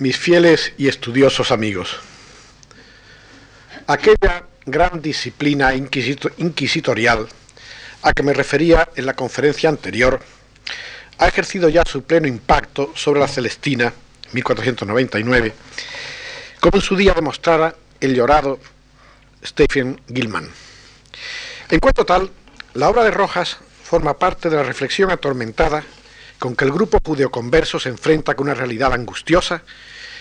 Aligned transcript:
mis 0.00 0.16
fieles 0.16 0.72
y 0.78 0.86
estudiosos 0.86 1.50
amigos. 1.50 1.96
Aquella 3.88 4.44
gran 4.64 5.02
disciplina 5.02 5.74
inquisitorial 5.74 7.26
a 8.02 8.12
que 8.12 8.22
me 8.22 8.32
refería 8.32 8.88
en 8.94 9.06
la 9.06 9.14
conferencia 9.14 9.68
anterior 9.68 10.20
ha 11.18 11.26
ejercido 11.26 11.68
ya 11.68 11.84
su 11.84 12.04
pleno 12.04 12.28
impacto 12.28 12.92
sobre 12.94 13.18
la 13.18 13.26
Celestina, 13.26 13.92
1499, 14.30 15.52
como 16.60 16.76
en 16.76 16.82
su 16.82 16.94
día 16.94 17.12
demostrara 17.12 17.74
el 17.98 18.14
llorado 18.14 18.60
Stephen 19.44 20.00
Gilman. 20.06 20.48
En 21.70 21.80
cuanto 21.80 22.06
tal, 22.06 22.30
la 22.74 22.88
obra 22.88 23.02
de 23.02 23.10
Rojas 23.10 23.58
forma 23.82 24.16
parte 24.16 24.48
de 24.48 24.54
la 24.58 24.62
reflexión 24.62 25.10
atormentada 25.10 25.82
con 26.38 26.54
que 26.54 26.64
el 26.64 26.72
grupo 26.72 26.98
judeoconverso 27.04 27.80
se 27.80 27.88
enfrenta 27.88 28.34
con 28.34 28.46
una 28.46 28.54
realidad 28.54 28.92
angustiosa 28.92 29.62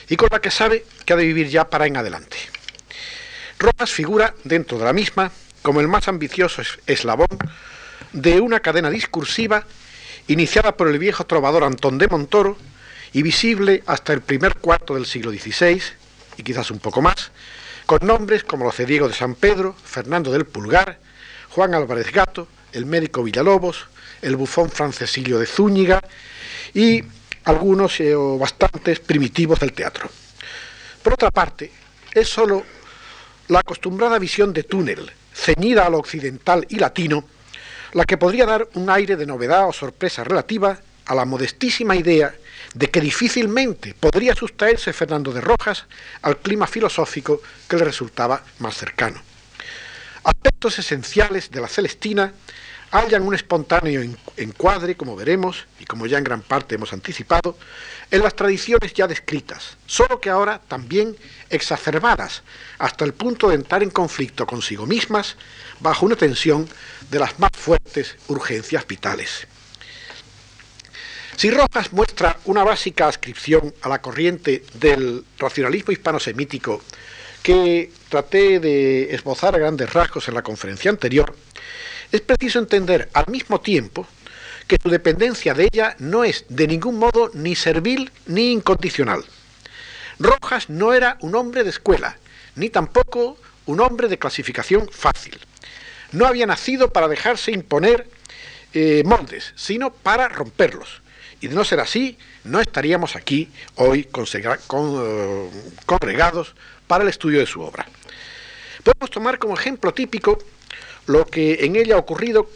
y 0.09 0.15
con 0.15 0.29
la 0.31 0.41
que 0.41 0.51
sabe 0.51 0.85
que 1.05 1.13
ha 1.13 1.17
de 1.17 1.25
vivir 1.25 1.49
ya 1.49 1.69
para 1.69 1.85
en 1.85 1.97
adelante. 1.97 2.37
Rojas 3.59 3.91
figura 3.91 4.33
dentro 4.43 4.77
de 4.77 4.85
la 4.85 4.93
misma 4.93 5.31
como 5.61 5.81
el 5.81 5.87
más 5.87 6.07
ambicioso 6.07 6.61
eslabón 6.85 7.27
de 8.13 8.39
una 8.39 8.59
cadena 8.59 8.89
discursiva 8.89 9.65
iniciada 10.27 10.75
por 10.75 10.87
el 10.87 10.99
viejo 10.99 11.25
trovador 11.25 11.63
Antón 11.63 11.97
de 11.97 12.07
Montoro 12.07 12.57
y 13.13 13.21
visible 13.21 13.83
hasta 13.85 14.13
el 14.13 14.21
primer 14.21 14.55
cuarto 14.57 14.95
del 14.95 15.05
siglo 15.05 15.31
XVI, 15.31 15.81
y 16.37 16.43
quizás 16.43 16.69
un 16.71 16.79
poco 16.79 17.01
más, 17.01 17.31
con 17.85 18.05
nombres 18.05 18.43
como 18.43 18.65
los 18.65 18.77
de 18.77 18.85
Diego 18.85 19.07
de 19.07 19.13
San 19.13 19.35
Pedro, 19.35 19.75
Fernando 19.83 20.31
del 20.31 20.45
Pulgar, 20.45 20.99
Juan 21.49 21.73
Álvarez 21.73 22.11
Gato, 22.11 22.47
el 22.73 22.85
médico 22.85 23.23
Villalobos, 23.23 23.87
el 24.21 24.35
bufón 24.35 24.69
Francesilio 24.69 25.39
de 25.39 25.45
Zúñiga 25.45 26.01
y 26.73 27.03
algunos 27.45 27.99
eh, 27.99 28.15
o 28.15 28.37
bastantes 28.37 28.99
primitivos 28.99 29.59
del 29.59 29.73
teatro. 29.73 30.09
Por 31.01 31.13
otra 31.13 31.31
parte, 31.31 31.71
es 32.13 32.27
sólo 32.27 32.63
la 33.47 33.59
acostumbrada 33.59 34.19
visión 34.19 34.51
de 34.51 34.63
túnel, 34.63 35.11
ceñida 35.33 35.85
a 35.85 35.89
lo 35.89 35.99
occidental 35.99 36.65
y 36.69 36.77
latino, 36.77 37.23
la 37.93 38.05
que 38.05 38.17
podría 38.17 38.45
dar 38.45 38.67
un 38.73 38.89
aire 38.89 39.15
de 39.15 39.25
novedad 39.25 39.69
o 39.69 39.73
sorpresa 39.73 40.23
relativa 40.23 40.79
a 41.05 41.15
la 41.15 41.25
modestísima 41.25 41.95
idea 41.95 42.35
de 42.73 42.89
que 42.89 42.99
difícilmente 42.99 43.95
podría 43.97 44.35
sustraerse 44.35 44.91
Fernando 44.91 45.31
de 45.31 45.41
Rojas 45.41 45.85
al 46.21 46.37
clima 46.37 46.67
filosófico 46.67 47.41
que 47.67 47.77
le 47.77 47.85
resultaba 47.85 48.43
más 48.59 48.75
cercano. 48.75 49.21
Aspectos 50.23 50.79
esenciales 50.79 51.49
de 51.49 51.61
la 51.61 51.69
Celestina 51.69 52.33
hallan 52.91 53.23
un 53.23 53.35
espontáneo 53.35 54.01
encuadre, 54.37 54.95
como 54.95 55.15
veremos, 55.15 55.65
y 55.79 55.85
como 55.85 56.05
ya 56.05 56.17
en 56.17 56.23
gran 56.23 56.41
parte 56.41 56.75
hemos 56.75 56.93
anticipado, 56.93 57.57
en 58.09 58.23
las 58.23 58.35
tradiciones 58.35 58.93
ya 58.93 59.07
descritas, 59.07 59.77
solo 59.85 60.19
que 60.21 60.29
ahora 60.29 60.61
también 60.67 61.15
exacerbadas 61.49 62.43
hasta 62.77 63.05
el 63.05 63.13
punto 63.13 63.49
de 63.49 63.55
entrar 63.55 63.83
en 63.83 63.89
conflicto 63.89 64.45
consigo 64.45 64.85
mismas 64.85 65.35
bajo 65.79 66.05
una 66.05 66.15
tensión 66.15 66.67
de 67.09 67.19
las 67.19 67.37
más 67.39 67.51
fuertes 67.53 68.15
urgencias 68.27 68.87
vitales. 68.87 69.47
Si 71.35 71.51
Rojas 71.51 71.93
muestra 71.93 72.39
una 72.45 72.63
básica 72.63 73.07
ascripción 73.07 73.73
a 73.83 73.89
la 73.89 74.01
corriente 74.01 74.63
del 74.73 75.23
racionalismo 75.37 75.91
hispano-semítico 75.93 76.81
que 77.43 77.91
traté 78.09 78.59
de 78.59 79.13
esbozar 79.13 79.53
a 79.53 79.59
grandes 79.59 79.93
rasgos 79.93 80.27
en 80.27 80.33
la 80.33 80.41
conferencia 80.41 80.89
anterior, 80.89 81.35
es 82.11 82.21
preciso 82.21 82.59
entender 82.59 83.09
al 83.13 83.27
mismo 83.27 83.59
tiempo 83.61 84.07
que 84.67 84.77
su 84.81 84.89
dependencia 84.89 85.53
de 85.53 85.65
ella 85.71 85.95
no 85.99 86.23
es 86.23 86.45
de 86.49 86.67
ningún 86.67 86.99
modo 86.99 87.31
ni 87.33 87.55
servil 87.55 88.11
ni 88.25 88.51
incondicional. 88.51 89.23
Rojas 90.19 90.69
no 90.69 90.93
era 90.93 91.17
un 91.21 91.35
hombre 91.35 91.63
de 91.63 91.69
escuela, 91.69 92.17
ni 92.55 92.69
tampoco 92.69 93.37
un 93.65 93.79
hombre 93.79 94.07
de 94.07 94.17
clasificación 94.17 94.89
fácil. 94.89 95.39
No 96.11 96.25
había 96.25 96.45
nacido 96.45 96.89
para 96.91 97.07
dejarse 97.07 97.51
imponer 97.51 98.07
eh, 98.73 99.03
moldes, 99.05 99.53
sino 99.55 99.91
para 99.91 100.27
romperlos. 100.27 101.01
Y 101.39 101.47
de 101.47 101.55
no 101.55 101.63
ser 101.63 101.79
así, 101.79 102.17
no 102.43 102.59
estaríamos 102.59 103.15
aquí 103.15 103.49
hoy 103.75 104.07
eh, 104.11 105.49
congregados 105.85 106.55
para 106.87 107.03
el 107.03 107.09
estudio 107.09 107.39
de 107.39 107.45
su 107.45 107.61
obra. 107.61 107.85
Podemos 108.83 109.11
tomar 109.11 109.37
como 109.37 109.55
ejemplo 109.55 109.93
típico 109.93 110.39
lo 111.07 111.25
que 111.25 111.65
en 111.65 111.75
ella 111.75 111.95
ha 111.95 111.99
ocurrido 111.99 112.49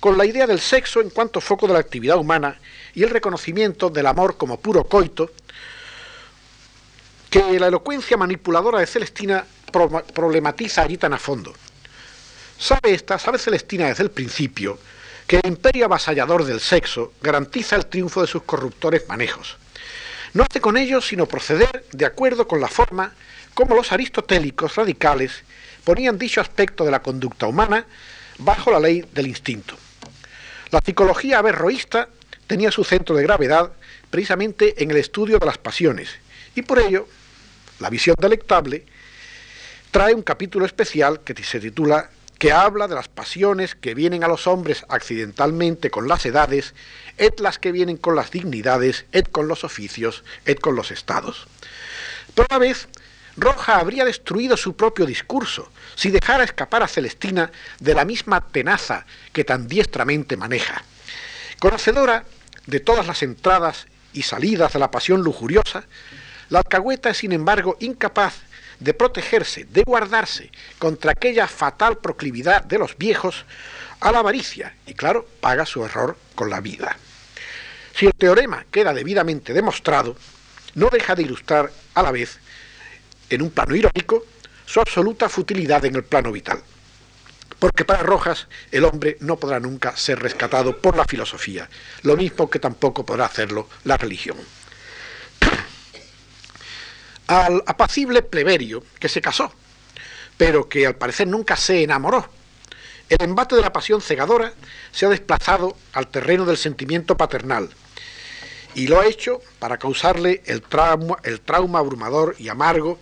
con 0.00 0.18
la 0.18 0.26
idea 0.26 0.46
del 0.46 0.60
sexo 0.60 1.00
en 1.00 1.10
cuanto 1.10 1.40
foco 1.40 1.66
de 1.66 1.72
la 1.72 1.78
actividad 1.78 2.18
humana 2.18 2.58
y 2.94 3.02
el 3.02 3.10
reconocimiento 3.10 3.88
del 3.88 4.06
amor 4.06 4.36
como 4.36 4.60
puro 4.60 4.84
coito, 4.84 5.30
que 7.30 7.58
la 7.58 7.68
elocuencia 7.68 8.16
manipuladora 8.16 8.80
de 8.80 8.86
Celestina 8.86 9.44
problematiza 10.14 10.82
allí 10.82 10.98
tan 10.98 11.14
a 11.14 11.18
fondo. 11.18 11.54
Sabe 12.58 12.94
esta, 12.94 13.18
sabe 13.18 13.38
Celestina 13.38 13.88
desde 13.88 14.04
el 14.04 14.10
principio, 14.10 14.78
que 15.26 15.36
el 15.36 15.46
imperio 15.48 15.86
avasallador 15.86 16.44
del 16.44 16.60
sexo 16.60 17.14
garantiza 17.20 17.76
el 17.76 17.86
triunfo 17.86 18.20
de 18.20 18.26
sus 18.26 18.42
corruptores 18.42 19.08
manejos. 19.08 19.56
No 20.34 20.44
hace 20.44 20.60
con 20.60 20.76
ello 20.76 21.00
sino 21.00 21.26
proceder 21.26 21.84
de 21.92 22.06
acuerdo 22.06 22.46
con 22.46 22.60
la 22.60 22.68
forma 22.68 23.14
como 23.54 23.74
los 23.74 23.90
aristotélicos 23.90 24.76
radicales 24.76 25.44
ponían 25.84 26.18
dicho 26.18 26.40
aspecto 26.40 26.84
de 26.84 26.90
la 26.90 27.02
conducta 27.02 27.46
humana 27.46 27.86
bajo 28.38 28.70
la 28.70 28.80
ley 28.80 29.04
del 29.12 29.26
instinto. 29.26 29.76
La 30.70 30.80
psicología 30.84 31.38
averroísta 31.38 32.08
tenía 32.46 32.70
su 32.70 32.84
centro 32.84 33.14
de 33.14 33.22
gravedad 33.22 33.72
precisamente 34.10 34.82
en 34.82 34.90
el 34.90 34.96
estudio 34.96 35.38
de 35.38 35.46
las 35.46 35.58
pasiones, 35.58 36.10
y 36.54 36.62
por 36.62 36.78
ello 36.78 37.06
la 37.80 37.90
visión 37.90 38.16
delectable 38.18 38.84
trae 39.90 40.14
un 40.14 40.22
capítulo 40.22 40.66
especial 40.66 41.20
que 41.20 41.34
se 41.44 41.60
titula 41.60 42.10
que 42.38 42.52
habla 42.52 42.88
de 42.88 42.94
las 42.94 43.08
pasiones 43.08 43.74
que 43.74 43.94
vienen 43.94 44.24
a 44.24 44.28
los 44.28 44.46
hombres 44.46 44.84
accidentalmente 44.88 45.90
con 45.90 46.08
las 46.08 46.26
edades, 46.26 46.74
et 47.16 47.38
las 47.40 47.58
que 47.58 47.72
vienen 47.72 47.96
con 47.96 48.16
las 48.16 48.30
dignidades, 48.30 49.06
et 49.12 49.30
con 49.30 49.46
los 49.46 49.64
oficios, 49.64 50.24
et 50.44 50.60
con 50.60 50.74
los 50.74 50.90
estados. 50.90 51.46
Pero 52.34 52.48
a 52.50 52.58
vez 52.58 52.88
Roja 53.36 53.78
habría 53.78 54.04
destruido 54.04 54.56
su 54.56 54.76
propio 54.76 55.06
discurso 55.06 55.70
si 55.96 56.10
dejara 56.10 56.44
escapar 56.44 56.82
a 56.82 56.88
Celestina 56.88 57.50
de 57.80 57.94
la 57.94 58.04
misma 58.04 58.40
tenaza 58.40 59.06
que 59.32 59.44
tan 59.44 59.66
diestramente 59.66 60.36
maneja. 60.36 60.82
Conocedora 61.58 62.24
de 62.66 62.80
todas 62.80 63.06
las 63.06 63.22
entradas 63.22 63.86
y 64.12 64.22
salidas 64.22 64.72
de 64.72 64.78
la 64.78 64.90
pasión 64.90 65.22
lujuriosa, 65.22 65.84
la 66.48 66.60
alcahueta 66.60 67.10
es 67.10 67.18
sin 67.18 67.32
embargo 67.32 67.76
incapaz 67.80 68.34
de 68.78 68.94
protegerse, 68.94 69.64
de 69.64 69.82
guardarse 69.82 70.50
contra 70.78 71.12
aquella 71.12 71.48
fatal 71.48 71.98
proclividad 71.98 72.62
de 72.64 72.78
los 72.78 72.96
viejos 72.96 73.44
a 74.00 74.12
la 74.12 74.18
avaricia 74.18 74.74
y 74.86 74.94
claro, 74.94 75.26
paga 75.40 75.66
su 75.66 75.84
error 75.84 76.16
con 76.34 76.50
la 76.50 76.60
vida. 76.60 76.96
Si 77.96 78.06
el 78.06 78.12
teorema 78.12 78.66
queda 78.70 78.92
debidamente 78.92 79.52
demostrado, 79.52 80.16
no 80.74 80.88
deja 80.90 81.14
de 81.14 81.22
ilustrar 81.22 81.72
a 81.94 82.02
la 82.02 82.10
vez 82.10 82.40
en 83.34 83.42
un 83.42 83.50
plano 83.50 83.74
irónico, 83.74 84.24
su 84.66 84.80
absoluta 84.80 85.28
futilidad 85.28 85.84
en 85.84 85.96
el 85.96 86.04
plano 86.04 86.32
vital. 86.32 86.62
Porque 87.58 87.84
para 87.84 88.02
Rojas 88.02 88.48
el 88.72 88.84
hombre 88.84 89.16
no 89.20 89.36
podrá 89.36 89.60
nunca 89.60 89.96
ser 89.96 90.20
rescatado 90.20 90.78
por 90.78 90.96
la 90.96 91.04
filosofía, 91.04 91.68
lo 92.02 92.16
mismo 92.16 92.50
que 92.50 92.58
tampoco 92.58 93.04
podrá 93.04 93.26
hacerlo 93.26 93.68
la 93.84 93.96
religión. 93.96 94.36
Al 97.26 97.62
apacible 97.66 98.22
pleberio 98.22 98.84
que 98.98 99.08
se 99.08 99.22
casó, 99.22 99.52
pero 100.36 100.68
que 100.68 100.86
al 100.86 100.96
parecer 100.96 101.26
nunca 101.26 101.56
se 101.56 101.82
enamoró, 101.82 102.28
el 103.08 103.22
embate 103.22 103.56
de 103.56 103.62
la 103.62 103.72
pasión 103.72 104.00
cegadora 104.00 104.52
se 104.92 105.06
ha 105.06 105.08
desplazado 105.08 105.76
al 105.92 106.08
terreno 106.08 106.44
del 106.44 106.56
sentimiento 106.56 107.16
paternal, 107.16 107.70
y 108.74 108.88
lo 108.88 109.00
ha 109.00 109.06
hecho 109.06 109.40
para 109.58 109.78
causarle 109.78 110.42
el 110.46 110.62
trauma, 110.62 111.16
el 111.22 111.40
trauma 111.40 111.78
abrumador 111.78 112.34
y 112.38 112.48
amargo 112.48 112.98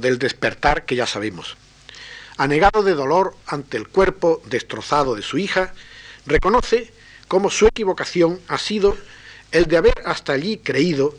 del 0.00 0.18
despertar 0.18 0.84
que 0.84 0.96
ya 0.96 1.06
sabemos. 1.06 1.56
Anegado 2.36 2.82
de 2.82 2.94
dolor 2.94 3.34
ante 3.46 3.76
el 3.76 3.88
cuerpo 3.88 4.42
destrozado 4.46 5.14
de 5.14 5.22
su 5.22 5.38
hija, 5.38 5.72
reconoce 6.26 6.92
cómo 7.26 7.50
su 7.50 7.66
equivocación 7.66 8.40
ha 8.48 8.58
sido 8.58 8.96
el 9.50 9.66
de 9.66 9.76
haber 9.76 10.02
hasta 10.04 10.34
allí 10.34 10.58
creído 10.58 11.16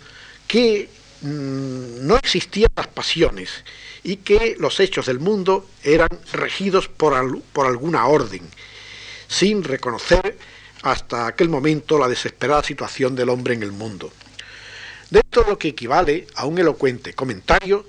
que 0.47 0.89
mm, 1.21 2.07
no 2.07 2.15
existían 2.15 2.69
las 2.75 2.87
pasiones 2.87 3.63
y 4.03 4.17
que 4.17 4.55
los 4.59 4.79
hechos 4.79 5.07
del 5.07 5.19
mundo 5.19 5.67
eran 5.83 6.09
regidos 6.31 6.87
por, 6.87 7.41
por 7.53 7.67
alguna 7.67 8.07
orden, 8.07 8.47
sin 9.27 9.63
reconocer 9.63 10.37
hasta 10.83 11.27
aquel 11.27 11.49
momento 11.49 11.99
la 11.99 12.07
desesperada 12.07 12.63
situación 12.63 13.15
del 13.15 13.29
hombre 13.29 13.53
en 13.53 13.63
el 13.63 13.71
mundo. 13.71 14.11
De 15.09 15.19
esto 15.19 15.43
lo 15.47 15.57
que 15.57 15.69
equivale 15.69 16.27
a 16.35 16.45
un 16.45 16.59
elocuente 16.59 17.13
comentario 17.13 17.85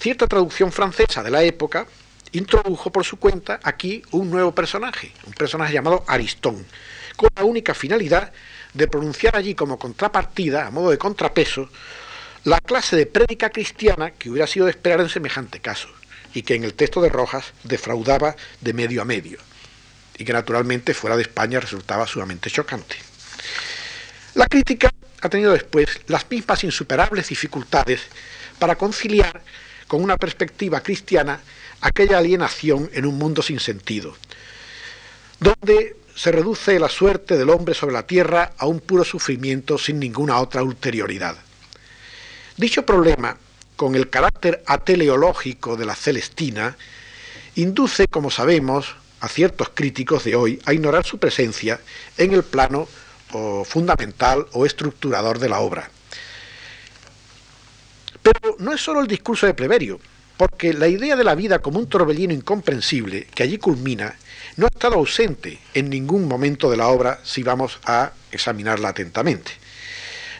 cierta 0.00 0.26
traducción 0.26 0.72
francesa 0.72 1.22
de 1.22 1.30
la 1.30 1.42
época 1.42 1.86
introdujo 2.32 2.90
por 2.90 3.04
su 3.04 3.18
cuenta 3.18 3.60
aquí 3.62 4.02
un 4.12 4.30
nuevo 4.30 4.54
personaje, 4.54 5.12
un 5.26 5.34
personaje 5.34 5.74
llamado 5.74 6.04
Aristón, 6.06 6.64
con 7.16 7.28
la 7.36 7.44
única 7.44 7.74
finalidad 7.74 8.32
de 8.72 8.88
pronunciar 8.88 9.36
allí 9.36 9.54
como 9.54 9.78
contrapartida, 9.78 10.66
a 10.66 10.70
modo 10.70 10.90
de 10.90 10.96
contrapeso, 10.96 11.68
la 12.44 12.60
clase 12.60 12.96
de 12.96 13.04
prédica 13.04 13.50
cristiana 13.50 14.12
que 14.12 14.30
hubiera 14.30 14.46
sido 14.46 14.66
de 14.66 14.70
esperar 14.70 15.00
en 15.00 15.10
semejante 15.10 15.60
caso 15.60 15.88
y 16.32 16.42
que 16.42 16.54
en 16.54 16.64
el 16.64 16.72
texto 16.72 17.02
de 17.02 17.10
Rojas 17.10 17.52
defraudaba 17.64 18.36
de 18.60 18.72
medio 18.72 19.02
a 19.02 19.04
medio 19.04 19.38
y 20.16 20.24
que 20.24 20.32
naturalmente 20.32 20.94
fuera 20.94 21.16
de 21.16 21.22
España 21.22 21.60
resultaba 21.60 22.06
sumamente 22.06 22.48
chocante. 22.48 22.96
La 24.34 24.46
crítica 24.46 24.90
ha 25.20 25.28
tenido 25.28 25.52
después 25.52 26.00
las 26.06 26.30
mismas 26.30 26.64
insuperables 26.64 27.28
dificultades 27.28 28.00
para 28.58 28.76
conciliar 28.76 29.42
con 29.90 30.04
una 30.04 30.16
perspectiva 30.16 30.82
cristiana 30.82 31.40
aquella 31.80 32.18
alienación 32.18 32.88
en 32.92 33.06
un 33.06 33.18
mundo 33.18 33.42
sin 33.42 33.58
sentido, 33.58 34.14
donde 35.40 35.96
se 36.14 36.30
reduce 36.30 36.78
la 36.78 36.88
suerte 36.88 37.36
del 37.36 37.50
hombre 37.50 37.74
sobre 37.74 37.94
la 37.94 38.06
tierra 38.06 38.52
a 38.56 38.66
un 38.66 38.78
puro 38.78 39.04
sufrimiento 39.04 39.78
sin 39.78 39.98
ninguna 39.98 40.38
otra 40.38 40.62
ulterioridad. 40.62 41.36
Dicho 42.56 42.86
problema, 42.86 43.36
con 43.74 43.96
el 43.96 44.08
carácter 44.08 44.62
ateleológico 44.64 45.76
de 45.76 45.86
la 45.86 45.96
Celestina, 45.96 46.76
induce, 47.56 48.06
como 48.06 48.30
sabemos, 48.30 48.94
a 49.18 49.26
ciertos 49.26 49.70
críticos 49.70 50.22
de 50.22 50.36
hoy 50.36 50.62
a 50.66 50.72
ignorar 50.72 51.04
su 51.04 51.18
presencia 51.18 51.80
en 52.16 52.32
el 52.32 52.44
plano 52.44 52.86
fundamental 53.64 54.46
o 54.52 54.66
estructurador 54.66 55.40
de 55.40 55.48
la 55.48 55.58
obra. 55.58 55.90
Pero 58.22 58.56
no 58.58 58.72
es 58.72 58.80
solo 58.80 59.00
el 59.00 59.06
discurso 59.06 59.46
de 59.46 59.54
Pleberio, 59.54 60.00
porque 60.36 60.72
la 60.72 60.88
idea 60.88 61.16
de 61.16 61.24
la 61.24 61.34
vida 61.34 61.58
como 61.58 61.78
un 61.78 61.88
torbellino 61.88 62.32
incomprensible 62.32 63.26
que 63.34 63.42
allí 63.42 63.58
culmina 63.58 64.16
no 64.56 64.66
ha 64.66 64.68
estado 64.68 64.96
ausente 64.96 65.58
en 65.74 65.90
ningún 65.90 66.26
momento 66.26 66.70
de 66.70 66.76
la 66.76 66.88
obra 66.88 67.20
si 67.24 67.42
vamos 67.42 67.78
a 67.84 68.12
examinarla 68.32 68.88
atentamente. 68.88 69.52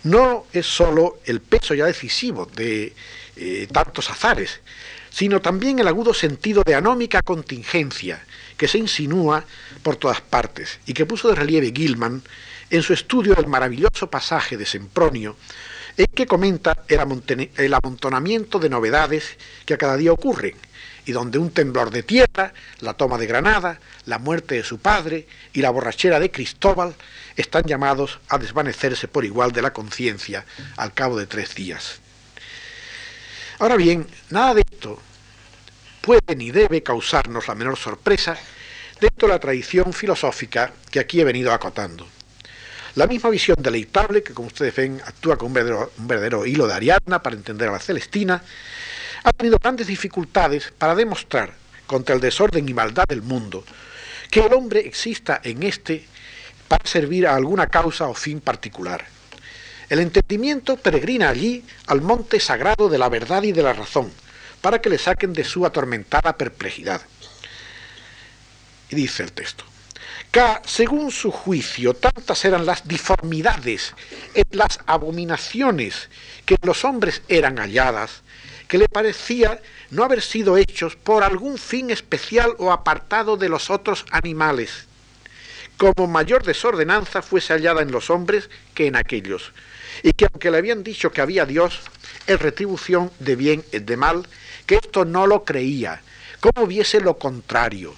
No 0.04 0.46
es 0.52 0.66
solo 0.66 1.18
el 1.24 1.40
peso 1.40 1.74
ya 1.74 1.84
decisivo 1.84 2.46
de 2.46 2.94
eh, 3.36 3.68
tantos 3.70 4.10
azares, 4.10 4.60
sino 5.10 5.40
también 5.40 5.78
el 5.78 5.88
agudo 5.88 6.14
sentido 6.14 6.62
de 6.64 6.74
anómica 6.74 7.20
contingencia 7.22 8.24
que 8.56 8.68
se 8.68 8.78
insinúa 8.78 9.44
por 9.82 9.96
todas 9.96 10.20
partes 10.20 10.78
y 10.86 10.94
que 10.94 11.06
puso 11.06 11.28
de 11.28 11.34
relieve 11.34 11.72
Gilman 11.74 12.22
en 12.70 12.82
su 12.82 12.92
estudio 12.92 13.34
del 13.34 13.48
maravilloso 13.48 14.08
pasaje 14.08 14.56
de 14.56 14.64
Sempronio 14.64 15.36
en 15.96 16.06
que 16.06 16.26
comenta 16.26 16.76
el 16.88 17.74
amontonamiento 17.74 18.58
de 18.58 18.68
novedades 18.68 19.36
que 19.64 19.74
a 19.74 19.78
cada 19.78 19.96
día 19.96 20.12
ocurren, 20.12 20.54
y 21.06 21.12
donde 21.12 21.38
un 21.38 21.50
temblor 21.50 21.90
de 21.90 22.02
tierra, 22.02 22.52
la 22.80 22.94
toma 22.94 23.18
de 23.18 23.26
Granada, 23.26 23.80
la 24.06 24.18
muerte 24.18 24.56
de 24.56 24.62
su 24.62 24.78
padre 24.78 25.26
y 25.52 25.60
la 25.60 25.70
borrachera 25.70 26.20
de 26.20 26.30
Cristóbal 26.30 26.94
están 27.36 27.64
llamados 27.64 28.20
a 28.28 28.38
desvanecerse 28.38 29.08
por 29.08 29.24
igual 29.24 29.52
de 29.52 29.62
la 29.62 29.72
conciencia 29.72 30.44
al 30.76 30.92
cabo 30.94 31.18
de 31.18 31.26
tres 31.26 31.54
días. 31.54 32.00
Ahora 33.58 33.76
bien, 33.76 34.06
nada 34.30 34.54
de 34.54 34.62
esto 34.70 35.00
puede 36.00 36.34
ni 36.36 36.50
debe 36.50 36.82
causarnos 36.82 37.48
la 37.48 37.54
menor 37.54 37.76
sorpresa 37.76 38.38
dentro 39.00 39.28
de 39.28 39.34
la 39.34 39.40
tradición 39.40 39.92
filosófica 39.92 40.72
que 40.90 41.00
aquí 41.00 41.20
he 41.20 41.24
venido 41.24 41.52
acotando. 41.52 42.06
La 42.96 43.06
misma 43.06 43.30
visión 43.30 43.56
deleitable, 43.60 44.22
que 44.22 44.34
como 44.34 44.48
ustedes 44.48 44.74
ven 44.74 45.00
actúa 45.04 45.36
con 45.36 45.48
un 45.48 45.54
verdadero, 46.08 46.44
hilo 46.44 46.66
de 46.66 46.74
Ariadna 46.74 47.22
para 47.22 47.36
entender 47.36 47.68
a 47.68 47.72
la 47.72 47.78
Celestina, 47.78 48.42
ha 49.22 49.32
tenido 49.32 49.58
grandes 49.58 49.86
dificultades 49.86 50.72
para 50.76 50.94
demostrar, 50.94 51.52
contra 51.86 52.14
el 52.14 52.20
desorden 52.20 52.68
y 52.68 52.74
maldad 52.74 53.04
del 53.08 53.22
mundo, 53.22 53.64
que 54.30 54.40
el 54.40 54.52
hombre 54.52 54.80
exista 54.80 55.40
en 55.44 55.62
éste 55.62 56.04
para 56.66 56.84
servir 56.86 57.26
a 57.26 57.36
alguna 57.36 57.68
causa 57.68 58.08
o 58.08 58.14
fin 58.14 58.40
particular. 58.40 59.04
El 59.88 60.00
entendimiento 60.00 60.76
peregrina 60.76 61.28
allí 61.28 61.64
al 61.86 62.00
monte 62.00 62.38
sagrado 62.38 62.88
de 62.88 62.98
la 62.98 63.08
verdad 63.08 63.42
y 63.42 63.52
de 63.52 63.62
la 63.62 63.72
razón, 63.72 64.12
para 64.60 64.80
que 64.80 64.90
le 64.90 64.98
saquen 64.98 65.32
de 65.32 65.44
su 65.44 65.64
atormentada 65.64 66.36
perplejidad. 66.36 67.00
Y 68.88 68.96
dice 68.96 69.22
el 69.22 69.32
texto, 69.32 69.64
según 70.64 71.10
su 71.10 71.32
juicio, 71.32 71.94
tantas 71.94 72.44
eran 72.44 72.64
las 72.64 72.86
diformidades, 72.86 73.94
las 74.52 74.78
abominaciones 74.86 76.08
que 76.46 76.56
los 76.62 76.84
hombres 76.84 77.22
eran 77.28 77.56
halladas, 77.56 78.22
que 78.68 78.78
le 78.78 78.88
parecía 78.88 79.60
no 79.90 80.04
haber 80.04 80.22
sido 80.22 80.56
hechos 80.56 80.94
por 80.94 81.24
algún 81.24 81.58
fin 81.58 81.90
especial 81.90 82.54
o 82.58 82.70
apartado 82.70 83.36
de 83.36 83.48
los 83.48 83.70
otros 83.70 84.04
animales, 84.12 84.86
como 85.76 86.06
mayor 86.06 86.44
desordenanza 86.44 87.22
fuese 87.22 87.52
hallada 87.52 87.82
en 87.82 87.90
los 87.90 88.10
hombres 88.10 88.50
que 88.74 88.86
en 88.86 88.94
aquellos, 88.94 89.52
y 90.04 90.12
que 90.12 90.26
aunque 90.26 90.52
le 90.52 90.58
habían 90.58 90.84
dicho 90.84 91.10
que 91.10 91.20
había 91.20 91.44
Dios, 91.44 91.80
en 92.28 92.38
retribución 92.38 93.10
de 93.18 93.34
bien 93.34 93.64
y 93.72 93.80
de 93.80 93.96
mal, 93.96 94.28
que 94.66 94.76
esto 94.76 95.04
no 95.04 95.26
lo 95.26 95.44
creía, 95.44 96.02
como 96.38 96.68
viese 96.68 97.00
lo 97.00 97.18
contrario, 97.18 97.96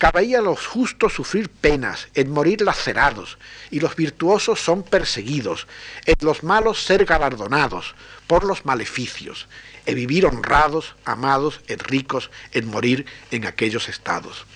Cabía 0.00 0.38
a 0.38 0.40
los 0.40 0.66
justos 0.66 1.12
sufrir 1.12 1.50
penas, 1.50 2.08
en 2.14 2.30
morir 2.30 2.62
lacerados, 2.62 3.36
y 3.70 3.80
los 3.80 3.96
virtuosos 3.96 4.58
son 4.58 4.82
perseguidos, 4.82 5.66
en 6.06 6.14
los 6.22 6.42
malos 6.42 6.82
ser 6.82 7.04
galardonados 7.04 7.94
por 8.26 8.44
los 8.44 8.64
maleficios, 8.64 9.46
en 9.84 9.96
vivir 9.96 10.24
honrados, 10.24 10.96
amados, 11.04 11.60
en 11.68 11.80
ricos, 11.80 12.30
en 12.52 12.68
morir 12.68 13.04
en 13.30 13.44
aquellos 13.44 13.90
estados. 13.90 14.46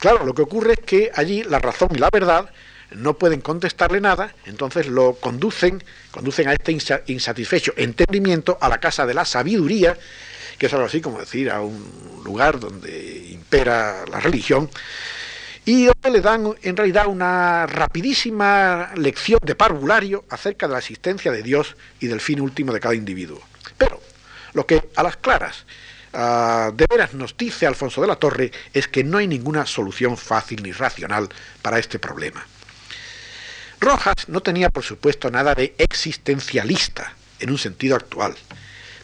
Claro, 0.00 0.26
lo 0.26 0.34
que 0.34 0.42
ocurre 0.42 0.72
es 0.72 0.80
que 0.80 1.12
allí 1.14 1.44
la 1.44 1.60
razón 1.60 1.90
y 1.94 1.98
la 1.98 2.10
verdad 2.12 2.50
no 2.90 3.16
pueden 3.16 3.40
contestarle 3.40 4.00
nada, 4.00 4.34
entonces 4.44 4.88
lo 4.88 5.14
conducen, 5.20 5.84
conducen 6.10 6.48
a 6.48 6.54
este 6.54 6.76
insatisfecho 7.06 7.74
entendimiento 7.76 8.58
a 8.60 8.68
la 8.68 8.80
casa 8.80 9.06
de 9.06 9.14
la 9.14 9.24
sabiduría, 9.24 9.96
que 10.58 10.66
es 10.66 10.72
algo 10.72 10.86
así 10.86 11.00
como 11.00 11.20
decir 11.20 11.50
a 11.50 11.60
un 11.60 12.22
lugar 12.24 12.58
donde 12.58 13.28
impera 13.30 14.04
la 14.10 14.20
religión, 14.20 14.68
y 15.64 15.84
donde 15.84 16.10
le 16.10 16.20
dan 16.20 16.54
en 16.62 16.76
realidad 16.76 17.06
una 17.08 17.66
rapidísima 17.66 18.90
lección 18.96 19.38
de 19.44 19.54
parvulario 19.54 20.24
acerca 20.30 20.66
de 20.66 20.72
la 20.72 20.78
existencia 20.78 21.30
de 21.30 21.42
Dios 21.42 21.76
y 22.00 22.06
del 22.06 22.22
fin 22.22 22.40
último 22.40 22.72
de 22.72 22.80
cada 22.80 22.94
individuo. 22.94 23.40
Pero 23.76 24.00
lo 24.54 24.66
que 24.66 24.88
a 24.96 25.02
las 25.02 25.18
claras 25.18 25.66
ah, 26.14 26.70
de 26.74 26.86
veras 26.88 27.12
nos 27.12 27.36
dice 27.36 27.66
Alfonso 27.66 28.00
de 28.00 28.06
la 28.06 28.16
Torre 28.16 28.50
es 28.72 28.88
que 28.88 29.04
no 29.04 29.18
hay 29.18 29.28
ninguna 29.28 29.66
solución 29.66 30.16
fácil 30.16 30.62
ni 30.62 30.72
racional 30.72 31.28
para 31.60 31.78
este 31.78 31.98
problema. 31.98 32.46
Rojas 33.78 34.26
no 34.28 34.40
tenía, 34.40 34.70
por 34.70 34.84
supuesto, 34.84 35.30
nada 35.30 35.54
de 35.54 35.74
existencialista 35.76 37.14
en 37.40 37.50
un 37.50 37.58
sentido 37.58 37.94
actual 37.94 38.34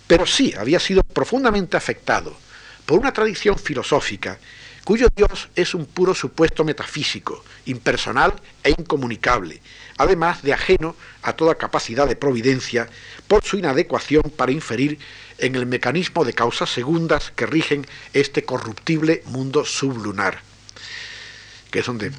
pero 0.06 0.26
sí 0.26 0.54
había 0.58 0.80
sido 0.80 1.02
profundamente 1.02 1.76
afectado 1.76 2.36
por 2.86 2.98
una 2.98 3.12
tradición 3.12 3.58
filosófica 3.58 4.38
cuyo 4.84 5.08
Dios 5.16 5.48
es 5.56 5.74
un 5.74 5.86
puro 5.86 6.14
supuesto 6.14 6.62
metafísico, 6.62 7.42
impersonal 7.64 8.34
e 8.62 8.70
incomunicable, 8.70 9.62
además 9.96 10.42
de 10.42 10.52
ajeno 10.52 10.94
a 11.22 11.32
toda 11.32 11.56
capacidad 11.56 12.06
de 12.06 12.16
providencia 12.16 12.88
por 13.26 13.42
su 13.44 13.56
inadecuación 13.56 14.22
para 14.36 14.52
inferir 14.52 14.98
en 15.38 15.56
el 15.56 15.64
mecanismo 15.64 16.24
de 16.24 16.34
causas 16.34 16.70
segundas 16.70 17.32
que 17.34 17.46
rigen 17.46 17.86
este 18.12 18.44
corruptible 18.44 19.22
mundo 19.26 19.64
sublunar, 19.64 20.40
que 21.70 21.78
es 21.78 21.86
donde 21.86 22.12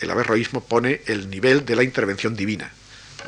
el 0.00 0.10
averroísmo 0.10 0.60
pone 0.62 1.02
el 1.06 1.30
nivel 1.30 1.64
de 1.64 1.76
la 1.76 1.84
intervención 1.84 2.34
divina, 2.34 2.72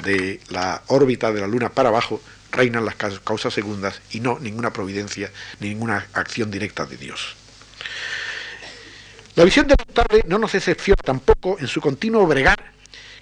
de 0.04 0.40
la 0.48 0.82
órbita 0.88 1.32
de 1.32 1.40
la 1.40 1.46
luna 1.46 1.68
para 1.68 1.88
abajo 1.88 2.20
reinan 2.52 2.84
las 2.84 2.96
causas 2.96 3.54
segundas 3.54 4.00
y 4.10 4.20
no 4.20 4.38
ninguna 4.38 4.72
providencia 4.72 5.30
ni 5.60 5.70
ninguna 5.70 6.06
acción 6.12 6.50
directa 6.50 6.86
de 6.86 6.96
Dios. 6.96 7.36
La 9.36 9.44
visión 9.44 9.66
de 9.66 9.76
tarde 9.76 10.24
no 10.26 10.38
nos 10.38 10.52
decepciona 10.52 11.00
tampoco 11.02 11.56
en 11.58 11.66
su 11.66 11.80
continuo 11.80 12.26
bregar 12.26 12.72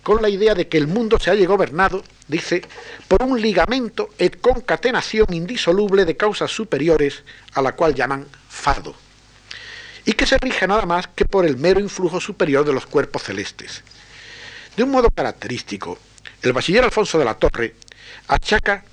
con 0.02 0.22
la 0.22 0.28
idea 0.28 0.54
de 0.54 0.68
que 0.68 0.78
el 0.78 0.86
mundo 0.86 1.18
se 1.20 1.30
haya 1.30 1.46
gobernado, 1.46 2.02
dice, 2.28 2.62
por 3.08 3.22
un 3.22 3.40
ligamento 3.40 4.08
et 4.18 4.40
concatenación 4.40 5.26
indisoluble 5.34 6.04
de 6.06 6.16
causas 6.16 6.50
superiores 6.50 7.24
a 7.52 7.60
la 7.60 7.72
cual 7.72 7.94
llaman 7.94 8.26
fado, 8.48 8.94
y 10.06 10.14
que 10.14 10.24
se 10.24 10.38
rige 10.38 10.66
nada 10.66 10.86
más 10.86 11.08
que 11.08 11.26
por 11.26 11.44
el 11.44 11.58
mero 11.58 11.78
influjo 11.78 12.20
superior 12.20 12.64
de 12.64 12.72
los 12.72 12.86
cuerpos 12.86 13.24
celestes. 13.24 13.82
De 14.76 14.82
un 14.82 14.90
modo 14.90 15.10
característico, 15.10 15.98
el 16.40 16.52
bachiller 16.54 16.84
Alfonso 16.84 17.18
de 17.18 17.24
la 17.26 17.34
Torre 17.34 17.74
achaca 18.28 18.84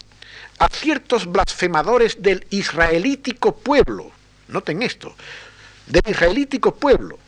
a 0.57 0.69
ciertos 0.69 1.25
blasfemadores 1.25 2.21
del 2.21 2.45
israelítico 2.49 3.55
pueblo, 3.55 4.11
noten 4.47 4.83
esto, 4.83 5.15
del 5.87 6.03
israelítico 6.07 6.75
pueblo, 6.75 7.19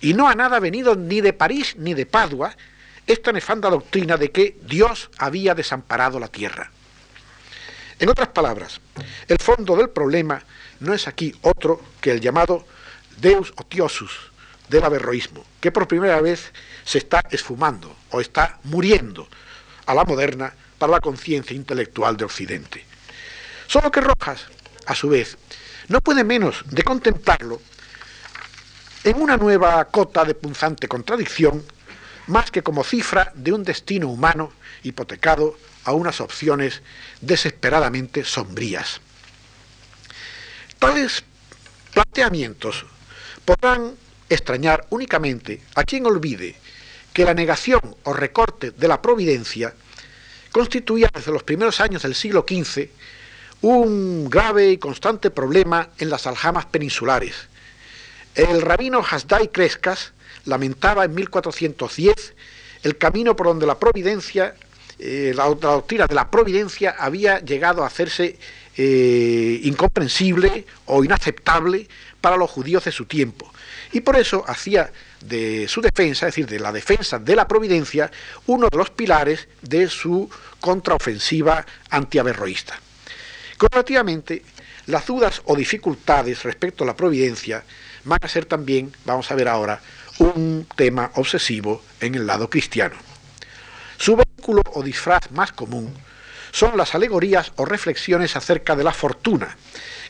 y 0.00 0.14
no 0.14 0.28
a 0.28 0.34
nada 0.34 0.60
venido 0.60 0.94
ni 0.94 1.20
de 1.20 1.32
París 1.32 1.74
ni 1.78 1.94
de 1.94 2.06
Padua, 2.06 2.54
esta 3.06 3.32
nefanda 3.32 3.70
doctrina 3.70 4.16
de 4.16 4.30
que 4.30 4.56
Dios 4.62 5.10
había 5.18 5.54
desamparado 5.54 6.18
la 6.18 6.28
tierra. 6.28 6.70
En 7.98 8.08
otras 8.08 8.28
palabras, 8.28 8.80
el 9.26 9.38
fondo 9.38 9.76
del 9.76 9.88
problema 9.88 10.42
no 10.80 10.92
es 10.92 11.08
aquí 11.08 11.34
otro 11.42 11.80
que 12.00 12.10
el 12.10 12.20
llamado 12.20 12.66
Deus 13.16 13.52
otiosus 13.56 14.32
del 14.68 14.84
averroísmo, 14.84 15.44
que 15.60 15.72
por 15.72 15.88
primera 15.88 16.20
vez 16.20 16.52
se 16.84 16.98
está 16.98 17.22
esfumando 17.30 17.96
o 18.10 18.20
está 18.20 18.58
muriendo 18.64 19.28
a 19.86 19.94
la 19.94 20.04
moderna 20.04 20.52
para 20.78 20.92
la 20.92 21.00
conciencia 21.00 21.56
intelectual 21.56 22.16
de 22.16 22.24
Occidente. 22.24 22.84
Solo 23.66 23.90
que 23.90 24.00
Rojas, 24.00 24.46
a 24.86 24.94
su 24.94 25.08
vez, 25.08 25.36
no 25.88 26.00
puede 26.00 26.24
menos 26.24 26.62
de 26.66 26.82
contemplarlo 26.82 27.60
en 29.04 29.20
una 29.20 29.36
nueva 29.36 29.84
cota 29.86 30.24
de 30.24 30.34
punzante 30.34 30.88
contradicción, 30.88 31.64
más 32.26 32.50
que 32.50 32.62
como 32.62 32.82
cifra 32.82 33.32
de 33.34 33.52
un 33.52 33.62
destino 33.62 34.08
humano 34.08 34.52
hipotecado 34.82 35.56
a 35.84 35.92
unas 35.92 36.20
opciones 36.20 36.82
desesperadamente 37.20 38.24
sombrías. 38.24 39.00
Tales 40.78 41.22
planteamientos 41.94 42.84
podrán 43.44 43.94
extrañar 44.28 44.86
únicamente 44.90 45.62
a 45.74 45.84
quien 45.84 46.04
olvide 46.06 46.56
que 47.12 47.24
la 47.24 47.32
negación 47.32 47.80
o 48.02 48.12
recorte 48.12 48.72
de 48.72 48.88
la 48.88 49.00
providencia 49.00 49.74
constituía 50.56 51.10
desde 51.12 51.32
los 51.32 51.42
primeros 51.42 51.82
años 51.82 52.00
del 52.00 52.14
siglo 52.14 52.46
XV 52.48 52.88
un 53.60 54.30
grave 54.30 54.70
y 54.70 54.78
constante 54.78 55.28
problema 55.28 55.90
en 55.98 56.08
las 56.08 56.26
aljamas 56.26 56.64
peninsulares. 56.64 57.34
El 58.34 58.62
rabino 58.62 59.04
Hasdai 59.06 59.48
Crescas 59.48 60.14
lamentaba 60.46 61.04
en 61.04 61.14
1410 61.14 62.32
el 62.84 62.96
camino 62.96 63.36
por 63.36 63.48
donde 63.48 63.66
la 63.66 63.78
providencia, 63.78 64.54
eh, 64.98 65.34
la, 65.36 65.44
doctrina 65.44 66.06
de 66.06 66.14
la 66.14 66.30
providencia 66.30 66.96
había 66.98 67.40
llegado 67.40 67.84
a 67.84 67.88
hacerse 67.88 68.38
eh, 68.78 69.60
incomprensible 69.62 70.64
o 70.86 71.04
inaceptable 71.04 71.86
para 72.26 72.36
los 72.36 72.50
judíos 72.50 72.82
de 72.82 72.90
su 72.90 73.04
tiempo. 73.04 73.52
Y 73.92 74.00
por 74.00 74.16
eso 74.16 74.42
hacía 74.48 74.90
de 75.20 75.68
su 75.68 75.80
defensa, 75.80 76.26
es 76.26 76.34
decir, 76.34 76.48
de 76.48 76.58
la 76.58 76.72
defensa 76.72 77.20
de 77.20 77.36
la 77.36 77.46
providencia, 77.46 78.10
uno 78.46 78.66
de 78.68 78.76
los 78.76 78.90
pilares 78.90 79.46
de 79.62 79.88
su 79.88 80.28
contraofensiva 80.58 81.64
antiaverroísta. 81.88 82.80
Comparativamente, 83.56 84.42
las 84.86 85.06
dudas 85.06 85.40
o 85.44 85.54
dificultades 85.54 86.42
respecto 86.42 86.82
a 86.82 86.88
la 86.88 86.96
providencia 86.96 87.62
van 88.02 88.18
a 88.20 88.26
ser 88.26 88.46
también, 88.46 88.92
vamos 89.04 89.30
a 89.30 89.36
ver 89.36 89.46
ahora, 89.46 89.80
un 90.18 90.66
tema 90.74 91.12
obsesivo 91.14 91.80
en 92.00 92.16
el 92.16 92.26
lado 92.26 92.50
cristiano. 92.50 92.96
Su 93.98 94.16
vehículo 94.16 94.62
o 94.74 94.82
disfraz 94.82 95.30
más 95.30 95.52
común 95.52 95.94
son 96.50 96.76
las 96.76 96.96
alegorías 96.96 97.52
o 97.54 97.64
reflexiones 97.64 98.34
acerca 98.34 98.74
de 98.74 98.82
la 98.82 98.92
fortuna, 98.92 99.56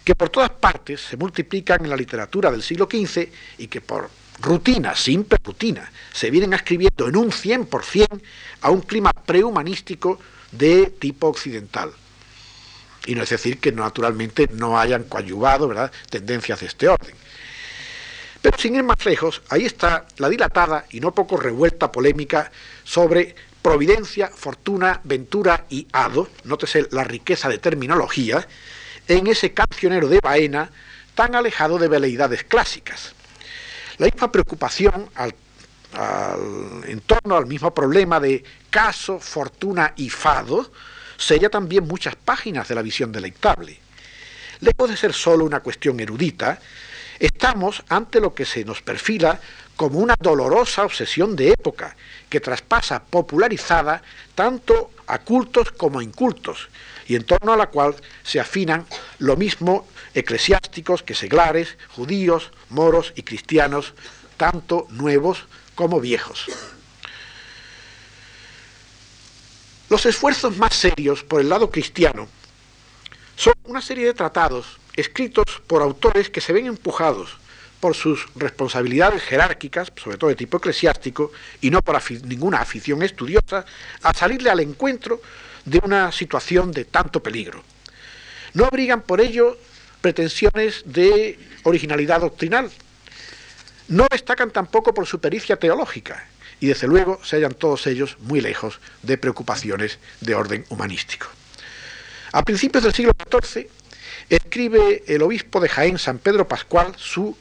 que 0.06 0.14
por 0.14 0.28
todas 0.28 0.50
partes 0.50 1.00
se 1.00 1.16
multiplican 1.16 1.82
en 1.82 1.90
la 1.90 1.96
literatura 1.96 2.52
del 2.52 2.62
siglo 2.62 2.86
XV 2.88 3.28
y 3.58 3.66
que 3.66 3.80
por 3.80 4.08
rutina, 4.40 4.94
simple 4.94 5.36
rutina, 5.42 5.90
se 6.12 6.30
vienen 6.30 6.52
escribiendo 6.52 7.08
en 7.08 7.16
un 7.16 7.32
100% 7.32 8.20
a 8.60 8.70
un 8.70 8.82
clima 8.82 9.10
prehumanístico 9.12 10.20
de 10.52 10.86
tipo 11.00 11.26
occidental. 11.26 11.90
Y 13.06 13.16
no 13.16 13.24
es 13.24 13.30
decir 13.30 13.58
que 13.58 13.72
naturalmente 13.72 14.48
no 14.52 14.78
hayan 14.78 15.02
coadyuvado 15.02 15.66
¿verdad? 15.66 15.90
tendencias 16.08 16.60
de 16.60 16.66
este 16.66 16.88
orden. 16.88 17.16
Pero 18.40 18.56
sin 18.58 18.76
ir 18.76 18.84
más 18.84 19.04
lejos, 19.04 19.42
ahí 19.48 19.66
está 19.66 20.06
la 20.18 20.28
dilatada 20.28 20.86
y 20.90 21.00
no 21.00 21.12
poco 21.16 21.36
revuelta 21.36 21.90
polémica 21.90 22.52
sobre 22.84 23.34
providencia, 23.60 24.28
fortuna, 24.28 25.00
ventura 25.02 25.64
y 25.68 25.88
hado, 25.90 26.28
nótese 26.44 26.86
la 26.92 27.02
riqueza 27.02 27.48
de 27.48 27.58
terminología, 27.58 28.46
en 29.08 29.26
ese 29.26 29.52
cancionero 29.52 30.08
de 30.08 30.20
Baena 30.20 30.70
tan 31.14 31.34
alejado 31.34 31.78
de 31.78 31.88
veleidades 31.88 32.44
clásicas. 32.44 33.14
La 33.98 34.06
misma 34.06 34.30
preocupación 34.30 35.08
en 36.86 37.00
torno 37.00 37.36
al 37.36 37.46
mismo 37.46 37.72
problema 37.72 38.20
de 38.20 38.44
caso, 38.68 39.18
fortuna 39.18 39.94
y 39.96 40.10
fado 40.10 40.70
sella 41.16 41.48
también 41.48 41.86
muchas 41.86 42.14
páginas 42.14 42.68
de 42.68 42.74
la 42.74 42.82
visión 42.82 43.10
deleitable. 43.10 43.78
Lejos 44.60 44.90
de 44.90 44.96
ser 44.96 45.14
solo 45.14 45.44
una 45.44 45.60
cuestión 45.60 45.98
erudita, 46.00 46.60
estamos 47.18 47.82
ante 47.88 48.20
lo 48.20 48.34
que 48.34 48.44
se 48.44 48.64
nos 48.64 48.82
perfila 48.82 49.40
como 49.76 49.98
una 49.98 50.14
dolorosa 50.18 50.84
obsesión 50.84 51.34
de 51.36 51.52
época 51.52 51.96
que 52.36 52.40
traspasa 52.40 53.00
popularizada 53.00 54.02
tanto 54.34 54.92
a 55.06 55.24
cultos 55.24 55.72
como 55.72 56.00
a 56.00 56.04
incultos 56.04 56.68
y 57.08 57.16
en 57.16 57.24
torno 57.24 57.54
a 57.54 57.56
la 57.56 57.68
cual 57.68 57.96
se 58.24 58.38
afinan 58.38 58.84
lo 59.16 59.38
mismo 59.38 59.88
eclesiásticos 60.12 61.02
que 61.02 61.14
seglares, 61.14 61.78
judíos, 61.88 62.52
moros 62.68 63.14
y 63.16 63.22
cristianos, 63.22 63.94
tanto 64.36 64.86
nuevos 64.90 65.46
como 65.74 65.98
viejos. 65.98 66.44
Los 69.88 70.04
esfuerzos 70.04 70.58
más 70.58 70.74
serios 70.74 71.24
por 71.24 71.40
el 71.40 71.48
lado 71.48 71.70
cristiano 71.70 72.28
son 73.34 73.54
una 73.64 73.80
serie 73.80 74.04
de 74.04 74.12
tratados 74.12 74.76
escritos 74.94 75.62
por 75.66 75.80
autores 75.80 76.28
que 76.28 76.42
se 76.42 76.52
ven 76.52 76.66
empujados 76.66 77.38
por 77.86 77.94
sus 77.94 78.26
responsabilidades 78.34 79.22
jerárquicas, 79.22 79.92
sobre 79.94 80.18
todo 80.18 80.28
de 80.28 80.34
tipo 80.34 80.56
eclesiástico, 80.56 81.30
y 81.60 81.70
no 81.70 81.82
por 81.82 81.96
ninguna 82.24 82.58
afición 82.58 83.00
estudiosa, 83.04 83.64
a 84.02 84.12
salirle 84.12 84.50
al 84.50 84.58
encuentro 84.58 85.22
de 85.64 85.80
una 85.84 86.10
situación 86.10 86.72
de 86.72 86.86
tanto 86.86 87.22
peligro. 87.22 87.62
No 88.54 88.64
abrigan 88.64 89.02
por 89.02 89.20
ello 89.20 89.56
pretensiones 90.00 90.82
de 90.84 91.38
originalidad 91.62 92.22
doctrinal. 92.22 92.72
No 93.86 94.08
destacan 94.10 94.50
tampoco 94.50 94.92
por 94.92 95.06
su 95.06 95.20
pericia 95.20 95.54
teológica, 95.54 96.26
y 96.58 96.66
desde 96.66 96.88
luego 96.88 97.20
se 97.22 97.36
hallan 97.36 97.54
todos 97.54 97.86
ellos 97.86 98.16
muy 98.18 98.40
lejos 98.40 98.80
de 99.02 99.16
preocupaciones 99.16 100.00
de 100.20 100.34
orden 100.34 100.64
humanístico. 100.70 101.28
A 102.32 102.42
principios 102.42 102.82
del 102.82 102.94
siglo 102.94 103.12
XIV 103.30 103.68
escribe 104.28 105.04
el 105.06 105.22
obispo 105.22 105.60
de 105.60 105.68
Jaén, 105.68 105.98
San 105.98 106.18
Pedro 106.18 106.48
Pascual, 106.48 106.92
su 106.96 107.38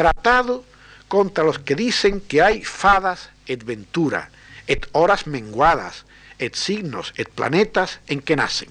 tratado 0.00 0.64
contra 1.08 1.44
los 1.44 1.58
que 1.58 1.74
dicen 1.74 2.22
que 2.22 2.40
hay 2.40 2.64
fadas 2.64 3.28
et 3.46 3.62
ventura, 3.64 4.30
et 4.66 4.86
horas 4.92 5.26
menguadas, 5.26 6.06
et 6.38 6.54
signos, 6.54 7.12
et 7.18 7.28
planetas 7.28 8.00
en 8.08 8.22
que 8.22 8.34
nacen. 8.34 8.70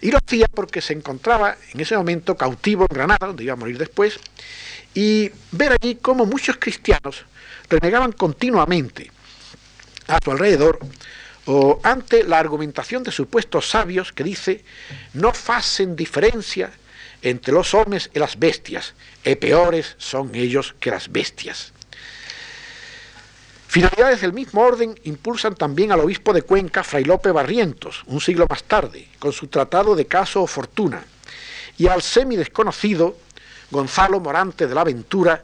Y 0.00 0.10
lo 0.10 0.18
hacía 0.18 0.46
porque 0.52 0.80
se 0.80 0.94
encontraba 0.94 1.56
en 1.72 1.78
ese 1.78 1.96
momento 1.96 2.36
cautivo 2.36 2.86
en 2.90 2.94
Granada, 2.96 3.28
donde 3.28 3.44
iba 3.44 3.52
a 3.52 3.56
morir 3.56 3.78
después, 3.78 4.18
y 4.94 5.30
ver 5.52 5.70
allí 5.70 5.94
cómo 5.94 6.26
muchos 6.26 6.56
cristianos 6.58 7.24
renegaban 7.70 8.10
continuamente 8.10 9.12
a 10.08 10.18
su 10.18 10.32
alrededor 10.32 10.80
o 11.44 11.78
ante 11.84 12.24
la 12.24 12.40
argumentación 12.40 13.04
de 13.04 13.12
supuestos 13.12 13.70
sabios 13.70 14.12
que 14.12 14.24
dice 14.24 14.64
no 15.14 15.32
facen 15.32 15.94
diferencia 15.94 16.72
entre 17.22 17.52
los 17.52 17.74
hombres 17.74 18.10
y 18.14 18.18
las 18.18 18.38
bestias, 18.38 18.94
y 19.24 19.34
peores 19.36 19.94
son 19.98 20.34
ellos 20.34 20.74
que 20.80 20.90
las 20.90 21.10
bestias. 21.10 21.72
Finalidades 23.68 24.20
del 24.20 24.32
mismo 24.32 24.62
orden 24.62 24.98
impulsan 25.04 25.54
también 25.54 25.92
al 25.92 26.00
obispo 26.00 26.32
de 26.32 26.42
Cuenca, 26.42 26.82
Fray 26.82 27.04
Lope 27.04 27.30
Barrientos, 27.30 28.04
un 28.06 28.20
siglo 28.20 28.46
más 28.48 28.64
tarde, 28.64 29.08
con 29.18 29.32
su 29.32 29.48
tratado 29.48 29.94
de 29.94 30.06
caso 30.06 30.42
o 30.42 30.46
fortuna, 30.46 31.04
y 31.76 31.88
al 31.88 32.00
semi 32.00 32.36
desconocido 32.36 33.16
Gonzalo 33.70 34.20
Morante 34.20 34.66
de 34.66 34.74
la 34.74 34.84
Ventura, 34.84 35.42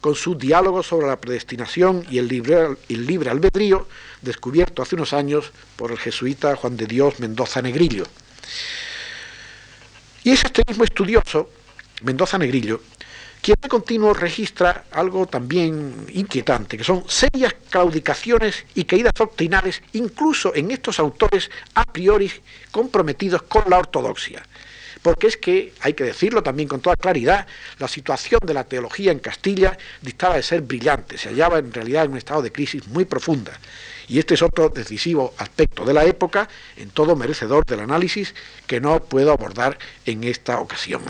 con 0.00 0.14
su 0.14 0.36
diálogo 0.36 0.82
sobre 0.82 1.08
la 1.08 1.20
predestinación 1.20 2.06
y 2.10 2.18
el 2.18 2.28
libre, 2.28 2.76
el 2.88 3.06
libre 3.06 3.30
albedrío, 3.30 3.86
descubierto 4.22 4.82
hace 4.82 4.94
unos 4.94 5.12
años 5.12 5.52
por 5.76 5.90
el 5.90 5.98
jesuita 5.98 6.56
Juan 6.56 6.76
de 6.76 6.86
Dios 6.86 7.20
Mendoza 7.20 7.62
Negrillo. 7.62 8.04
Y 10.24 10.30
es 10.30 10.44
este 10.44 10.62
mismo 10.66 10.84
estudioso, 10.84 11.50
Mendoza 12.02 12.38
Negrillo, 12.38 12.80
quien 13.40 13.56
de 13.60 13.68
continuo 13.68 14.14
registra 14.14 14.84
algo 14.90 15.26
también 15.26 16.06
inquietante, 16.12 16.76
que 16.76 16.84
son 16.84 17.04
serias 17.08 17.54
claudicaciones 17.70 18.66
y 18.74 18.84
caídas 18.84 19.12
doctrinales, 19.14 19.82
incluso 19.92 20.54
en 20.54 20.70
estos 20.70 20.98
autores 20.98 21.50
a 21.74 21.84
priori 21.84 22.30
comprometidos 22.70 23.42
con 23.42 23.64
la 23.68 23.78
ortodoxia 23.78 24.42
porque 25.02 25.28
es 25.28 25.36
que, 25.36 25.72
hay 25.80 25.94
que 25.94 26.04
decirlo 26.04 26.42
también 26.42 26.68
con 26.68 26.80
toda 26.80 26.96
claridad, 26.96 27.46
la 27.78 27.88
situación 27.88 28.40
de 28.44 28.54
la 28.54 28.64
teología 28.64 29.12
en 29.12 29.20
Castilla 29.20 29.76
dictaba 30.02 30.36
de 30.36 30.42
ser 30.42 30.62
brillante, 30.62 31.18
se 31.18 31.30
hallaba 31.30 31.58
en 31.58 31.72
realidad 31.72 32.04
en 32.04 32.12
un 32.12 32.18
estado 32.18 32.42
de 32.42 32.52
crisis 32.52 32.86
muy 32.88 33.04
profunda. 33.04 33.52
Y 34.08 34.18
este 34.18 34.34
es 34.34 34.42
otro 34.42 34.70
decisivo 34.70 35.34
aspecto 35.36 35.84
de 35.84 35.92
la 35.92 36.04
época, 36.04 36.48
en 36.76 36.90
todo 36.90 37.14
merecedor 37.14 37.66
del 37.66 37.80
análisis, 37.80 38.34
que 38.66 38.80
no 38.80 39.00
puedo 39.00 39.32
abordar 39.32 39.78
en 40.06 40.24
esta 40.24 40.60
ocasión. 40.60 41.02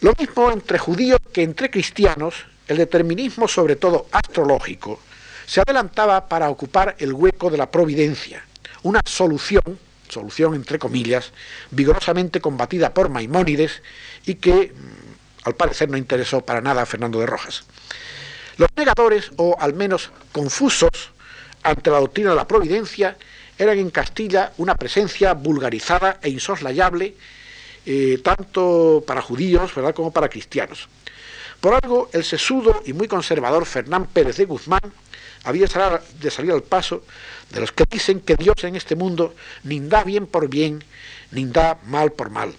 Lo 0.00 0.12
mismo 0.18 0.52
entre 0.52 0.78
judíos 0.78 1.18
que 1.32 1.42
entre 1.42 1.70
cristianos, 1.70 2.46
el 2.68 2.76
determinismo, 2.76 3.48
sobre 3.48 3.76
todo 3.76 4.06
astrológico, 4.12 5.00
se 5.46 5.60
adelantaba 5.60 6.28
para 6.28 6.50
ocupar 6.50 6.96
el 6.98 7.12
hueco 7.12 7.50
de 7.50 7.58
la 7.58 7.70
providencia, 7.70 8.44
una 8.82 9.00
solución 9.04 9.78
solución 10.08 10.54
entre 10.54 10.78
comillas, 10.78 11.32
vigorosamente 11.70 12.40
combatida 12.40 12.94
por 12.94 13.08
Maimónides 13.08 13.82
y 14.24 14.36
que 14.36 14.72
mm, 14.72 15.48
al 15.48 15.54
parecer 15.54 15.90
no 15.90 15.96
interesó 15.96 16.40
para 16.40 16.60
nada 16.60 16.82
a 16.82 16.86
Fernando 16.86 17.20
de 17.20 17.26
Rojas. 17.26 17.64
Los 18.58 18.68
negadores, 18.76 19.30
o 19.36 19.56
al 19.58 19.74
menos 19.74 20.10
confusos, 20.32 21.10
ante 21.62 21.90
la 21.90 22.00
doctrina 22.00 22.30
de 22.30 22.36
la 22.36 22.48
providencia, 22.48 23.16
eran 23.58 23.78
en 23.78 23.90
Castilla 23.90 24.52
una 24.58 24.74
presencia 24.74 25.34
vulgarizada 25.34 26.18
e 26.22 26.30
insoslayable, 26.30 27.14
eh, 27.84 28.20
tanto 28.22 29.04
para 29.06 29.22
judíos 29.22 29.72
como 29.94 30.12
para 30.12 30.28
cristianos. 30.28 30.88
Por 31.60 31.74
algo, 31.74 32.10
el 32.12 32.24
sesudo 32.24 32.82
y 32.84 32.92
muy 32.92 33.08
conservador 33.08 33.64
Fernán 33.64 34.06
Pérez 34.06 34.36
de 34.36 34.44
Guzmán 34.44 34.92
había 35.44 35.66
de 35.66 36.30
salir 36.30 36.52
al 36.52 36.62
paso 36.62 37.02
de 37.50 37.60
los 37.60 37.72
que 37.72 37.84
dicen 37.88 38.20
que 38.20 38.34
Dios 38.36 38.62
en 38.64 38.76
este 38.76 38.96
mundo 38.96 39.34
ni 39.62 39.80
da 39.80 40.02
bien 40.04 40.26
por 40.26 40.48
bien, 40.48 40.84
ni 41.30 41.44
da 41.46 41.78
mal 41.86 42.12
por 42.12 42.30
mal. 42.30 42.52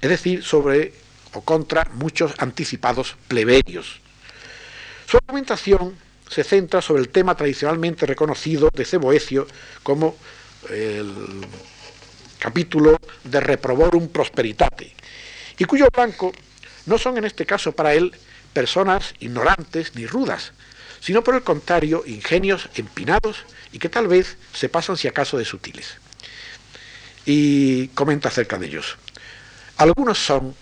Es 0.00 0.08
decir, 0.08 0.42
sobre 0.42 0.94
o 1.34 1.42
contra 1.42 1.88
muchos 1.94 2.32
anticipados 2.38 3.16
plebeyos. 3.28 4.00
Su 5.10 5.16
argumentación 5.16 5.96
se 6.28 6.44
centra 6.44 6.80
sobre 6.80 7.02
el 7.02 7.08
tema 7.08 7.34
tradicionalmente 7.34 8.06
reconocido 8.06 8.70
de 8.72 8.84
Ceboecio 8.84 9.44
como 9.82 10.16
el 10.68 11.12
capítulo 12.38 12.96
de 13.24 13.40
Reproborum 13.40 14.06
Prosperitate, 14.06 14.94
y 15.58 15.64
cuyo 15.64 15.88
blanco 15.92 16.30
no 16.86 16.96
son 16.96 17.18
en 17.18 17.24
este 17.24 17.44
caso 17.44 17.72
para 17.72 17.92
él 17.92 18.14
personas 18.52 19.16
ignorantes 19.18 19.96
ni 19.96 20.06
rudas, 20.06 20.52
sino 21.00 21.24
por 21.24 21.34
el 21.34 21.42
contrario 21.42 22.04
ingenios 22.06 22.68
empinados 22.76 23.38
y 23.72 23.80
que 23.80 23.88
tal 23.88 24.06
vez 24.06 24.36
se 24.52 24.68
pasan 24.68 24.96
si 24.96 25.08
acaso 25.08 25.36
de 25.36 25.44
sutiles. 25.44 25.96
Y 27.26 27.88
comenta 27.88 28.28
acerca 28.28 28.58
de 28.58 28.66
ellos. 28.66 28.96
Algunos 29.76 30.24
son 30.24 30.54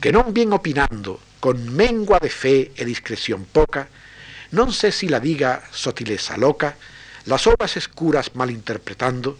que 0.00 0.08
non 0.08 0.32
bien 0.32 0.56
opinando, 0.56 1.20
con 1.44 1.76
mengua 1.76 2.16
de 2.24 2.32
fe 2.32 2.72
e 2.72 2.88
discreción 2.88 3.44
poca, 3.44 3.92
non 4.56 4.72
sé 4.72 4.88
si 4.88 5.12
la 5.12 5.20
diga 5.20 5.60
sotileza 5.76 6.40
loca, 6.40 6.80
las 7.28 7.44
obras 7.44 7.76
escuras 7.76 8.32
malinterpretando, 8.32 9.36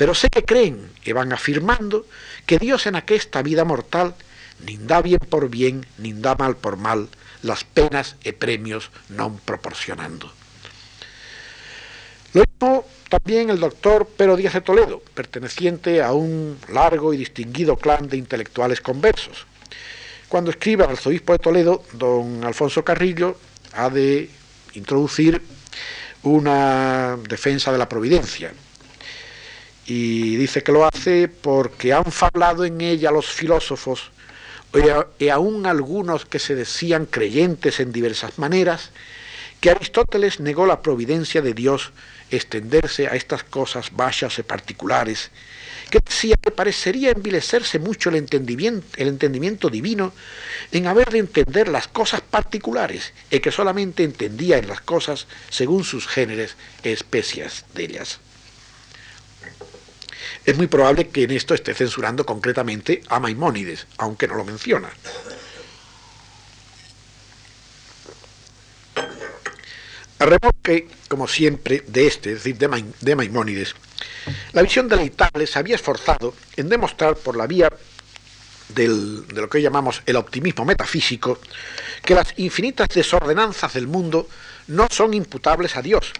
pero 0.00 0.16
sé 0.16 0.32
que 0.32 0.48
creen 0.48 0.88
e 1.04 1.12
van 1.12 1.36
afirmando 1.36 2.08
que 2.48 2.56
Dios 2.56 2.88
en 2.88 2.96
aquesta 2.96 3.44
vida 3.44 3.68
mortal 3.68 4.16
nin 4.64 4.88
da 4.88 5.04
bien 5.04 5.20
por 5.28 5.52
bien, 5.52 5.84
nin 6.00 6.24
da 6.24 6.40
mal 6.40 6.56
por 6.56 6.80
mal, 6.80 7.12
las 7.44 7.68
penas 7.68 8.16
e 8.24 8.32
premios 8.32 8.88
non 9.12 9.36
proporcionando. 9.36 10.32
Lo 12.32 12.48
mismo 12.48 12.88
también 13.12 13.52
el 13.52 13.60
doctor 13.60 14.08
Pero 14.16 14.40
Díaz 14.40 14.56
de 14.56 14.64
Toledo, 14.64 15.04
perteneciente 15.12 16.00
a 16.00 16.16
un 16.16 16.56
largo 16.72 17.12
y 17.12 17.20
distinguido 17.20 17.76
clan 17.76 18.08
de 18.08 18.16
intelectuales 18.16 18.80
conversos, 18.80 19.44
cuando 20.28 20.50
escribe 20.50 20.84
al 20.84 20.90
arzobispo 20.90 21.32
de 21.32 21.38
Toledo, 21.38 21.84
don 21.92 22.44
Alfonso 22.44 22.84
Carrillo 22.84 23.38
ha 23.72 23.90
de 23.90 24.28
introducir 24.74 25.40
una 26.22 27.16
defensa 27.28 27.70
de 27.72 27.78
la 27.78 27.88
providencia. 27.88 28.52
Y 29.86 30.36
dice 30.36 30.62
que 30.62 30.72
lo 30.72 30.84
hace 30.84 31.28
porque 31.28 31.92
han 31.92 32.04
hablado 32.20 32.64
en 32.64 32.80
ella 32.80 33.12
los 33.12 33.26
filósofos 33.26 34.10
y 35.18 35.28
aún 35.28 35.64
algunos 35.64 36.26
que 36.26 36.38
se 36.38 36.54
decían 36.54 37.06
creyentes 37.06 37.80
en 37.80 37.92
diversas 37.92 38.38
maneras, 38.38 38.90
que 39.60 39.70
Aristóteles 39.70 40.40
negó 40.40 40.66
la 40.66 40.82
providencia 40.82 41.40
de 41.40 41.54
Dios 41.54 41.92
extenderse 42.30 43.06
a 43.06 43.14
estas 43.14 43.44
cosas 43.44 43.94
bajas 43.94 44.38
y 44.38 44.42
particulares 44.42 45.30
que 45.90 46.00
decía 46.00 46.36
que 46.36 46.50
parecería 46.50 47.10
envilecerse 47.10 47.78
mucho 47.78 48.08
el 48.08 48.16
entendimiento, 48.16 48.86
el 48.96 49.08
entendimiento 49.08 49.68
divino 49.70 50.12
en 50.72 50.86
haber 50.86 51.10
de 51.10 51.18
entender 51.18 51.68
las 51.68 51.88
cosas 51.88 52.20
particulares 52.20 53.12
y 53.30 53.40
que 53.40 53.52
solamente 53.52 54.02
entendía 54.02 54.58
en 54.58 54.68
las 54.68 54.80
cosas 54.80 55.26
según 55.50 55.84
sus 55.84 56.06
géneros 56.06 56.56
y 56.82 56.88
especies 56.90 57.64
de 57.74 57.84
ellas. 57.84 58.20
Es 60.44 60.56
muy 60.56 60.66
probable 60.68 61.08
que 61.08 61.24
en 61.24 61.32
esto 61.32 61.54
esté 61.54 61.74
censurando 61.74 62.24
concretamente 62.24 63.02
a 63.08 63.18
Maimónides, 63.18 63.86
aunque 63.98 64.28
no 64.28 64.34
lo 64.34 64.44
menciona. 64.44 64.90
A 70.18 70.24
remolque, 70.24 70.88
como 71.08 71.28
siempre, 71.28 71.84
de 71.86 72.06
este, 72.06 72.32
es 72.32 72.44
decir, 72.44 72.56
de, 72.56 73.16
Maimónides, 73.16 73.74
la 74.52 74.62
visión 74.62 74.88
deleitable 74.88 75.46
se 75.46 75.58
había 75.58 75.74
esforzado 75.74 76.34
en 76.56 76.70
demostrar 76.70 77.16
por 77.16 77.36
la 77.36 77.46
vía 77.46 77.70
de 78.68 78.88
lo 78.88 79.48
que 79.48 79.58
hoy 79.58 79.62
llamamos 79.62 80.02
el 80.06 80.16
optimismo 80.16 80.64
metafísico, 80.64 81.38
que 82.02 82.14
las 82.14 82.32
infinitas 82.38 82.88
desordenanzas 82.88 83.74
del 83.74 83.86
mundo 83.86 84.28
no 84.68 84.88
son 84.90 85.12
imputables 85.12 85.76
a 85.76 85.82
Dios, 85.82 86.12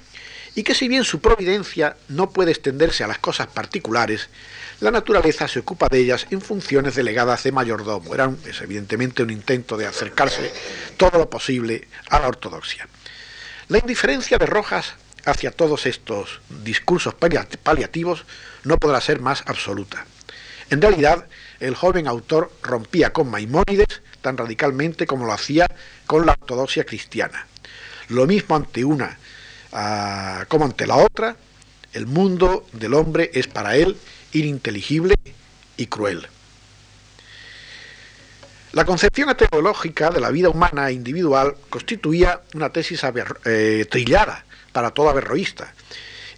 y 0.55 0.63
que 0.63 0.75
si 0.75 0.89
bien 0.89 1.05
su 1.05 1.21
providencia 1.21 1.97
no 2.09 2.31
puede 2.31 2.51
extenderse 2.51 3.03
a 3.03 3.09
las 3.09 3.19
cosas 3.19 3.47
particulares, 3.49 4.29
la 4.81 4.91
naturaleza 4.91 5.49
se 5.49 5.61
ocupa 5.61 5.89
de 5.89 6.01
ellas 6.01 6.27
en 6.31 6.43
funciones 6.43 6.95
delegadas 6.95 7.43
de 7.45 7.53
mayordomo. 7.53 8.15
Era 8.15 8.31
es 8.47 8.61
evidentemente 8.61 9.23
un 9.23 9.31
intento 9.31 9.79
de 9.79 9.87
acercarse 9.87 10.53
todo 10.99 11.19
lo 11.19 11.31
posible 11.31 11.89
a 12.11 12.21
la 12.21 12.29
ortodoxia. 12.29 12.87
La 13.69 13.79
indiferencia 13.79 14.39
de 14.39 14.47
Rojas 14.47 14.95
hacia 15.25 15.51
todos 15.51 15.87
estos 15.87 16.41
discursos 16.63 17.15
paliativos 17.15 18.25
no 18.63 18.77
podrá 18.79 19.01
ser 19.01 19.21
más 19.21 19.43
absoluta. 19.47 20.07
En 20.71 20.81
realidad, 20.81 21.27
el 21.59 21.75
joven 21.75 22.07
autor 22.07 22.53
rompía 22.63 23.13
con 23.13 23.29
Maimónides 23.29 24.03
tan 24.23 24.37
radicalmente 24.37 25.05
como 25.09 25.27
lo 25.27 25.33
hacía 25.33 25.67
con 26.07 26.27
la 26.27 26.33
ortodoxia 26.41 26.85
cristiana. 26.85 27.49
Lo 28.09 28.27
mismo 28.27 28.55
ante 28.55 28.85
una 28.85 29.19
ah, 29.73 30.45
como 30.47 30.65
ante 30.65 30.87
la 30.87 30.97
otra, 30.97 31.37
el 31.93 32.07
mundo 32.07 32.69
del 32.73 32.95
hombre 32.95 33.33
es 33.35 33.49
para 33.49 33.75
él 33.75 33.97
ininteligible 34.33 35.17
y 35.77 35.87
cruel. 35.87 36.29
La 38.77 38.85
concepción 38.85 39.35
teológica 39.35 40.11
de 40.11 40.21
la 40.21 40.31
vida 40.31 40.51
humana 40.51 40.91
e 40.91 40.93
individual 40.93 41.57
constituía 41.71 42.43
una 42.53 42.69
tesis 42.69 43.01
eh, 43.47 43.87
trillada 43.89 44.45
para 44.71 44.91
todo 44.91 45.09
averroísta 45.09 45.73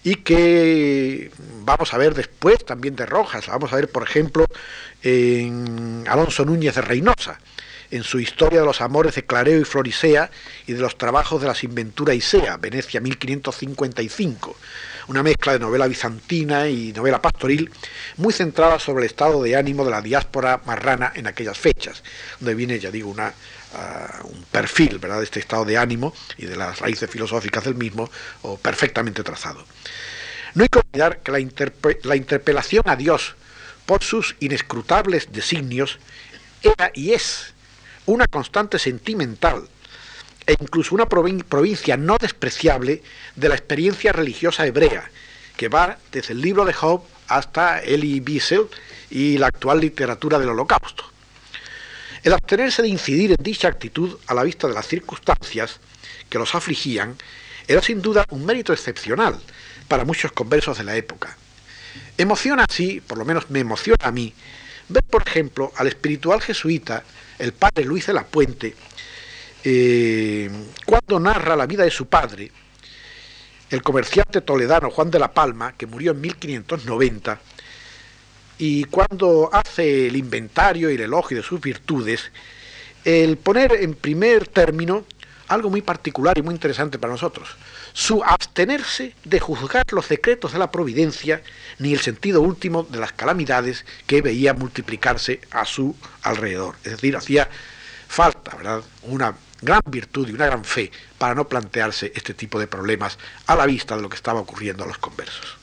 y 0.05 0.15
que 0.23 1.33
vamos 1.65 1.93
a 1.93 1.99
ver 1.99 2.15
después 2.15 2.65
también 2.65 2.95
de 2.95 3.07
Rojas, 3.07 3.49
vamos 3.49 3.73
a 3.73 3.77
ver 3.77 3.89
por 3.91 4.05
ejemplo 4.05 4.47
en 5.03 6.05
Alonso 6.07 6.45
Núñez 6.45 6.77
de 6.77 6.83
Reynosa, 6.83 7.41
en 7.91 8.05
su 8.05 8.21
Historia 8.21 8.61
de 8.61 8.67
los 8.67 8.81
Amores 8.81 9.15
de 9.15 9.25
Clareo 9.25 9.61
y 9.61 9.65
Florisea 9.65 10.31
y 10.67 10.73
de 10.73 10.81
los 10.81 10.99
Trabajos 10.99 11.41
de 11.41 11.49
las 11.49 11.65
Inventura 11.65 12.15
Isea, 12.15 12.57
Venecia 12.57 13.01
1555, 13.01 14.57
una 15.09 15.23
mezcla 15.23 15.53
de 15.55 15.59
novela 15.59 15.87
bizantina 15.87 16.69
y 16.69 16.93
novela 16.93 17.23
pastoril, 17.23 17.71
muy 18.17 18.33
centrada 18.33 18.79
sobre 18.79 19.05
el 19.05 19.11
estado 19.11 19.43
de 19.43 19.57
ánimo 19.57 19.85
de 19.85 19.91
la 19.91 20.03
diáspora 20.03 20.61
marrana 20.67 21.13
en 21.15 21.27
aquellas 21.27 21.59
fechas, 21.59 22.03
donde 22.41 22.55
viene, 22.55 22.79
ya 22.79 22.91
digo, 22.91 23.11
una, 23.11 23.33
ah, 23.75 24.21
un 24.25 24.45
perfil 24.45 24.99
¿verdad? 24.99 25.19
de 25.19 25.25
este 25.25 25.41
estado 25.41 25.65
de 25.65 25.79
ánimo 25.79 26.15
y 26.37 26.47
de 26.47 26.57
las 26.57 26.81
raíces 26.81 27.09
filosóficas 27.11 27.65
del 27.65 27.75
mismo, 27.75 28.11
o 28.43 28.59
perfectamente 28.59 29.23
trazado. 29.23 29.65
No 30.55 30.63
hay 30.63 30.69
que 30.69 30.79
olvidar 30.79 31.21
que 31.21 31.33
la, 31.33 31.39
la 32.03 32.17
interpelación 32.17 32.83
a 32.87 32.97
Dios 32.97 33.35
por 33.87 34.03
sus 34.03 34.37
inescrutables 34.41 35.33
designios 35.33 35.99
era 36.63 36.91
y 36.95 37.13
es 37.13 37.55
una 38.09 38.27
constante 38.27 38.79
sentimental 38.79 39.69
e 40.47 40.57
incluso 40.59 40.95
una 40.95 41.07
provincia 41.07 41.97
no 41.97 42.17
despreciable 42.19 43.03
de 43.37 43.49
la 43.49 43.55
experiencia 43.55 44.13
religiosa 44.13 44.67
hebrea, 44.67 45.11
que 45.57 45.69
va 45.69 45.99
desde 46.11 46.33
el 46.33 46.41
libro 46.41 46.65
de 46.65 46.73
Job 46.73 47.03
hasta 47.29 47.81
Elie 47.81 48.23
Wiesel 48.27 48.67
y 49.11 49.37
la 49.37 49.49
actual 49.49 49.81
literatura 49.81 50.39
del 50.39 50.49
Holocausto. 50.49 51.05
El 52.23 52.33
abstenerse 52.33 52.81
de 52.81 52.89
incidir 52.89 53.31
en 53.31 53.43
dicha 53.45 53.69
actitud 53.69 54.19
a 54.27 54.35
la 54.35 54.43
vista 54.43 54.67
de 54.67 54.75
las 54.75 54.89
circunstancias 54.89 55.79
que 56.31 56.39
los 56.39 56.55
afligían 56.55 57.15
era 57.67 57.83
sin 57.83 58.01
duda 58.01 58.25
un 58.31 58.47
mérito 58.47 58.73
excepcional 58.73 59.39
para 59.87 60.07
muchos 60.07 60.33
conversos 60.33 60.79
de 60.79 60.85
la 60.85 60.97
época. 60.97 61.37
Emociona 62.17 62.65
así, 62.69 63.03
por 63.03 63.19
lo 63.19 63.27
menos 63.27 63.51
me 63.51 63.61
emociona 63.61 64.07
a 64.07 64.13
mí, 64.13 64.33
ver 64.89 65.05
por 65.05 65.23
ejemplo 65.27 65.73
al 65.77 65.87
espiritual 65.87 66.41
jesuita, 66.41 67.05
el 67.39 67.53
padre 67.53 67.85
Luis 67.85 68.07
de 68.07 68.13
la 68.13 68.25
Puente, 68.25 68.75
eh, 69.65 70.51
cuando 70.85 71.21
narra 71.21 71.57
la 71.57 71.67
vida 71.67 71.85
de 71.85 71.91
su 71.91 72.07
padre, 72.07 72.51
el 73.71 73.83
comerciante 73.83 74.41
toledano 74.41 74.91
Juan 74.91 75.11
de 75.11 75.19
la 75.19 75.33
Palma, 75.33 75.75
que 75.77 75.87
murió 75.87 76.13
en 76.13 76.21
1590, 76.21 77.41
y 78.59 78.85
cuando 78.85 79.51
hace 79.53 80.09
el 80.09 80.17
inventario 80.17 80.91
y 80.91 80.95
el 80.95 81.03
elogio 81.03 81.37
de 81.37 81.43
sus 81.43 81.61
virtudes, 81.61 82.33
el 83.05 83.37
poner 83.37 83.73
en 83.73 83.95
primer 83.95 84.49
término 84.49 85.05
algo 85.49 85.71
muy 85.71 85.83
particular 85.83 86.37
y 86.37 86.43
muy 86.43 86.55
interesante 86.55 86.99
para 86.99 87.13
nosotros, 87.13 87.49
su 87.99 88.23
abstenerse 88.23 89.13
de 89.25 89.41
juzgar 89.41 89.85
los 89.91 90.07
secretos 90.07 90.53
de 90.53 90.61
la 90.61 90.71
providencia 90.71 91.43
ni 91.81 91.93
el 91.93 91.99
sentido 91.99 92.41
último 92.41 92.85
de 92.85 93.01
las 93.01 93.11
calamidades 93.11 93.85
que 94.07 94.23
veía 94.23 94.55
multiplicarse 94.55 95.41
a 95.51 95.65
su 95.65 95.97
alrededor. 96.23 96.77
Es 96.85 96.93
decir, 96.93 97.17
hacía 97.17 97.49
falta, 98.07 98.55
¿verdad?, 98.55 98.85
una 99.03 99.35
gran 99.61 99.81
virtud 99.85 100.29
y 100.29 100.33
una 100.33 100.47
gran 100.47 100.65
fe 100.65 100.93
para 101.19 101.35
no 101.35 101.49
plantearse 101.49 102.13
este 102.15 102.35
tipo 102.35 102.61
de 102.61 102.69
problemas 102.69 103.19
a 103.49 103.57
la 103.57 103.67
vista 103.67 103.97
de 103.97 104.03
lo 104.03 104.09
que 104.09 104.15
estaba 104.15 104.39
ocurriendo 104.39 104.85
a 104.85 104.87
los 104.87 104.99
conversos. 104.99 105.57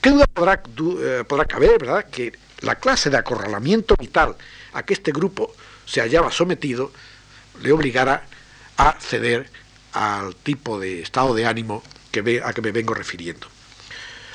¿Qué 0.00 0.10
duda 0.10 0.26
podrá, 0.26 0.60
eh, 0.98 1.22
podrá 1.28 1.44
caber, 1.44 1.78
verdad, 1.78 2.06
que 2.10 2.36
la 2.62 2.74
clase 2.74 3.08
de 3.08 3.18
acorralamiento 3.18 3.94
vital 3.96 4.34
a 4.72 4.82
que 4.82 4.94
este 4.94 5.12
grupo 5.12 5.54
se 5.84 6.00
hallaba 6.00 6.32
sometido 6.32 6.90
le 7.62 7.70
obligara 7.70 8.24
a 8.78 8.96
ceder 8.98 9.48
al 9.96 10.36
tipo 10.36 10.78
de 10.78 11.00
estado 11.00 11.34
de 11.34 11.46
ánimo 11.46 11.82
que 12.10 12.20
ve, 12.20 12.42
a 12.44 12.52
que 12.52 12.60
me 12.60 12.70
vengo 12.70 12.92
refiriendo. 12.92 13.46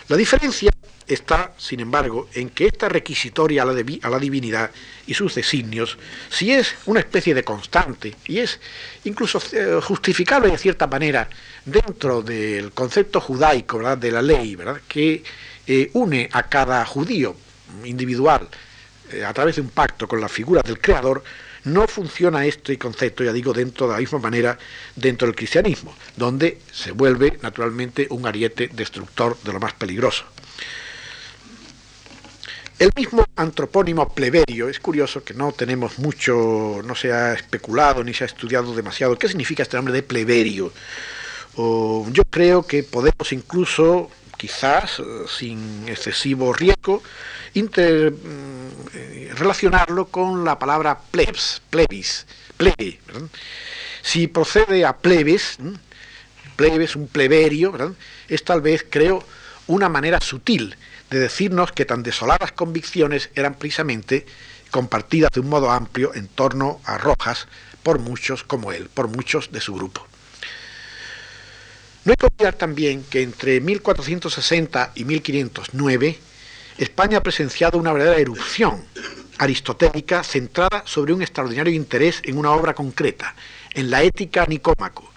La 0.07 0.17
diferencia 0.17 0.71
está, 1.07 1.53
sin 1.57 1.79
embargo, 1.79 2.27
en 2.33 2.49
que 2.49 2.65
esta 2.65 2.89
requisitoria 2.89 3.61
a 3.61 3.65
la, 3.65 3.73
a 4.01 4.09
la, 4.09 4.19
divinidad 4.19 4.71
y 5.05 5.13
sus 5.13 5.35
designios, 5.35 5.97
si 6.29 6.51
es 6.51 6.75
una 6.85 6.99
especie 6.99 7.33
de 7.33 7.43
constante 7.43 8.15
y 8.25 8.39
es 8.39 8.59
incluso 9.03 9.41
eh, 9.53 9.79
justificable 9.83 10.49
de 10.49 10.57
cierta 10.57 10.87
manera 10.87 11.29
dentro 11.65 12.21
del 12.21 12.71
concepto 12.71 13.21
judaico 13.21 13.77
¿verdad? 13.77 13.97
de 13.97 14.11
la 14.11 14.21
ley, 14.21 14.55
¿verdad? 14.55 14.81
que 14.87 15.23
eh, 15.67 15.91
une 15.93 16.27
a 16.31 16.43
cada 16.43 16.85
judío 16.85 17.35
individual 17.83 18.47
eh, 19.11 19.23
a 19.23 19.33
través 19.33 19.57
de 19.57 19.61
un 19.61 19.69
pacto 19.69 20.07
con 20.07 20.19
la 20.19 20.29
figura 20.29 20.61
del 20.61 20.79
Creador, 20.79 21.23
no 21.65 21.87
funciona 21.87 22.45
este 22.45 22.77
concepto, 22.77 23.23
ya 23.23 23.33
digo, 23.33 23.53
dentro 23.53 23.87
de 23.87 23.93
la 23.93 23.99
misma 23.99 24.19
manera 24.19 24.57
dentro 24.95 25.27
del 25.27 25.35
cristianismo, 25.35 25.95
donde 26.15 26.59
se 26.71 26.91
vuelve 26.91 27.37
naturalmente 27.41 28.07
un 28.09 28.25
ariete 28.25 28.69
destructor 28.73 29.37
de 29.43 29.53
lo 29.53 29.59
más 29.59 29.73
peligroso. 29.73 30.25
El 32.79 32.89
mismo 32.95 33.23
antropónimo 33.35 34.11
pleberio, 34.11 34.67
es 34.67 34.79
curioso 34.79 35.23
que 35.23 35.35
no 35.35 35.51
tenemos 35.51 35.99
mucho, 35.99 36.81
no 36.83 36.95
se 36.95 37.13
ha 37.13 37.33
especulado 37.33 38.03
ni 38.03 38.11
se 38.11 38.23
ha 38.23 38.27
estudiado 38.27 38.73
demasiado, 38.73 39.19
¿qué 39.19 39.27
significa 39.27 39.61
este 39.61 39.77
nombre 39.77 39.93
de 39.93 40.03
pleberio? 40.03 40.71
yo 41.57 42.23
creo 42.29 42.65
que 42.65 42.81
podemos 42.81 43.33
incluso, 43.33 44.09
quizás 44.41 44.97
eh, 44.97 45.03
sin 45.27 45.87
excesivo 45.87 46.51
riesgo, 46.51 47.03
mm, 47.53 49.35
relacionarlo 49.35 50.07
con 50.07 50.43
la 50.43 50.57
palabra 50.57 50.99
plebs, 51.11 51.61
plebis, 51.69 52.25
plebe. 52.57 52.99
Si 54.01 54.25
procede 54.27 54.83
a 54.83 54.97
plebes, 54.97 55.59
plebes, 56.55 56.95
un 56.95 57.07
pleberio, 57.07 57.95
es 58.27 58.43
tal 58.43 58.61
vez, 58.61 58.83
creo, 58.89 59.23
una 59.67 59.89
manera 59.89 60.19
sutil 60.19 60.75
de 61.11 61.19
decirnos 61.19 61.71
que 61.71 61.85
tan 61.85 62.01
desoladas 62.01 62.51
convicciones 62.51 63.29
eran 63.35 63.53
precisamente 63.53 64.25
compartidas 64.71 65.29
de 65.33 65.41
un 65.41 65.49
modo 65.49 65.69
amplio 65.69 66.15
en 66.15 66.27
torno 66.27 66.81
a 66.85 66.97
Rojas 66.97 67.47
por 67.83 67.99
muchos 67.99 68.43
como 68.43 68.71
él, 68.71 68.89
por 68.91 69.07
muchos 69.07 69.51
de 69.51 69.61
su 69.61 69.75
grupo. 69.75 70.07
No 72.03 72.11
hay 72.11 72.15
que 72.15 72.25
olvidar 72.25 72.55
también 72.55 73.03
que 73.03 73.21
entre 73.21 73.61
1460 73.61 74.91
y 74.95 75.05
1509 75.05 76.17
España 76.79 77.19
ha 77.19 77.23
presenciado 77.23 77.77
una 77.77 77.93
verdadera 77.93 78.19
erupción 78.19 78.83
aristotélica 79.37 80.23
centrada 80.23 80.83
sobre 80.85 81.13
un 81.13 81.21
extraordinario 81.21 81.73
interés 81.73 82.21
en 82.23 82.37
una 82.37 82.51
obra 82.51 82.73
concreta, 82.73 83.35
en 83.73 83.91
la 83.91 84.01
ética 84.01 84.45
Nicómaco, 84.47 85.11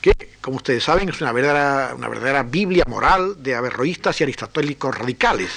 que, 0.00 0.12
como 0.40 0.56
ustedes 0.56 0.82
saben, 0.82 1.08
es 1.08 1.20
una 1.20 1.32
verdadera, 1.32 1.94
una 1.94 2.08
verdadera 2.08 2.42
Biblia 2.42 2.84
moral 2.88 3.40
de 3.42 3.54
averroístas 3.54 4.20
y 4.20 4.24
aristotélicos 4.24 4.96
radicales, 4.96 5.50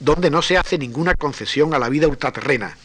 donde 0.00 0.30
no 0.30 0.42
se 0.42 0.58
hace 0.58 0.76
ninguna 0.76 1.14
concesión 1.14 1.72
a 1.72 1.78
la 1.78 1.88
vida 1.88 2.08
ultraterrena. 2.08 2.76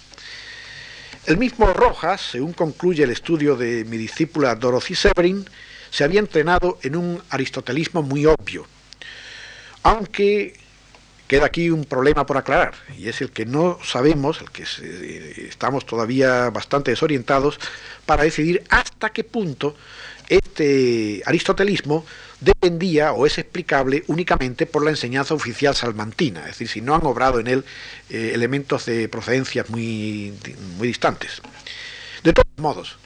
El 1.26 1.38
mismo 1.38 1.72
Rojas, 1.74 2.22
según 2.32 2.54
concluye 2.54 3.04
el 3.04 3.12
estudio 3.12 3.56
de 3.56 3.86
mi 3.86 3.98
discípula 3.98 4.56
Dorothy 4.56 4.96
Severin, 4.96 5.46
se 5.94 6.04
había 6.04 6.20
entrenado 6.20 6.80
en 6.82 6.96
un 6.96 7.22
aristotelismo 7.30 8.02
muy 8.02 8.26
obvio, 8.26 8.66
aunque 9.84 10.60
queda 11.28 11.46
aquí 11.46 11.70
un 11.70 11.86
problema 11.86 12.26
por 12.26 12.36
aclarar, 12.36 12.74
y 12.98 13.10
es 13.10 13.22
el 13.22 13.30
que 13.30 13.46
no 13.46 13.78
sabemos, 13.84 14.42
el 14.42 14.50
que 14.50 14.64
estamos 15.48 15.86
todavía 15.86 16.50
bastante 16.50 16.90
desorientados, 16.90 17.60
para 18.08 18.24
decidir 18.24 18.64
hasta 18.70 19.12
qué 19.12 19.24
punto 19.24 19.76
este 20.30 21.22
aristotelismo 21.28 22.08
dependía 22.42 23.14
o 23.14 23.28
es 23.28 23.38
explicable 23.38 24.04
únicamente 24.08 24.66
por 24.66 24.84
la 24.84 24.90
enseñanza 24.90 25.36
oficial 25.36 25.76
salmantina, 25.76 26.40
es 26.42 26.58
decir, 26.58 26.70
si 26.70 26.82
no 26.82 26.96
han 26.96 27.06
obrado 27.06 27.40
en 27.40 27.46
él 27.46 27.66
eh, 28.10 28.32
elementos 28.34 28.88
de 28.88 29.08
procedencias 29.10 29.70
muy, 29.70 30.34
muy 30.80 30.88
distantes. 30.88 31.40
De 32.24 32.34
todos 32.34 32.48
modos, 32.58 32.98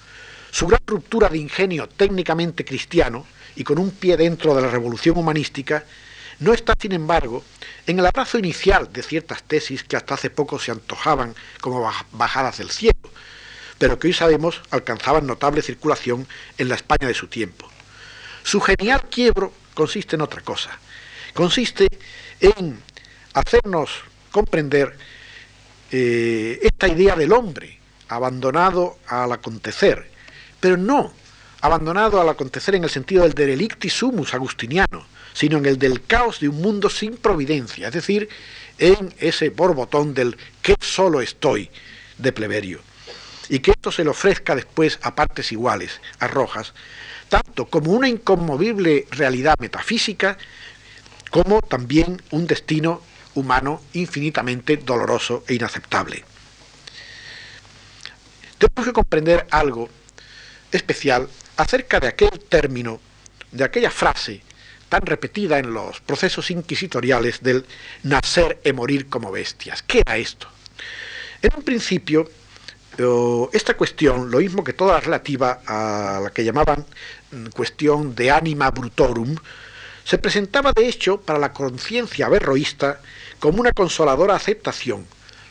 su 0.58 0.66
gran 0.66 0.82
ruptura 0.88 1.30
de 1.30 1.38
ingenio 1.38 1.88
técnicamente 1.88 2.66
cristiano 2.66 3.28
y 3.56 3.64
con 3.64 3.78
un 3.78 3.92
pie 3.92 4.18
dentro 4.18 4.56
de 4.56 4.64
la 4.64 4.70
revolución 4.70 5.16
humanística 5.16 5.86
no 6.40 6.52
está, 6.52 6.74
sin 6.82 6.94
embargo, 6.94 7.44
en 7.86 8.00
el 8.00 8.06
abrazo 8.08 8.40
inicial 8.40 8.92
de 8.92 9.04
ciertas 9.04 9.44
tesis 9.44 9.84
que 9.84 9.96
hasta 9.96 10.16
hace 10.16 10.32
poco 10.32 10.58
se 10.58 10.72
antojaban 10.72 11.36
como 11.62 11.88
bajadas 12.12 12.58
del 12.58 12.72
cielo, 12.72 12.98
pero 13.78 14.00
que 14.00 14.08
hoy 14.08 14.14
sabemos 14.14 14.64
alcanzaban 14.72 15.28
notable 15.28 15.62
circulación 15.62 16.28
en 16.58 16.70
la 16.70 16.76
España 16.76 17.08
de 17.08 17.14
su 17.14 17.28
tiempo. 17.28 17.70
Su 18.42 18.60
genial 18.60 19.04
quiebro 19.12 19.54
consiste 19.76 20.16
en 20.16 20.24
otra 20.24 20.42
cosa. 20.42 20.72
Consiste 21.36 21.88
en 22.40 22.82
hacernos 23.34 23.92
comprender 24.32 24.98
eh, 25.92 26.58
esta 26.64 26.88
idea 26.88 27.16
del 27.16 27.32
hombre 27.32 27.78
abandonado 28.08 28.98
al 29.06 29.32
acontecer, 29.34 30.17
pero 30.60 30.78
no 30.78 31.14
abandonado 31.62 32.22
al 32.22 32.30
acontecer 32.30 32.76
en 32.76 32.84
el 32.84 32.90
sentido 32.90 33.24
del 33.24 33.34
derelicti 33.34 33.90
sumus 33.90 34.34
agustiniano, 34.34 35.06
sino 35.34 35.58
en 35.58 35.66
el 35.66 35.80
del 35.80 36.04
caos 36.06 36.40
de 36.40 36.50
un 36.50 36.62
mundo 36.62 36.90
sin 36.90 37.18
providencia, 37.18 37.88
es 37.88 37.94
decir, 37.94 38.30
en 38.78 39.14
ese 39.20 39.50
borbotón 39.50 40.14
del 40.14 40.38
que 40.62 40.76
solo 40.80 41.22
estoy 41.22 41.70
de 42.18 42.32
pleberio. 42.32 42.82
Y 43.50 43.60
que 43.60 43.72
esto 43.72 43.92
se 43.92 44.04
le 44.04 44.10
ofrezca 44.10 44.56
después 44.56 45.00
a 45.02 45.16
partes 45.16 45.52
iguales, 45.52 46.02
a 46.20 46.28
Rojas, 46.28 46.74
tanto 47.30 47.66
como 47.66 47.92
una 47.92 48.10
inconmovible 48.10 49.08
realidad 49.12 49.56
metafísica, 49.60 50.38
como 51.32 51.62
también 51.62 52.22
un 52.32 52.46
destino 52.46 53.02
humano 53.36 53.82
infinitamente 53.94 54.78
doloroso 54.78 55.44
e 55.48 55.54
inaceptable. 55.54 56.24
Tenemos 58.58 58.88
que 58.88 58.94
comprender 58.94 59.46
algo 59.52 59.90
especial 60.78 61.28
acerca 61.58 62.00
de 62.00 62.08
aquel 62.08 62.40
término, 62.48 63.02
de 63.52 63.64
aquella 63.64 63.92
frase 63.92 64.42
tan 64.90 65.02
repetida 65.02 65.60
en 65.60 65.74
los 65.74 66.00
procesos 66.00 66.50
inquisitoriales 66.52 67.44
del 67.44 67.66
nacer 68.04 68.60
y 68.64 68.72
morir 68.72 69.10
como 69.10 69.32
bestias. 69.32 69.84
¿Qué 69.84 70.00
era 70.00 70.18
esto? 70.18 70.48
En 71.42 71.52
un 71.56 71.64
principio, 71.64 72.30
esta 73.52 73.76
cuestión, 73.76 74.32
lo 74.32 74.40
mismo 74.40 74.64
que 74.64 74.74
toda 74.74 75.00
relativa 75.00 75.62
a 75.66 76.20
la 76.24 76.30
que 76.32 76.44
llamaban 76.44 76.86
mm, 77.32 77.48
cuestión 77.48 78.16
de 78.16 78.32
anima 78.32 78.72
brutorum, 78.72 79.36
se 80.04 80.18
presentaba 80.18 80.72
de 80.72 80.88
hecho 80.88 81.20
para 81.20 81.38
la 81.38 81.52
conciencia 81.52 82.28
averroísta 82.28 83.02
como 83.40 83.60
una 83.60 83.74
consoladora 83.74 84.36
aceptación, 84.36 85.06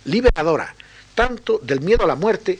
liberadora, 0.06 0.74
tanto 1.14 1.60
del 1.62 1.82
miedo 1.82 2.04
a 2.04 2.08
la 2.08 2.14
muerte 2.14 2.58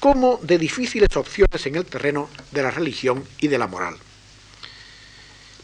como 0.00 0.38
de 0.42 0.58
difíciles 0.58 1.16
opciones 1.16 1.66
en 1.66 1.76
el 1.76 1.84
terreno 1.84 2.28
de 2.50 2.62
la 2.62 2.70
religión 2.70 3.24
y 3.38 3.48
de 3.48 3.58
la 3.58 3.66
moral. 3.66 3.96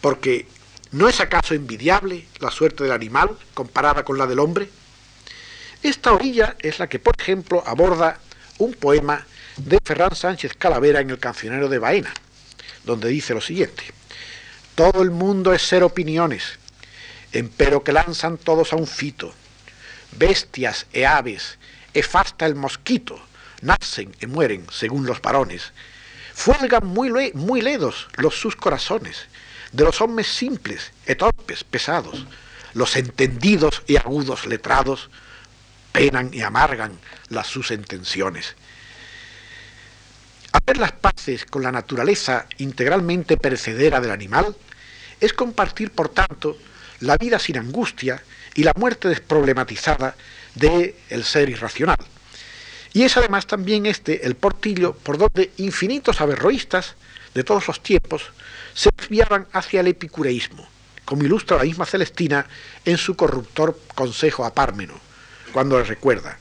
Porque 0.01 0.47
¿no 0.93 1.09
es 1.09 1.21
acaso 1.21 1.55
envidiable 1.55 2.27
la 2.41 2.51
suerte 2.51 2.85
del 2.85 2.93
animal 2.93 3.37
comparada 3.55 4.05
con 4.05 4.19
la 4.19 4.27
del 4.27 4.39
hombre? 4.39 4.69
Esta 5.83 6.13
orilla 6.13 6.57
es 6.61 6.79
la 6.79 6.89
que, 6.89 6.99
por 6.99 7.15
ejemplo, 7.19 7.63
aborda 7.67 8.19
un 8.59 8.75
poema 8.75 9.27
de 9.57 9.79
Ferran 9.85 10.15
Sánchez 10.15 10.55
Calavera 10.55 11.01
en 11.01 11.11
el 11.11 11.19
Cancionero 11.19 11.69
de 11.69 11.79
Baena, 11.79 12.13
donde 12.85 13.09
dice 13.09 13.35
lo 13.35 13.41
siguiente: 13.41 13.85
Todo 14.75 15.03
el 15.03 15.11
mundo 15.11 15.53
es 15.53 15.63
ser 15.63 15.83
opiniones, 15.83 16.59
empero 17.33 17.85
que 17.85 17.93
lanzan 17.93 18.39
todos 18.39 18.73
a 18.73 18.77
un 18.77 18.87
fito, 18.87 19.33
bestias 20.13 20.87
e 20.93 21.07
aves, 21.07 21.59
e 21.93 22.03
fasta 22.03 22.47
el 22.47 22.55
mosquito, 22.55 23.21
nacen 23.65 24.15
y 24.21 24.27
mueren 24.27 24.67
según 24.71 25.07
los 25.07 25.21
varones. 25.21 25.73
Fuelgan 26.35 26.87
muy, 26.87 27.33
muy 27.35 27.61
ledos 27.61 28.09
los 28.17 28.39
sus 28.39 28.57
corazones, 28.57 29.27
de 29.73 29.85
los 29.85 30.01
hombres 30.01 30.29
simples 30.29 30.93
y 31.07 31.15
torpes, 31.15 31.65
pesados, 31.65 32.27
los 32.75 32.97
entendidos 32.97 33.83
y 33.87 33.97
agudos 33.97 34.47
letrados, 34.47 35.11
penan 35.93 36.33
y 36.33 36.43
amargan 36.43 36.99
las 37.29 37.47
sus 37.47 37.71
intenciones. 37.71 38.55
Hacer 40.53 40.77
las 40.79 40.93
paces 40.93 41.45
con 41.45 41.63
la 41.63 41.73
naturaleza 41.73 42.47
integralmente 42.59 43.37
perecedera 43.37 44.01
del 44.01 44.11
animal 44.11 44.55
es 45.21 45.33
compartir, 45.33 45.91
por 45.91 46.09
tanto, 46.09 46.59
la 47.01 47.17
vida 47.17 47.39
sin 47.39 47.59
angustia 47.59 48.23
y 48.55 48.63
la 48.63 48.73
muerte 48.77 49.09
desproblematizada 49.09 50.15
del 50.55 50.95
el 51.09 51.25
ser 51.25 51.49
irracional. 51.49 51.99
Y 52.95 53.03
es 53.03 53.17
además 53.17 53.47
también 53.49 53.87
este 53.87 54.25
el 54.25 54.37
portillo 54.37 54.95
por 54.95 55.19
donde 55.19 55.51
infinitos 55.57 56.21
averroístas 56.21 56.95
de 57.35 57.43
todos 57.43 57.67
los 57.67 57.83
tiempos 57.83 58.23
se 58.73 58.89
desviaban 58.97 59.49
hacia 59.53 59.81
el 59.81 59.89
epicureísmo, 59.89 60.67
como 61.05 61.25
ilustra 61.25 61.57
la 61.57 61.65
misma 61.65 61.87
Celestina 61.87 62.47
en 62.85 62.97
su 62.97 63.17
corruptor 63.17 63.79
consejo 63.97 64.45
a 64.45 64.55
Pármeno, 64.55 64.95
cuando 65.53 65.77
le 65.77 65.85
recuerda, 65.85 66.39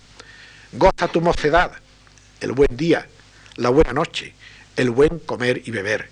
goza 0.72 1.08
tu 1.08 1.22
mocedad, 1.22 1.72
el 2.40 2.52
buen 2.52 2.78
día, 2.78 3.08
la 3.56 3.70
buena 3.70 3.92
noche, 3.92 4.36
el 4.76 4.92
buen 4.92 5.18
comer 5.18 5.64
y 5.66 5.72
beber. 5.72 6.12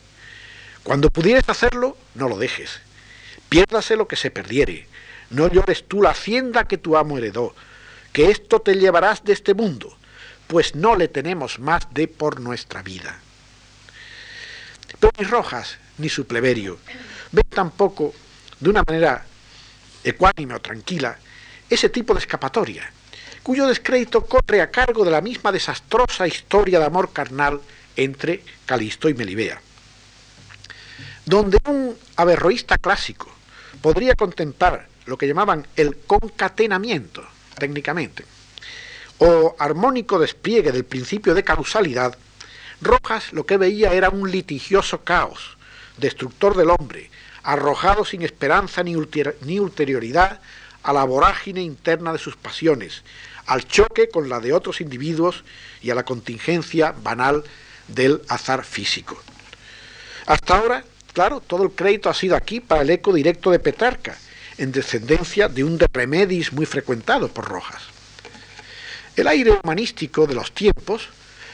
Cuando 0.81 1.11
pudieres 1.11 1.47
hacerlo, 1.49 1.95
no 2.15 2.27
lo 2.27 2.39
dejes. 2.39 2.81
Piérdase 3.47 3.95
lo 3.95 4.07
que 4.07 4.15
se 4.15 4.31
perdiere. 4.31 4.87
No 5.29 5.47
llores 5.49 5.87
tú 5.87 6.01
la 6.01 6.11
hacienda 6.11 6.63
que 6.63 6.79
tu 6.79 6.97
amo 6.97 7.19
heredó, 7.19 7.53
que 8.11 8.31
esto 8.31 8.59
te 8.59 8.73
llevarás 8.73 9.23
de 9.23 9.33
este 9.33 9.53
mundo, 9.53 9.95
pues 10.51 10.75
no 10.75 10.97
le 10.97 11.07
tenemos 11.07 11.59
más 11.59 11.87
de 11.93 12.09
por 12.09 12.41
nuestra 12.41 12.83
vida. 12.83 13.17
Pero 14.99 15.13
ni 15.17 15.23
Rojas 15.23 15.77
ni 15.97 16.09
su 16.09 16.27
pleberio 16.27 16.77
ven 17.31 17.45
tampoco 17.47 18.13
de 18.59 18.69
una 18.69 18.83
manera 18.85 19.25
ecuánime 20.03 20.55
o 20.55 20.59
tranquila 20.59 21.17
ese 21.69 21.87
tipo 21.87 22.13
de 22.13 22.19
escapatoria, 22.19 22.91
cuyo 23.43 23.65
descrédito 23.65 24.25
corre 24.25 24.59
a 24.59 24.69
cargo 24.69 25.05
de 25.05 25.11
la 25.11 25.21
misma 25.21 25.53
desastrosa 25.53 26.27
historia 26.27 26.79
de 26.79 26.85
amor 26.85 27.13
carnal 27.13 27.61
entre 27.95 28.43
Calisto 28.65 29.07
y 29.07 29.13
Melibea, 29.13 29.61
donde 31.25 31.59
un 31.69 31.97
averroísta 32.17 32.77
clásico 32.77 33.31
podría 33.81 34.15
contemplar 34.15 34.89
lo 35.05 35.17
que 35.17 35.27
llamaban 35.27 35.65
el 35.77 35.95
concatenamiento, 35.99 37.25
técnicamente, 37.57 38.25
o 39.23 39.55
armónico 39.59 40.17
despliegue 40.17 40.71
del 40.71 40.83
principio 40.83 41.35
de 41.35 41.43
causalidad, 41.43 42.17
Rojas 42.81 43.31
lo 43.33 43.45
que 43.45 43.57
veía 43.57 43.93
era 43.93 44.09
un 44.09 44.31
litigioso 44.31 45.03
caos, 45.03 45.57
destructor 45.97 46.57
del 46.57 46.71
hombre, 46.71 47.11
arrojado 47.43 48.03
sin 48.03 48.23
esperanza 48.23 48.81
ni, 48.81 48.95
ulterioridad 48.95 50.41
a 50.81 50.91
la 50.91 51.03
vorágine 51.03 51.61
interna 51.61 52.13
de 52.13 52.17
sus 52.17 52.35
pasiones, 52.35 53.03
al 53.45 53.67
choque 53.67 54.09
con 54.09 54.27
la 54.27 54.39
de 54.39 54.53
otros 54.53 54.81
individuos 54.81 55.43
y 55.83 55.91
a 55.91 55.95
la 55.95 56.03
contingencia 56.03 56.95
banal 57.03 57.43
del 57.87 58.23
azar 58.27 58.65
físico. 58.65 59.21
Hasta 60.25 60.57
ahora, 60.57 60.83
claro, 61.13 61.41
todo 61.41 61.61
el 61.61 61.71
crédito 61.73 62.09
ha 62.09 62.15
sido 62.15 62.35
aquí 62.35 62.59
para 62.59 62.81
el 62.81 62.89
eco 62.89 63.13
directo 63.13 63.51
de 63.51 63.59
Petrarca, 63.59 64.17
en 64.57 64.71
descendencia 64.71 65.47
de 65.47 65.63
un 65.63 65.77
de 65.77 65.85
remedis 65.93 66.51
muy 66.51 66.65
frecuentado 66.65 67.27
por 67.27 67.47
Rojas. 67.47 68.00
El 69.17 69.27
aire 69.27 69.59
humanístico 69.61 70.25
de 70.25 70.33
los 70.33 70.53
tiempos 70.53 71.09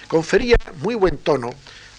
confería 0.07 0.57
muy 0.77 0.93
buen 0.93 1.17
tono 1.17 1.49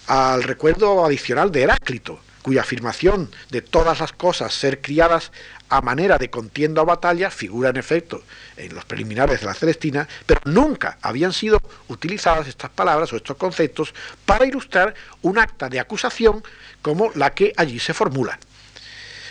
al 0.07 0.43
recuerdo 0.43 1.03
adicional 1.03 1.51
de 1.51 1.63
Heráclito, 1.63 2.21
cuya 2.41 2.61
afirmación 2.61 3.29
de 3.49 3.61
todas 3.61 3.99
las 3.99 4.13
cosas 4.13 4.53
ser 4.53 4.81
criadas 4.81 5.33
a 5.67 5.81
manera 5.81 6.17
de 6.17 6.29
contienda 6.29 6.81
o 6.81 6.85
batalla 6.85 7.29
figura 7.29 7.69
en 7.69 7.75
efecto 7.75 8.23
en 8.55 8.73
los 8.73 8.85
preliminares 8.85 9.41
de 9.41 9.47
la 9.47 9.53
Celestina, 9.53 10.07
pero 10.25 10.39
nunca 10.45 10.97
habían 11.01 11.33
sido 11.33 11.59
utilizadas 11.89 12.47
estas 12.47 12.69
palabras 12.69 13.11
o 13.11 13.17
estos 13.17 13.35
conceptos 13.35 13.93
para 14.25 14.45
ilustrar 14.45 14.95
un 15.23 15.37
acta 15.37 15.67
de 15.67 15.81
acusación 15.81 16.41
como 16.81 17.11
la 17.15 17.31
que 17.31 17.53
allí 17.57 17.79
se 17.79 17.93
formula. 17.93 18.39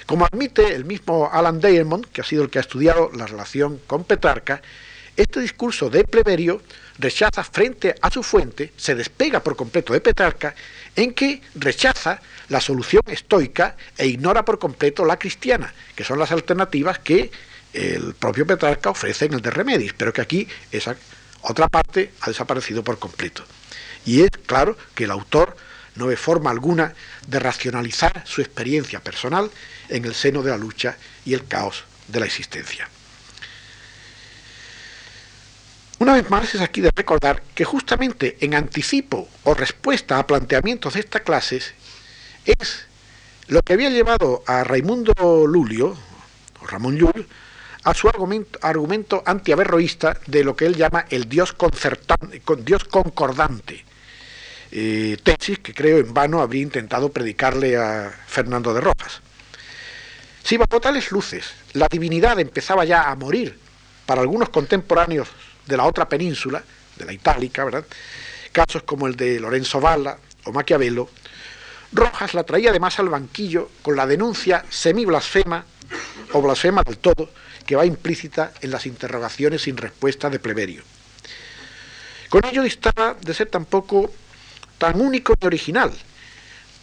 Como 0.05 0.27
admite 0.27 0.75
el 0.75 0.85
mismo 0.85 1.31
Alan 1.33 1.59
Diamond, 1.59 2.07
que 2.13 2.21
ha 2.21 2.25
sido 2.25 2.45
el 2.45 2.51
que 2.51 2.59
ha 2.59 2.63
estudiado 2.63 3.11
la 3.15 3.27
relación 3.27 3.81
con 3.87 4.05
Petrarca, 4.05 4.61
este 5.19 5.41
discurso 5.41 5.91
de 5.91 6.05
Pleberio 6.05 6.63
rechaza 6.99 7.43
frente 7.43 7.95
a 8.01 8.09
su 8.09 8.23
fuente, 8.23 8.73
se 8.77 8.95
despega 8.95 9.43
por 9.43 9.57
completo 9.57 9.93
de 9.93 10.01
Petrarca, 10.01 10.55
en 10.95 11.13
que 11.13 11.43
rechaza 11.57 12.21
la 12.49 12.61
solución 12.61 13.03
estoica 13.09 13.77
e 13.97 14.07
ignora 14.07 14.45
por 14.45 14.61
completo 14.61 15.05
la 15.05 15.19
cristiana, 15.19 15.75
que 15.97 16.05
son 16.05 16.21
las 16.21 16.31
alternativas 16.31 17.01
que 17.01 17.33
el 17.73 18.15
propio 18.15 18.47
Petrarca 18.47 18.91
ofrece 18.91 19.25
en 19.27 19.35
el 19.35 19.43
de 19.43 19.51
Remedis, 19.51 19.93
pero 19.93 20.13
que 20.13 20.21
aquí 20.21 20.49
esa 20.71 20.97
otra 21.43 21.69
parte 21.69 22.13
ha 22.21 22.29
desaparecido 22.29 22.85
por 22.85 23.01
completo. 23.01 23.45
Y 24.07 24.23
es 24.23 24.31
claro 24.47 24.79
que 24.95 25.05
el 25.05 25.11
autor 25.11 25.57
no 25.97 26.07
ve 26.07 26.17
forma 26.17 26.51
alguna 26.51 26.95
de 27.27 27.41
racionalizar 27.41 28.23
su 28.25 28.41
experiencia 28.41 29.01
personal 29.01 29.51
en 29.89 30.05
el 30.05 30.15
seno 30.15 30.45
de 30.45 30.51
la 30.51 30.57
lucha 30.57 30.97
y 31.25 31.35
el 31.35 31.47
caos 31.47 31.85
de 32.07 32.21
la 32.21 32.27
existencia. 32.27 32.89
Una 36.01 36.15
vez 36.15 36.31
más 36.31 36.55
es 36.55 36.61
aquí 36.61 36.81
de 36.81 36.93
recordar 36.95 37.43
que 37.57 37.65
justamente 37.65 38.37
en 38.41 38.55
anticipo 38.55 39.29
o 39.43 39.55
respuesta 39.55 40.19
a 40.19 40.27
planteamientos 40.27 40.95
de 40.95 41.01
esta 41.01 41.21
clase 41.21 41.61
es 42.45 42.87
lo 43.49 43.63
que 43.63 43.73
había 43.73 43.91
llevado 43.91 44.45
a 44.47 44.63
Raimundo 44.63 45.47
Lulio, 45.49 45.97
o 46.61 46.67
Ramón 46.67 46.97
Llull, 46.97 47.27
a 47.83 47.95
su 47.95 48.09
argumento, 48.09 48.61
argumento 48.63 49.25
antiaverroísta 49.27 50.21
de 50.27 50.45
lo 50.45 50.55
que 50.55 50.67
él 50.67 50.77
llama 50.77 51.07
el 51.11 51.29
Dios, 51.29 51.57
Dios 52.65 52.85
concordante, 52.85 53.85
eh, 54.71 55.17
tesis 55.25 55.59
que 55.59 55.75
creo 55.75 55.99
en 55.99 56.15
vano 56.15 56.41
habría 56.41 56.63
intentado 56.63 57.09
predicarle 57.09 57.77
a 57.77 58.15
Fernando 58.29 58.73
de 58.73 58.83
Rojas. 58.83 59.21
Si 60.45 60.57
bajo 60.57 60.81
tales 60.81 61.11
luces 61.11 61.55
la 61.73 61.89
divinidad 61.91 62.39
empezaba 62.39 62.85
ya 62.85 63.11
a 63.11 63.17
morir 63.17 63.59
para 64.07 64.21
algunos 64.21 64.49
contemporáneos 64.51 65.29
de 65.69 65.77
la 65.77 65.85
otra 65.85 66.09
península, 66.09 66.63
de 66.97 67.05
la 67.05 67.13
itálica, 67.13 67.65
¿verdad? 67.65 67.85
Casos 68.51 68.83
como 68.83 69.07
el 69.07 69.15
de 69.15 69.39
Lorenzo 69.39 69.81
Valla 69.81 70.17
o 70.45 70.53
Maquiavelo, 70.53 71.11
Rojas 71.93 72.35
la 72.35 72.45
traía 72.45 72.71
además 72.71 72.99
al 72.99 73.09
banquillo 73.09 73.71
con 73.83 73.97
la 73.97 74.07
denuncia 74.07 74.65
semi-blasfema 74.69 75.65
o 76.33 76.43
blasfema 76.43 76.83
del 76.83 76.99
todo 76.99 77.31
que 77.65 77.77
va 77.77 77.87
implícita 77.87 78.53
en 78.61 78.71
las 78.71 78.87
interrogaciones 78.87 79.63
sin 79.63 79.77
respuesta 79.77 80.29
de 80.29 80.39
Pleberio. 80.39 80.83
Con 82.29 82.45
ello 82.45 82.63
distaba 82.63 83.17
de 83.21 83.35
ser 83.35 83.49
tampoco 83.49 84.11
tan 84.77 85.01
único 85.01 85.35
y 85.41 85.47
original, 85.47 85.93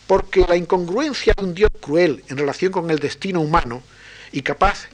porque 0.07 0.45
la 0.47 0.55
incongruencia 0.55 1.33
de 1.37 1.43
un 1.43 1.53
Dios 1.53 1.71
cruel 1.79 2.23
en 2.29 2.37
relación 2.37 2.71
con 2.71 2.89
el 2.89 2.99
destino 2.99 3.41
humano 3.41 3.83
y 4.31 4.41
capaz 4.41 4.87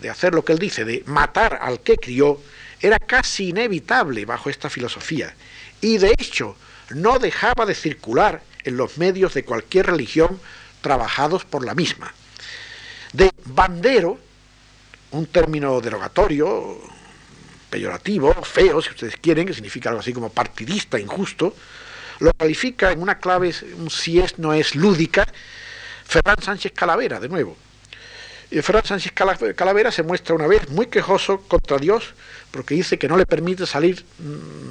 de 0.00 0.10
hacer 0.10 0.34
lo 0.34 0.44
que 0.44 0.52
él 0.52 0.58
dice, 0.58 0.84
de 0.84 1.02
matar 1.06 1.58
al 1.62 1.80
que 1.80 1.96
crió, 1.96 2.40
era 2.80 2.98
casi 2.98 3.48
inevitable 3.48 4.24
bajo 4.24 4.50
esta 4.50 4.70
filosofía, 4.70 5.34
y 5.80 5.98
de 5.98 6.14
hecho 6.18 6.56
no 6.90 7.18
dejaba 7.18 7.66
de 7.66 7.74
circular 7.74 8.42
en 8.64 8.76
los 8.76 8.98
medios 8.98 9.34
de 9.34 9.44
cualquier 9.44 9.86
religión 9.86 10.40
trabajados 10.80 11.44
por 11.44 11.64
la 11.64 11.74
misma. 11.74 12.12
De 13.12 13.30
bandero, 13.44 14.18
un 15.12 15.26
término 15.26 15.80
derogatorio, 15.80 16.78
peyorativo, 17.70 18.32
feo, 18.42 18.80
si 18.82 18.90
ustedes 18.90 19.16
quieren, 19.16 19.46
que 19.46 19.54
significa 19.54 19.88
algo 19.88 20.00
así 20.00 20.12
como 20.12 20.30
partidista, 20.30 20.98
injusto, 20.98 21.54
lo 22.20 22.32
califica 22.32 22.92
en 22.92 23.02
una 23.02 23.18
clave, 23.18 23.52
si 23.52 24.18
es, 24.18 24.38
no 24.38 24.52
es 24.54 24.74
lúdica, 24.74 25.26
Ferran 26.04 26.40
Sánchez 26.40 26.72
Calavera, 26.72 27.20
de 27.20 27.28
nuevo. 27.28 27.56
Y 28.50 28.62
Ferran 28.62 28.84
Sánchez 28.84 29.12
Calavera 29.12 29.90
se 29.90 30.02
muestra 30.02 30.34
una 30.34 30.46
vez 30.46 30.68
muy 30.70 30.86
quejoso 30.86 31.40
contra 31.42 31.78
Dios 31.78 32.14
porque 32.56 32.74
dice 32.74 32.98
que 32.98 33.06
no 33.06 33.18
le 33.18 33.26
permite 33.26 33.66
salir 33.66 34.02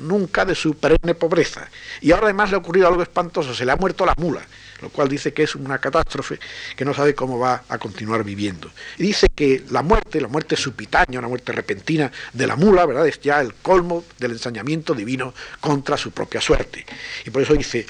nunca 0.02 0.43
de 0.43 0.56
su 0.56 0.74
perenne 0.74 1.13
pobreza. 1.13 1.69
Y 2.02 2.12
ahora 2.12 2.26
además 2.26 2.50
le 2.50 2.56
ha 2.56 2.58
ocurrido 2.58 2.88
algo 2.88 3.04
espantoso, 3.04 3.54
se 3.54 3.63
le 3.63 3.71
ha 3.71 3.76
muerto 3.76 4.08
la 4.08 4.15
mula, 4.17 4.41
lo 4.82 4.89
cual 4.89 5.08
dice 5.08 5.34
que 5.34 5.43
es 5.43 5.54
una 5.54 5.78
catástrofe, 5.78 6.39
que 6.76 6.84
no 6.84 6.95
sabe 6.95 7.13
cómo 7.13 7.38
va 7.38 7.63
a 7.69 7.78
continuar 7.78 8.24
viviendo. 8.24 8.71
Y 8.98 9.04
dice 9.04 9.28
que 9.36 9.65
la 9.69 9.84
muerte, 9.84 10.19
la 10.19 10.28
muerte 10.28 10.56
supitánea, 10.56 11.19
una 11.19 11.28
muerte 11.28 11.52
repentina 11.52 12.12
de 12.34 12.48
la 12.48 12.56
mula, 12.56 12.88
¿verdad? 12.88 13.08
Es 13.08 13.21
ya 13.21 13.39
el 13.39 13.54
colmo 13.54 14.04
del 14.17 14.32
ensañamiento 14.32 14.95
divino 14.95 15.36
contra 15.60 15.95
su 15.95 16.10
propia 16.10 16.41
suerte. 16.41 16.84
Y 17.24 17.30
por 17.30 17.43
eso 17.43 17.54
dice, 17.54 17.86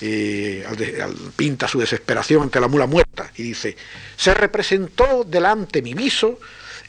eh, 0.00 0.66
pinta 1.36 1.68
su 1.68 1.78
desesperación 1.78 2.44
ante 2.44 2.60
la 2.60 2.68
mula 2.68 2.86
muerta 2.86 3.30
y 3.36 3.42
dice, 3.42 3.76
se 4.16 4.32
representó 4.32 5.22
delante 5.22 5.82
mi 5.82 5.92
viso 5.92 6.40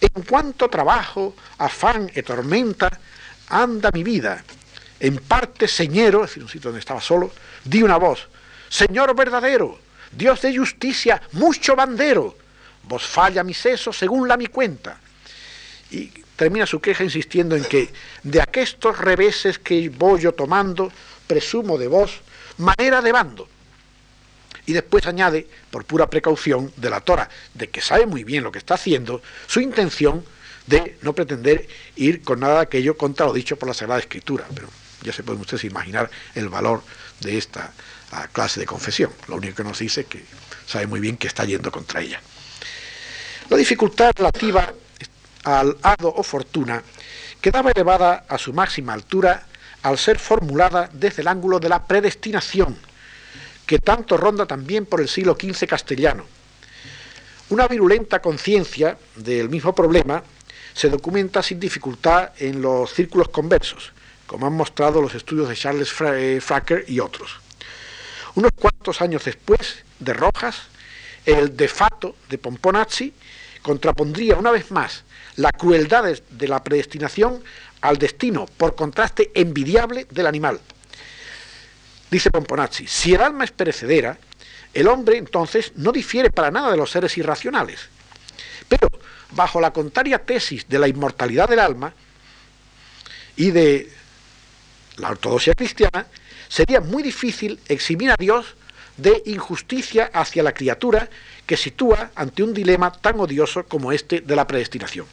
en 0.01 0.23
cuanto 0.23 0.69
trabajo, 0.69 1.35
afán 1.57 2.11
y 2.13 2.21
tormenta 2.21 2.99
anda 3.49 3.91
mi 3.93 4.03
vida. 4.03 4.43
En 4.99 5.17
parte 5.17 5.67
señero, 5.67 6.23
es 6.23 6.31
decir, 6.31 6.43
un 6.43 6.49
sitio 6.49 6.69
donde 6.69 6.79
estaba 6.79 7.01
solo, 7.01 7.31
di 7.63 7.83
una 7.83 7.97
voz, 7.97 8.27
Señor 8.69 9.15
verdadero, 9.15 9.79
Dios 10.11 10.41
de 10.41 10.57
justicia, 10.57 11.21
mucho 11.33 11.75
bandero, 11.75 12.37
vos 12.83 13.05
falla 13.05 13.43
mi 13.43 13.53
seso 13.53 13.91
según 13.91 14.27
la 14.27 14.37
mi 14.37 14.47
cuenta. 14.47 14.99
Y 15.91 16.07
termina 16.35 16.65
su 16.65 16.79
queja 16.79 17.03
insistiendo 17.03 17.55
en 17.55 17.63
que 17.65 17.91
de 18.23 18.41
aquestos 18.41 18.97
reveses 18.97 19.59
que 19.59 19.89
voy 19.89 20.21
yo 20.21 20.33
tomando, 20.33 20.91
presumo 21.27 21.77
de 21.77 21.87
vos 21.87 22.21
manera 22.57 23.01
de 23.01 23.11
bando. 23.11 23.47
Y 24.65 24.73
después 24.73 25.05
añade, 25.05 25.47
por 25.69 25.85
pura 25.85 26.09
precaución 26.09 26.71
de 26.77 26.89
la 26.89 27.01
Tora, 27.01 27.29
de 27.53 27.69
que 27.69 27.81
sabe 27.81 28.05
muy 28.05 28.23
bien 28.23 28.43
lo 28.43 28.51
que 28.51 28.59
está 28.59 28.75
haciendo, 28.75 29.21
su 29.47 29.61
intención 29.61 30.25
de 30.67 30.97
no 31.01 31.13
pretender 31.13 31.67
ir 31.95 32.23
con 32.23 32.39
nada 32.39 32.55
de 32.55 32.61
aquello 32.61 32.97
contra 32.97 33.25
lo 33.25 33.33
dicho 33.33 33.57
por 33.57 33.67
la 33.67 33.73
Sagrada 33.73 33.99
Escritura. 33.99 34.45
Pero 34.53 34.67
ya 35.03 35.13
se 35.13 35.23
pueden 35.23 35.41
ustedes 35.41 35.63
imaginar 35.65 36.09
el 36.33 36.49
valor 36.49 36.81
de 37.19 37.37
esta 37.37 37.71
clase 38.31 38.59
de 38.59 38.65
confesión. 38.65 39.11
Lo 39.27 39.35
único 39.35 39.55
que 39.55 39.63
nos 39.63 39.79
dice 39.79 40.01
es 40.01 40.07
que 40.07 40.23
sabe 40.65 40.87
muy 40.87 40.99
bien 40.99 41.17
que 41.17 41.27
está 41.27 41.45
yendo 41.45 41.71
contra 41.71 42.01
ella. 42.01 42.19
La 43.49 43.57
dificultad 43.57 44.11
relativa 44.15 44.73
al 45.43 45.77
hado 45.83 46.13
o 46.15 46.23
fortuna 46.23 46.81
quedaba 47.39 47.69
elevada 47.69 48.25
a 48.27 48.39
su 48.39 48.53
máxima 48.53 48.93
altura 48.93 49.45
al 49.83 49.99
ser 49.99 50.17
formulada 50.17 50.89
desde 50.91 51.21
el 51.21 51.27
ángulo 51.27 51.59
de 51.59 51.69
la 51.69 51.85
predestinación, 51.85 52.75
que 53.65 53.79
tanto 53.79 54.17
ronda 54.17 54.45
también 54.45 54.85
por 54.85 55.01
el 55.01 55.09
siglo 55.09 55.35
XV 55.39 55.67
castellano. 55.67 56.25
Una 57.49 57.67
virulenta 57.67 58.21
conciencia 58.21 58.97
del 59.15 59.49
mismo 59.49 59.73
problema 59.73 60.23
se 60.73 60.89
documenta 60.89 61.41
sin 61.41 61.59
dificultad 61.59 62.31
en 62.37 62.61
los 62.61 62.93
círculos 62.93 63.29
conversos, 63.29 63.91
como 64.27 64.47
han 64.47 64.53
mostrado 64.53 65.01
los 65.01 65.15
estudios 65.15 65.47
de 65.49 65.55
Charles 65.55 65.93
eh, 66.01 66.39
Fracker 66.41 66.85
y 66.87 66.99
otros. 66.99 67.39
Unos 68.35 68.51
cuantos 68.53 69.01
años 69.01 69.23
después 69.23 69.83
de 69.99 70.13
Rojas, 70.13 70.63
el 71.25 71.55
de 71.55 71.67
fato 71.67 72.15
de 72.29 72.37
Pomponazzi 72.37 73.13
contrapondría 73.61 74.35
una 74.35 74.51
vez 74.51 74.71
más 74.71 75.03
la 75.37 75.51
crueldad 75.51 76.03
de 76.03 76.47
la 76.47 76.63
predestinación 76.63 77.43
al 77.81 77.97
destino, 77.97 78.45
por 78.57 78.75
contraste 78.75 79.31
envidiable 79.33 80.07
del 80.09 80.27
animal. 80.27 80.59
Dice 82.15 82.31
Pomponazzi, 82.31 82.87
si 82.87 83.13
el 83.13 83.21
alma 83.21 83.43
es 83.43 83.51
perecedera, 83.51 84.17
el 84.73 84.87
hombre 84.87 85.17
entonces 85.17 85.73
no 85.75 85.91
difiere 85.91 86.29
para 86.29 86.49
nada 86.49 86.71
de 86.71 86.77
los 86.77 86.89
seres 86.89 87.17
irracionales. 87.17 87.89
Pero 88.69 88.87
bajo 89.31 89.59
la 89.59 89.73
contraria 89.73 90.19
tesis 90.19 90.65
de 90.69 90.79
la 90.79 90.87
inmortalidad 90.87 91.49
del 91.49 91.59
alma 91.59 91.93
y 93.35 93.51
de 93.51 93.91
la 94.95 95.09
ortodoxia 95.09 95.55
cristiana, 95.55 96.07
sería 96.47 96.79
muy 96.79 97.03
difícil 97.03 97.59
eximir 97.67 98.11
a 98.11 98.15
Dios 98.17 98.55
de 98.95 99.21
injusticia 99.25 100.09
hacia 100.13 100.41
la 100.41 100.53
criatura 100.53 101.09
que 101.45 101.57
sitúa 101.57 102.11
ante 102.15 102.43
un 102.43 102.53
dilema 102.53 102.93
tan 102.93 103.19
odioso 103.19 103.65
como 103.65 103.91
este 103.91 104.21
de 104.21 104.35
la 104.37 104.47
predestinación. 104.47 105.05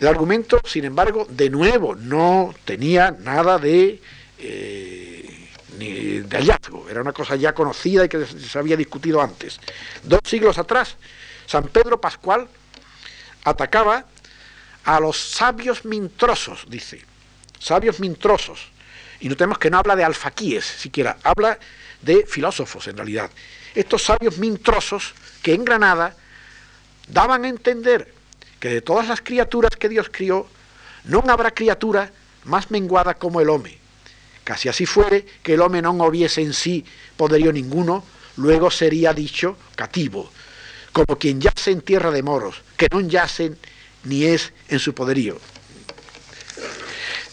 El 0.00 0.08
argumento, 0.08 0.62
sin 0.64 0.86
embargo, 0.86 1.26
de 1.28 1.50
nuevo 1.50 1.94
no 1.94 2.54
tenía 2.64 3.10
nada 3.10 3.58
de, 3.58 4.00
eh, 4.38 5.23
de 5.78 6.36
hallazgo, 6.36 6.88
era 6.88 7.00
una 7.00 7.12
cosa 7.12 7.36
ya 7.36 7.52
conocida 7.52 8.04
y 8.04 8.08
que 8.08 8.26
se 8.26 8.58
había 8.58 8.76
discutido 8.76 9.20
antes. 9.20 9.60
Dos 10.02 10.20
siglos 10.24 10.58
atrás, 10.58 10.96
San 11.46 11.64
Pedro 11.68 12.00
Pascual 12.00 12.48
atacaba 13.44 14.04
a 14.84 15.00
los 15.00 15.18
sabios 15.18 15.84
mintrosos, 15.84 16.64
dice, 16.68 17.02
sabios 17.58 18.00
mintrosos. 18.00 18.68
Y 19.20 19.28
notemos 19.28 19.58
que 19.58 19.70
no 19.70 19.78
habla 19.78 19.96
de 19.96 20.04
alfaquíes 20.04 20.64
siquiera, 20.64 21.16
habla 21.22 21.58
de 22.02 22.26
filósofos 22.26 22.86
en 22.88 22.96
realidad. 22.96 23.30
Estos 23.74 24.02
sabios 24.02 24.38
mintrosos 24.38 25.14
que 25.42 25.54
en 25.54 25.64
Granada 25.64 26.14
daban 27.08 27.44
a 27.44 27.48
entender 27.48 28.12
que 28.60 28.68
de 28.68 28.80
todas 28.82 29.08
las 29.08 29.20
criaturas 29.20 29.72
que 29.78 29.88
Dios 29.88 30.08
crió, 30.10 30.46
no 31.04 31.22
habrá 31.28 31.50
criatura 31.50 32.10
más 32.44 32.70
menguada 32.70 33.14
como 33.14 33.40
el 33.40 33.48
hombre. 33.48 33.78
Casi 34.44 34.68
así 34.68 34.84
fuere 34.86 35.24
que 35.42 35.54
el 35.54 35.60
hombre 35.62 35.80
no 35.80 35.92
hubiese 35.92 36.42
en 36.42 36.52
sí 36.52 36.84
poderío 37.16 37.52
ninguno, 37.52 38.04
luego 38.36 38.70
sería 38.70 39.14
dicho 39.14 39.56
cativo, 39.74 40.30
como 40.92 41.18
quien 41.18 41.40
yace 41.40 41.70
en 41.70 41.80
tierra 41.80 42.10
de 42.10 42.22
moros, 42.22 42.62
que 42.76 42.88
no 42.92 43.00
yacen 43.00 43.58
ni 44.04 44.24
es 44.24 44.52
en 44.68 44.78
su 44.78 44.94
poderío. 44.94 45.38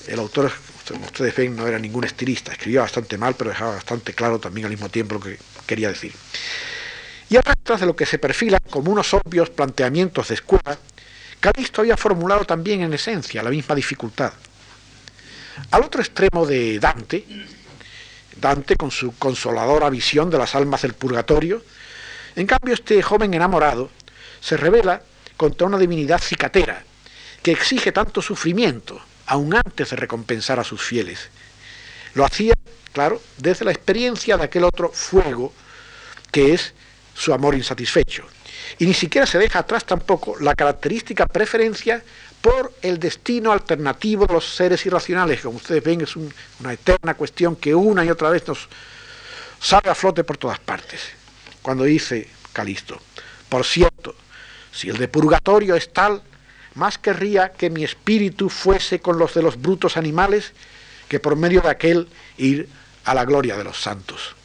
El 0.08 0.20
autor, 0.20 0.52
como 0.88 1.06
ustedes 1.06 1.36
ven, 1.36 1.56
no 1.56 1.68
era 1.68 1.78
ningún 1.78 2.06
estilista, 2.06 2.54
escribía 2.54 2.82
bastante 2.82 3.18
mal, 3.18 3.36
pero 3.36 3.50
dejaba 3.50 3.76
bastante 3.76 4.14
claro 4.14 4.40
también 4.40 4.66
al 4.66 4.72
mismo 4.72 4.90
tiempo 4.90 5.16
lo 5.16 5.22
que 5.22 5.38
quería 5.68 5.90
decir. 5.90 6.14
Y 7.30 7.38
a 7.38 7.44
de 7.78 7.86
lo 7.86 7.96
que 7.96 8.06
se 8.06 8.20
perfila 8.20 8.60
como 8.60 8.92
unos 8.92 9.14
obvios 9.14 9.50
planteamientos 9.50 10.28
de 10.28 10.36
escuela, 10.36 10.78
Calisto 11.40 11.82
había 11.82 11.96
formulado 11.96 12.46
también 12.46 12.82
en 12.82 12.94
esencia 12.94 13.42
la 13.42 13.50
misma 13.50 13.74
dificultad. 13.74 14.34
Al 15.70 15.84
otro 15.84 16.02
extremo 16.02 16.46
de 16.46 16.80
Dante, 16.80 17.26
Dante 18.36 18.76
con 18.76 18.92
su 18.92 19.16
consoladora 19.18 19.90
visión 19.90 20.30
de 20.30 20.38
las 20.38 20.56
almas 20.56 20.82
del 20.82 20.94
purgatorio, 20.94 21.64
en 22.36 22.48
cambio 22.48 22.74
este 22.74 23.02
joven 23.02 23.34
enamorado 23.34 23.90
se 24.40 24.58
revela 24.58 25.04
contra 25.38 25.68
una 25.68 25.78
divinidad 25.78 26.20
cicatera 26.20 26.84
que 27.44 27.52
exige 27.52 27.92
tanto 27.92 28.22
sufrimiento, 28.22 29.00
aun 29.28 29.54
antes 29.54 29.90
de 29.90 29.96
recompensar 29.96 30.60
a 30.60 30.64
sus 30.64 30.82
fieles. 30.82 31.30
Lo 32.14 32.26
hacía, 32.26 32.54
claro, 32.94 33.22
desde 33.38 33.66
la 33.66 33.72
experiencia 33.72 34.38
de 34.38 34.44
aquel 34.44 34.64
otro 34.64 34.90
fuego 34.90 35.54
que 36.32 36.54
es 36.54 36.74
su 37.14 37.34
amor 37.34 37.56
insatisfecho. 37.56 38.26
Y 38.80 38.86
ni 38.86 38.94
siquiera 38.94 39.28
se 39.28 39.38
deja 39.38 39.60
atrás 39.60 39.86
tampoco 39.86 40.36
la 40.40 40.56
característica 40.56 41.26
preferencia 41.26 42.04
por 42.42 42.74
el 42.82 43.00
destino 43.00 43.52
alternativo 43.52 44.26
de 44.26 44.34
los 44.34 44.56
seres 44.56 44.86
irracionales. 44.86 45.42
Como 45.42 45.58
ustedes 45.58 45.84
ven, 45.84 46.02
es 46.02 46.16
una 46.16 46.74
eterna 46.74 47.14
cuestión 47.14 47.56
que 47.56 47.74
una 47.74 48.04
y 48.04 48.10
otra 48.10 48.30
vez 48.30 48.48
nos 48.48 48.68
sale 49.60 49.90
a 49.90 49.96
flote 49.96 50.24
por 50.24 50.38
todas 50.38 50.60
partes. 50.60 51.02
Cuando 51.62 51.84
dice 51.84 52.28
Calisto, 52.52 53.00
por 53.48 53.64
cierto, 53.64 54.16
si 54.72 54.90
el 54.90 54.98
de 54.98 55.08
purgatorio 55.08 55.76
es 55.76 55.94
tal, 55.94 56.22
más 56.74 56.98
querría 56.98 57.52
que 57.52 57.70
mi 57.70 57.84
espíritu 57.84 58.50
fuese 58.50 59.00
con 59.00 59.20
los 59.20 59.34
de 59.34 59.44
los 59.44 59.62
brutos 59.62 59.98
animales 59.98 60.54
que 61.08 61.20
por 61.20 61.36
medio 61.36 61.62
de 61.62 61.70
aquel 61.70 62.08
ir 62.38 62.70
a 63.04 63.14
la 63.14 63.26
gloria 63.26 63.58
de 63.58 63.64
los 63.64 63.80
santos. 63.80 64.36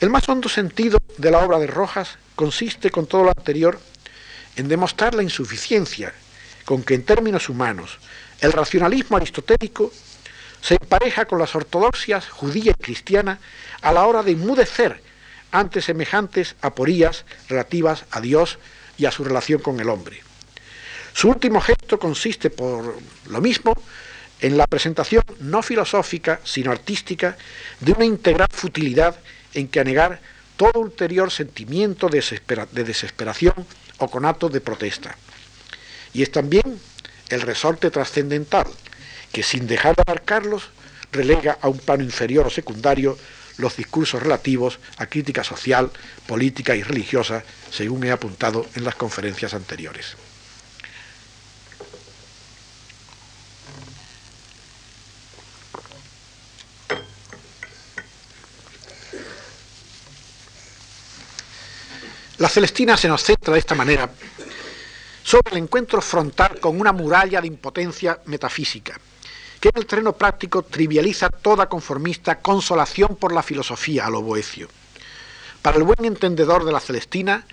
El 0.00 0.08
más 0.08 0.28
hondo 0.28 0.48
sentido 0.48 0.98
de 1.18 1.30
la 1.30 1.40
obra 1.40 1.58
de 1.58 1.66
Rojas 1.66 2.16
consiste, 2.36 2.90
con 2.90 3.06
todo 3.06 3.24
lo 3.24 3.32
anterior, 3.36 3.78
en 4.56 4.68
demostrar 4.68 5.14
la 5.14 5.22
insuficiencia 5.22 6.14
con 6.64 6.82
que 6.82 6.94
en 6.94 7.04
términos 7.04 7.48
humanos 7.48 7.98
el 8.40 8.52
racionalismo 8.52 9.16
aristotélico 9.16 9.92
se 10.60 10.74
empareja 10.74 11.24
con 11.24 11.38
las 11.38 11.54
ortodoxias 11.54 12.28
judía 12.28 12.72
y 12.72 12.82
cristiana 12.82 13.38
a 13.82 13.92
la 13.92 14.06
hora 14.06 14.22
de 14.22 14.32
enmudecer 14.32 15.02
ante 15.52 15.82
semejantes 15.82 16.54
aporías 16.60 17.24
relativas 17.48 18.04
a 18.10 18.20
Dios 18.20 18.58
y 18.98 19.06
a 19.06 19.10
su 19.10 19.24
relación 19.24 19.60
con 19.60 19.80
el 19.80 19.88
hombre. 19.88 20.22
Su 21.12 21.28
último 21.28 21.60
gesto 21.60 21.98
consiste, 21.98 22.50
por 22.50 22.96
lo 23.26 23.40
mismo, 23.40 23.74
en 24.40 24.56
la 24.56 24.66
presentación 24.66 25.22
no 25.40 25.62
filosófica, 25.62 26.40
sino 26.44 26.70
artística, 26.70 27.36
de 27.80 27.92
una 27.92 28.04
integral 28.04 28.48
futilidad 28.50 29.18
en 29.54 29.68
que 29.68 29.80
anegar 29.80 30.20
todo 30.56 30.80
ulterior 30.80 31.30
sentimiento 31.30 32.08
de, 32.08 32.22
desesperación 32.84 33.54
o 33.98 34.08
conato 34.08 34.48
de 34.48 34.60
protesta. 34.60 35.16
Y 36.12 36.22
es 36.22 36.32
también 36.32 36.80
el 37.28 37.40
resorte 37.42 37.90
trascendental, 37.90 38.66
que 39.32 39.42
sin 39.42 39.66
dejar 39.66 39.96
de 39.96 40.02
abarcarlos, 40.06 40.70
relega 41.12 41.58
a 41.60 41.68
un 41.68 41.78
plano 41.78 42.02
inferior 42.02 42.46
o 42.46 42.50
secundario 42.50 43.18
los 43.58 43.76
discursos 43.76 44.22
relativos 44.22 44.78
a 44.96 45.06
crítica 45.06 45.44
social, 45.44 45.90
política 46.26 46.74
y 46.74 46.82
religiosa, 46.82 47.44
según 47.70 48.04
he 48.04 48.10
apuntado 48.10 48.66
en 48.74 48.84
las 48.84 48.94
conferencias 48.94 49.54
anteriores. 49.54 50.16
La 62.38 62.48
Celestina 62.48 62.96
se 62.96 63.06
nos 63.06 63.22
centra 63.22 63.52
de 63.52 63.58
esta 63.58 63.74
manera 63.74 64.08
sobre 65.30 65.52
el 65.52 65.62
encuentro 65.62 66.00
frontal 66.02 66.58
con 66.58 66.80
una 66.80 66.90
muralla 66.90 67.40
de 67.40 67.46
impotencia 67.46 68.18
metafísica, 68.24 68.98
que 69.60 69.68
en 69.68 69.78
el 69.78 69.86
terreno 69.86 70.12
práctico 70.12 70.64
trivializa 70.64 71.28
toda 71.28 71.68
conformista 71.68 72.40
consolación 72.40 73.14
por 73.14 73.32
la 73.32 73.44
filosofía 73.44 74.06
a 74.06 74.10
lo 74.10 74.22
boecio. 74.22 74.68
Para 75.62 75.76
el 75.76 75.84
buen 75.84 76.04
entendedor 76.04 76.64
de 76.64 76.72
la 76.72 76.80
Celestina, 76.80 77.46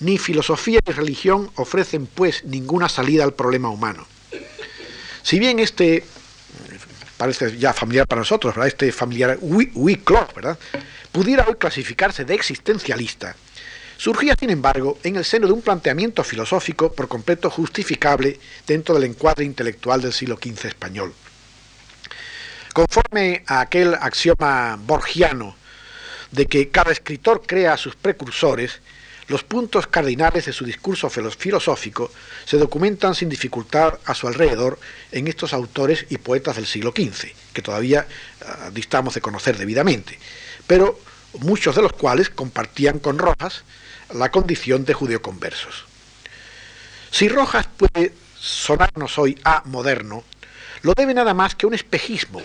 ni 0.00 0.18
filosofía 0.18 0.80
ni 0.86 0.92
religión 0.92 1.50
ofrecen 1.54 2.04
pues 2.04 2.44
ninguna 2.44 2.90
salida 2.90 3.24
al 3.24 3.32
problema 3.32 3.70
humano. 3.70 4.06
Si 5.22 5.38
bien 5.38 5.58
este 5.58 6.04
parece 7.16 7.56
ya 7.56 7.72
familiar 7.72 8.06
para 8.06 8.20
nosotros, 8.20 8.54
¿verdad? 8.54 8.68
este 8.68 8.92
familiar 8.92 9.38
¿verdad? 9.40 10.58
pudiera 11.10 11.46
hoy 11.48 11.54
clasificarse 11.54 12.26
de 12.26 12.34
existencialista, 12.34 13.34
surgía, 14.02 14.34
sin 14.36 14.50
embargo, 14.50 14.98
en 15.04 15.14
el 15.14 15.24
seno 15.24 15.46
de 15.46 15.52
un 15.52 15.62
planteamiento 15.62 16.24
filosófico 16.24 16.92
por 16.92 17.06
completo 17.06 17.48
justificable 17.48 18.40
dentro 18.66 18.96
del 18.96 19.04
encuadre 19.04 19.44
intelectual 19.44 20.02
del 20.02 20.12
siglo 20.12 20.40
XV 20.42 20.66
español. 20.66 21.14
Conforme 22.74 23.44
a 23.46 23.60
aquel 23.60 23.94
axioma 23.94 24.76
borgiano 24.76 25.54
de 26.32 26.46
que 26.46 26.68
cada 26.70 26.90
escritor 26.90 27.42
crea 27.46 27.74
a 27.74 27.76
sus 27.76 27.94
precursores, 27.94 28.80
los 29.28 29.44
puntos 29.44 29.86
cardinales 29.86 30.46
de 30.46 30.52
su 30.52 30.64
discurso 30.64 31.08
filosófico 31.08 32.10
se 32.44 32.58
documentan 32.58 33.14
sin 33.14 33.28
dificultad 33.28 34.00
a 34.04 34.16
su 34.16 34.26
alrededor 34.26 34.80
en 35.12 35.28
estos 35.28 35.52
autores 35.52 36.06
y 36.08 36.18
poetas 36.18 36.56
del 36.56 36.66
siglo 36.66 36.90
XV, 36.90 37.28
que 37.52 37.62
todavía 37.62 38.08
ah, 38.44 38.70
distamos 38.72 39.14
de 39.14 39.20
conocer 39.20 39.56
debidamente, 39.56 40.18
pero 40.66 40.98
muchos 41.38 41.76
de 41.76 41.82
los 41.82 41.92
cuales 41.92 42.30
compartían 42.30 42.98
con 42.98 43.16
Rojas 43.16 43.62
la 44.14 44.30
condición 44.30 44.84
de 44.84 44.94
judeoconversos. 44.94 45.84
Si 47.10 47.28
Rojas 47.28 47.66
puede 47.76 48.14
sonarnos 48.38 49.18
hoy 49.18 49.38
a 49.44 49.62
moderno, 49.66 50.24
lo 50.82 50.94
debe 50.94 51.14
nada 51.14 51.34
más 51.34 51.54
que 51.54 51.66
un 51.66 51.74
espejismo 51.74 52.42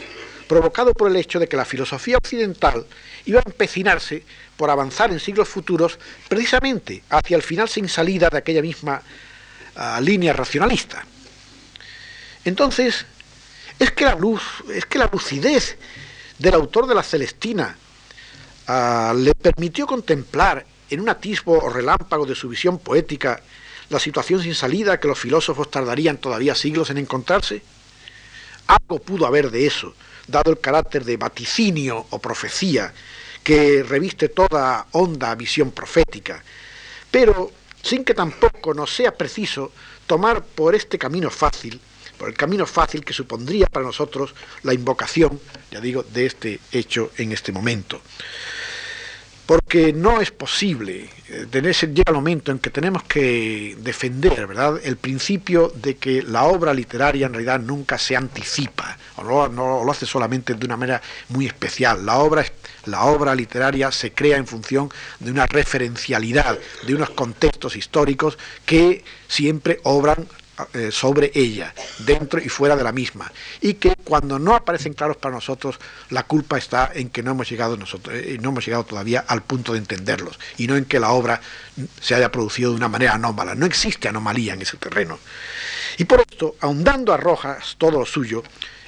provocado 0.48 0.94
por 0.94 1.10
el 1.10 1.18
hecho 1.18 1.40
de 1.40 1.48
que 1.48 1.58
la 1.58 1.66
filosofía 1.66 2.18
occidental 2.18 2.86
iba 3.26 3.40
a 3.40 3.44
empecinarse 3.46 4.24
por 4.56 4.70
avanzar 4.70 5.12
en 5.12 5.20
siglos 5.20 5.50
futuros 5.50 6.00
precisamente 6.30 7.04
hacia 7.10 7.36
el 7.36 7.44
final 7.44 7.68
sin 7.68 7.90
salida 7.90 8.30
de 8.30 8.38
aquella 8.38 8.62
misma 8.62 9.02
ah, 9.76 10.00
línea 10.02 10.34
racionalista. 10.34 11.06
Entonces, 12.46 13.06
es 13.78 13.92
que 13.92 14.06
la 14.06 14.16
luz, 14.16 14.42
es 14.74 14.86
que 14.86 15.00
la 15.00 15.10
lucidez 15.12 15.78
del 16.40 16.54
autor 16.54 16.88
de 16.88 16.96
la 16.96 17.04
Celestina 17.04 17.78
ah, 18.68 19.14
le 19.16 19.34
permitió 19.36 19.86
contemplar 19.86 20.66
en 20.90 21.00
un 21.02 21.10
atisbo 21.10 21.60
o 21.60 21.70
relámpago 21.70 22.26
de 22.26 22.36
su 22.36 22.50
visión 22.50 22.80
poética 22.80 23.42
la 23.90 24.00
situación 24.00 24.42
sin 24.42 24.56
salida 24.56 25.00
que 25.00 25.08
los 25.08 25.20
filósofos 25.20 25.72
tardarían 25.72 26.18
todavía 26.18 26.56
siglos 26.56 26.90
en 26.90 26.98
encontrarse? 26.98 27.62
Algo 28.68 29.00
pudo 29.00 29.26
haber 29.26 29.50
de 29.50 29.66
eso, 29.66 29.94
dado 30.28 30.52
el 30.52 30.60
carácter 30.60 31.06
de 31.06 31.18
vaticinio 31.18 32.06
o 32.10 32.20
profecía 32.20 32.94
que 33.44 33.82
reviste 33.84 34.28
toda 34.30 34.88
honda 34.92 35.34
visión 35.36 35.72
profética, 35.72 36.44
pero 37.10 37.52
sin 37.82 38.04
que 38.04 38.14
tampoco 38.14 38.74
nos 38.74 38.94
sea 38.94 39.16
preciso 39.16 39.72
tomar 40.06 40.44
por 40.44 40.76
este 40.76 40.98
camino 40.98 41.30
fácil, 41.30 41.80
por 42.18 42.28
el 42.28 42.36
camino 42.36 42.66
fácil 42.66 43.06
que 43.06 43.14
supondría 43.14 43.68
para 43.68 43.86
nosotros 43.86 44.36
la 44.64 44.74
invocación, 44.74 45.40
ya 45.72 45.80
digo, 45.80 46.04
de 46.04 46.26
este 46.26 46.60
hecho 46.74 47.12
en 47.18 47.32
este 47.32 47.54
momento 47.54 48.02
porque 49.48 49.94
no 49.94 50.20
es 50.20 50.30
posible, 50.30 51.10
eh, 51.30 51.48
llega 51.50 52.04
el 52.08 52.14
momento 52.14 52.52
en 52.52 52.60
que 52.60 52.70
tenemos 52.70 53.04
que 53.04 53.78
defender 53.80 54.46
¿verdad? 54.46 54.78
el 54.84 54.98
principio 54.98 55.72
de 55.74 55.96
que 55.96 56.22
la 56.22 56.44
obra 56.44 56.74
literaria 56.74 57.28
en 57.28 57.34
realidad 57.34 57.62
nunca 57.62 57.98
se 57.98 58.18
anticipa, 58.18 58.98
o 59.16 59.24
no, 59.24 59.48
no 59.48 59.84
lo 59.86 59.92
hace 59.92 60.06
solamente 60.06 60.54
de 60.54 60.66
una 60.66 60.76
manera 60.76 61.02
muy 61.30 61.48
especial. 61.48 62.06
La 62.06 62.18
obra, 62.18 62.46
la 62.86 63.06
obra 63.06 63.34
literaria 63.34 63.90
se 63.90 64.12
crea 64.12 64.36
en 64.36 64.46
función 64.46 64.90
de 65.22 65.32
una 65.32 65.46
referencialidad, 65.46 66.60
de 66.86 66.96
unos 66.96 67.12
contextos 67.12 67.78
históricos 67.78 68.38
que 68.66 69.06
siempre 69.30 69.80
obran 69.84 70.28
eh, 70.74 70.90
sobre 70.92 71.32
ella, 71.36 71.74
dentro 72.00 72.40
y 72.40 72.50
fuera 72.50 72.76
de 72.76 72.84
la 72.84 72.92
misma, 72.92 73.32
y 73.62 73.76
que 73.76 73.96
cuando 74.04 74.40
no 74.40 74.56
aparecen 74.56 74.94
claros 74.94 75.18
para 75.18 75.36
nosotros, 75.36 75.80
la 76.10 76.24
culpa 76.24 76.58
está 76.58 76.92
en 76.94 77.10
que 77.10 77.22
no 77.22 77.32
hemos 77.32 77.50
llegado 77.50 77.78
nosotros, 77.78 78.16
eh, 78.16 78.38
no 78.42 78.50
hemos 78.50 78.66
llegado 78.66 78.84
todavía 78.84 79.24
al 79.28 79.44
punto 79.44 79.74
de 79.74 79.80
entenderlos, 79.80 80.40
y 80.58 80.68
no 80.68 80.76
en 80.76 80.86
que 80.86 81.00
la 81.00 81.12
obra 81.12 81.42
se 82.02 82.16
haya 82.16 82.32
producido 82.32 82.72
de 82.72 82.78
una 82.78 82.88
manera 82.88 83.14
anómala. 83.14 83.56
No 83.56 83.66
existe 83.66 84.08
anomalía 84.08 84.54
en 84.54 84.62
ese 84.62 84.78
terreno. 84.78 85.20
Y 85.98 86.06
por 86.06 86.22
esto, 86.22 86.56
ahondando 86.62 87.14
a 87.14 87.18
Rojas 87.18 87.76
todo 87.78 88.00
lo 88.00 88.06
suyo, 88.06 88.44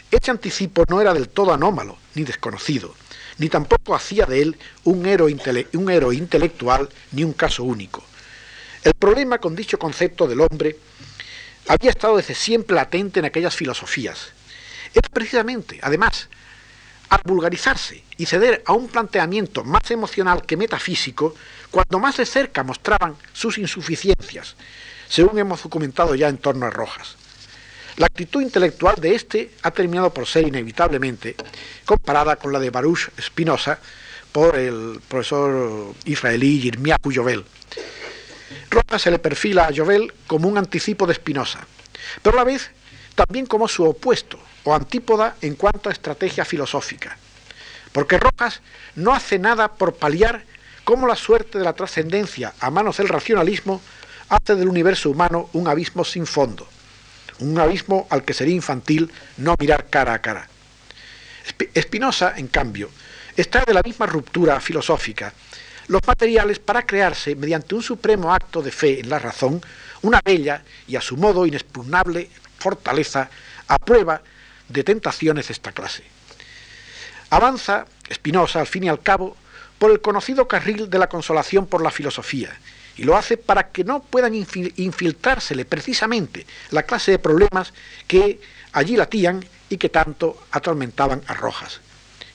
ese 0.09 0.32
anticipo 0.32 0.86
no 0.88 1.01
era 1.01 1.13
del 1.13 1.30
todo 1.30 1.53
anómalo 1.53 1.97
ni 2.15 2.24
desconocido, 2.24 2.95
ni 3.38 3.47
tampoco 3.47 3.95
hacía 3.95 4.26
de 4.26 4.41
él 4.41 4.57
un 4.86 4.99
un 5.74 5.89
héroe 5.91 6.15
intelectual 6.15 6.89
ni 7.11 7.24
un 7.24 7.34
caso 7.34 7.63
único. 7.63 8.03
El 8.84 8.93
problema 8.93 9.39
con 9.39 9.55
dicho 9.55 9.78
concepto 9.78 10.28
del 10.28 10.41
hombre 10.41 10.78
había 11.70 11.91
estado 11.91 12.17
desde 12.17 12.34
siempre 12.34 12.76
latente 12.76 13.20
en 13.20 13.26
aquellas 13.26 13.55
filosofías. 13.55 14.34
Es 14.91 15.03
precisamente, 15.13 15.80
además, 15.84 16.28
al 17.09 17.22
vulgarizarse 17.24 18.03
y 18.17 18.26
ceder 18.26 18.63
a 18.65 18.74
un 18.74 18.88
planteamiento 18.88 19.63
más 19.63 19.89
emocional 19.91 20.47
que 20.47 20.57
metafísico, 20.57 21.36
cuando 21.70 21.99
más 21.99 22.17
de 22.17 22.26
cerca 22.26 22.63
mostraban 22.63 23.15
sus 23.34 23.59
insuficiencias, 23.59 24.55
según 25.07 25.38
hemos 25.38 25.61
documentado 25.61 26.15
ya 26.15 26.28
en 26.28 26.39
torno 26.39 26.65
a 26.65 26.72
Rojas. 26.72 27.15
La 27.97 28.07
actitud 28.07 28.41
intelectual 28.41 28.95
de 28.95 29.13
éste 29.13 29.51
ha 29.61 29.70
terminado 29.70 30.11
por 30.11 30.26
ser 30.26 30.47
inevitablemente 30.47 31.36
comparada 31.86 32.36
con 32.38 32.51
la 32.51 32.59
de 32.59 32.72
Baruch 32.72 33.11
Spinoza 33.22 33.78
por 34.32 34.55
el 34.55 35.01
profesor 35.07 35.93
israelí 36.05 36.61
Yirmiyahu 36.61 37.11
Yovel, 37.11 37.45
Rojas 38.70 39.01
se 39.01 39.11
le 39.11 39.20
perfila 39.20 39.67
a 39.67 39.74
Jovel 39.76 40.13
como 40.28 40.47
un 40.47 40.57
anticipo 40.57 41.07
de 41.07 41.15
Spinoza, 41.15 41.65
pero 42.22 42.36
a 42.38 42.43
la 42.43 42.43
vez 42.45 42.70
también 43.15 43.45
como 43.45 43.67
su 43.67 43.84
opuesto 43.84 44.39
o 44.63 44.74
antípoda 44.74 45.36
en 45.41 45.55
cuanto 45.55 45.89
a 45.89 45.91
estrategia 45.91 46.45
filosófica, 46.45 47.17
porque 47.91 48.20
Rojas 48.20 48.61
no 48.95 49.13
hace 49.13 49.39
nada 49.39 49.74
por 49.74 49.95
paliar 49.95 50.43
cómo 50.84 51.07
la 51.07 51.15
suerte 51.15 51.57
de 51.57 51.63
la 51.63 51.74
trascendencia 51.74 52.53
a 52.59 52.70
manos 52.70 52.97
del 52.97 53.09
racionalismo 53.09 53.82
hace 54.30 54.55
del 54.55 54.70
universo 54.70 55.09
humano 55.09 55.49
un 55.53 55.67
abismo 55.67 56.05
sin 56.05 56.28
fondo, 56.28 56.67
un 57.39 57.59
abismo 57.59 58.07
al 58.09 58.24
que 58.24 58.34
sería 58.34 58.55
infantil 58.55 59.11
no 59.38 59.55
mirar 59.59 59.89
cara 59.89 60.13
a 60.13 60.22
cara. 60.22 60.47
Spinoza, 61.76 62.34
en 62.38 62.47
cambio, 62.47 62.89
está 63.36 63.63
de 63.65 63.74
la 63.74 63.82
misma 63.84 64.05
ruptura 64.05 64.59
filosófica 64.59 65.34
los 65.89 66.05
materiales 66.05 66.59
para 66.59 66.85
crearse, 66.85 67.35
mediante 67.35 67.73
un 67.73 67.81
supremo 67.81 68.31
acto 68.31 68.61
de 68.61 68.71
fe 68.71 68.99
en 68.99 69.09
la 69.09 69.17
razón, 69.17 69.59
una 70.03 70.21
bella 70.23 70.63
y 70.87 70.95
a 70.95 71.01
su 71.01 71.17
modo 71.17 71.47
inexpugnable 71.47 72.29
fortaleza 72.59 73.29
a 73.67 73.79
prueba 73.79 74.21
de 74.67 74.83
tentaciones 74.83 75.47
de 75.47 75.53
esta 75.53 75.71
clase. 75.71 76.03
Avanza 77.31 77.87
Spinoza, 78.13 78.59
al 78.59 78.67
fin 78.67 78.83
y 78.83 78.89
al 78.89 79.01
cabo, 79.01 79.35
por 79.79 79.89
el 79.89 79.99
conocido 79.99 80.47
carril 80.47 80.91
de 80.91 80.99
la 80.99 81.09
consolación 81.09 81.65
por 81.65 81.81
la 81.81 81.89
filosofía, 81.89 82.55
y 82.95 83.03
lo 83.03 83.17
hace 83.17 83.37
para 83.37 83.71
que 83.71 83.83
no 83.83 84.03
puedan 84.03 84.35
infiltrársele 84.35 85.65
precisamente 85.65 86.45
la 86.69 86.83
clase 86.83 87.11
de 87.11 87.19
problemas 87.19 87.73
que 88.05 88.39
allí 88.73 88.95
latían 88.95 89.43
y 89.69 89.77
que 89.77 89.89
tanto 89.89 90.43
atormentaban 90.51 91.23
a 91.25 91.33
Rojas. 91.33 91.81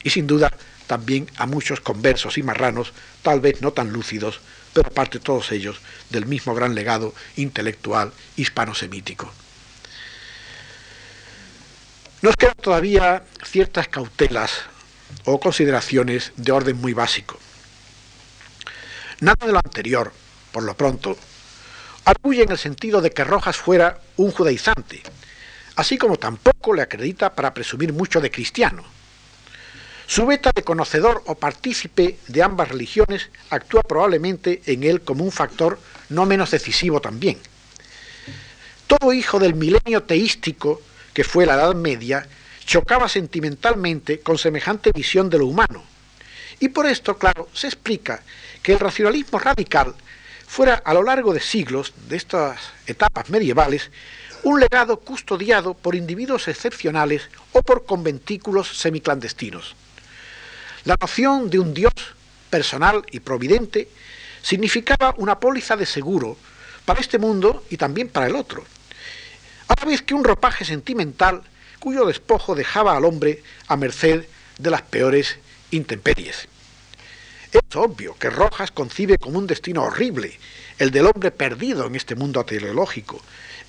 Y 0.03 0.09
sin 0.09 0.27
duda 0.27 0.51
también 0.87 1.29
a 1.37 1.45
muchos 1.45 1.79
conversos 1.81 2.37
y 2.37 2.43
marranos, 2.43 2.93
tal 3.21 3.39
vez 3.39 3.61
no 3.61 3.71
tan 3.71 3.91
lúcidos, 3.91 4.39
pero 4.73 4.89
aparte 4.89 5.19
todos 5.19 5.51
ellos 5.51 5.79
del 6.09 6.25
mismo 6.25 6.53
gran 6.53 6.75
legado 6.75 7.13
intelectual 7.37 8.11
hispano-semítico. 8.35 9.31
Nos 12.21 12.35
quedan 12.35 12.55
todavía 12.55 13.23
ciertas 13.43 13.87
cautelas 13.87 14.51
o 15.25 15.39
consideraciones 15.39 16.31
de 16.35 16.51
orden 16.51 16.77
muy 16.77 16.93
básico. 16.93 17.39
Nada 19.19 19.45
de 19.45 19.53
lo 19.53 19.59
anterior, 19.59 20.11
por 20.51 20.63
lo 20.63 20.75
pronto, 20.75 21.17
arguye 22.03 22.43
en 22.43 22.51
el 22.51 22.57
sentido 22.57 23.01
de 23.01 23.11
que 23.11 23.23
Rojas 23.23 23.57
fuera 23.57 23.99
un 24.17 24.31
judaizante, 24.31 25.01
así 25.75 25.97
como 25.97 26.17
tampoco 26.17 26.73
le 26.73 26.81
acredita 26.81 27.33
para 27.33 27.53
presumir 27.53 27.93
mucho 27.93 28.21
de 28.21 28.31
cristiano 28.31 28.94
su 30.07 30.25
beta 30.25 30.51
de 30.53 30.63
conocedor 30.63 31.23
o 31.25 31.35
partícipe 31.35 32.17
de 32.27 32.43
ambas 32.43 32.69
religiones 32.69 33.29
actúa 33.49 33.81
probablemente 33.81 34.61
en 34.67 34.83
él 34.83 35.01
como 35.01 35.23
un 35.23 35.31
factor 35.31 35.79
no 36.09 36.25
menos 36.25 36.51
decisivo 36.51 37.01
también. 37.01 37.39
Todo 38.85 39.13
hijo 39.13 39.39
del 39.39 39.55
milenio 39.55 40.03
teístico, 40.03 40.81
que 41.13 41.23
fue 41.23 41.47
la 41.47 41.55
Edad 41.55 41.73
Media, 41.73 42.27
chocaba 42.65 43.09
sentimentalmente 43.09 44.19
con 44.19 44.37
semejante 44.37 44.91
visión 44.91 45.29
de 45.29 45.39
lo 45.39 45.47
humano. 45.47 45.83
Y 46.59 46.69
por 46.69 46.85
esto, 46.85 47.17
claro, 47.17 47.49
se 47.53 47.67
explica 47.67 48.21
que 48.61 48.73
el 48.73 48.79
racionalismo 48.79 49.39
radical 49.39 49.95
fuera 50.45 50.75
a 50.75 50.93
lo 50.93 51.01
largo 51.01 51.33
de 51.33 51.39
siglos, 51.39 51.93
de 52.07 52.15
estas 52.15 52.59
etapas 52.85 53.29
medievales, 53.31 53.89
un 54.43 54.59
legado 54.59 54.99
custodiado 54.99 55.73
por 55.73 55.95
individuos 55.95 56.47
excepcionales 56.47 57.23
o 57.53 57.63
por 57.63 57.85
conventículos 57.85 58.77
semiclandestinos. 58.77 59.75
La 60.85 60.95
noción 61.01 61.49
de 61.49 61.57
un 61.57 61.73
Dios 61.73 61.93
personal 62.51 63.03
y 63.09 63.19
providente 63.19 63.89
significaba 64.43 65.15
una 65.17 65.39
póliza 65.39 65.75
de 65.75 65.87
seguro 65.87 66.37
para 66.85 66.99
este 66.99 67.17
mundo 67.17 67.65
y 67.71 67.77
también 67.77 68.09
para 68.09 68.27
el 68.27 68.35
otro, 68.35 68.63
a 69.67 69.73
la 69.79 69.85
vez 69.87 70.03
que 70.03 70.13
un 70.13 70.23
ropaje 70.23 70.63
sentimental 70.63 71.41
cuyo 71.79 72.05
despojo 72.05 72.53
dejaba 72.53 72.95
al 72.95 73.05
hombre 73.05 73.41
a 73.67 73.75
merced 73.75 74.25
de 74.59 74.69
las 74.69 74.83
peores 74.83 75.39
intemperies. 75.71 76.47
Es 77.51 77.75
obvio 77.75 78.15
que 78.19 78.29
Rojas 78.29 78.69
concibe 78.69 79.17
como 79.17 79.39
un 79.39 79.47
destino 79.47 79.81
horrible 79.81 80.39
el 80.77 80.91
del 80.91 81.07
hombre 81.07 81.31
perdido 81.31 81.87
en 81.87 81.95
este 81.95 82.13
mundo 82.13 82.45
teleológico, 82.45 83.19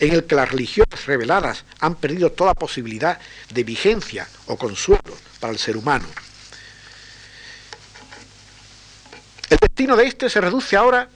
en 0.01 0.12
el 0.12 0.25
que 0.25 0.35
las 0.35 0.51
religiones 0.51 1.07
reveladas 1.07 1.64
han 1.81 1.95
perdido 1.95 2.33
toda 2.33 2.53
posibilidad 2.53 3.19
de 3.55 3.64
vigencia 3.64 4.29
o 4.49 4.59
consuelo 4.59 5.17
para 5.41 5.55
el 5.55 5.59
ser 5.59 5.79
humano. 5.79 6.07
El 9.51 9.59
destino 9.59 9.97
de 9.97 10.07
éste 10.07 10.28
se 10.28 10.40
reduce 10.40 10.76
ahora 10.76 11.09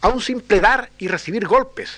a 0.00 0.08
un 0.08 0.20
simple 0.20 0.60
dar 0.60 0.90
y 0.98 1.08
recibir 1.08 1.46
golpes, 1.46 1.90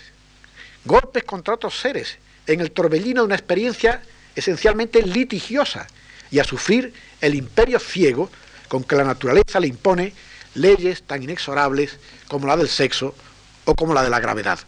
golpes 0.85 1.25
contra 1.25 1.55
otros 1.55 1.79
seres, 1.79 2.19
en 2.47 2.61
el 2.61 2.71
torbellino 2.71 3.23
de 3.23 3.27
una 3.27 3.35
experiencia 3.35 4.03
esencialmente 4.35 5.03
litigiosa, 5.03 5.87
y 6.31 6.39
a 6.39 6.45
sufrir 6.45 6.93
el 7.21 7.35
imperio 7.35 7.79
ciego 7.81 8.31
con 8.69 8.85
que 8.85 8.97
la 8.97 9.05
naturaleza 9.05 9.61
le 9.61 9.67
impone 9.67 10.13
leyes 10.55 11.03
tan 11.03 11.23
inexorables 11.23 11.99
como 12.29 12.47
la 12.47 12.57
del 12.57 12.69
sexo 12.69 13.15
o 13.65 13.75
como 13.75 13.95
la 13.95 14.03
de 14.03 14.11
la 14.11 14.21
gravedad. 14.21 14.59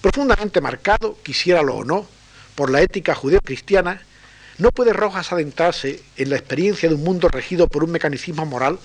Profundamente 0.00 0.60
marcado, 0.60 1.18
quisiéralo 1.22 1.76
o 1.76 1.84
no, 1.84 2.06
por 2.54 2.70
la 2.70 2.80
ética 2.80 3.14
judeocristiana, 3.14 4.02
no 4.58 4.70
puede 4.70 4.92
Rojas 4.92 5.32
adentrarse 5.32 6.02
en 6.16 6.30
la 6.30 6.36
experiencia 6.36 6.88
de 6.88 6.94
un 6.94 7.04
mundo 7.04 7.28
regido 7.28 7.68
por 7.68 7.84
un 7.84 7.90
mecanismo 7.90 8.46
moral 8.46 8.78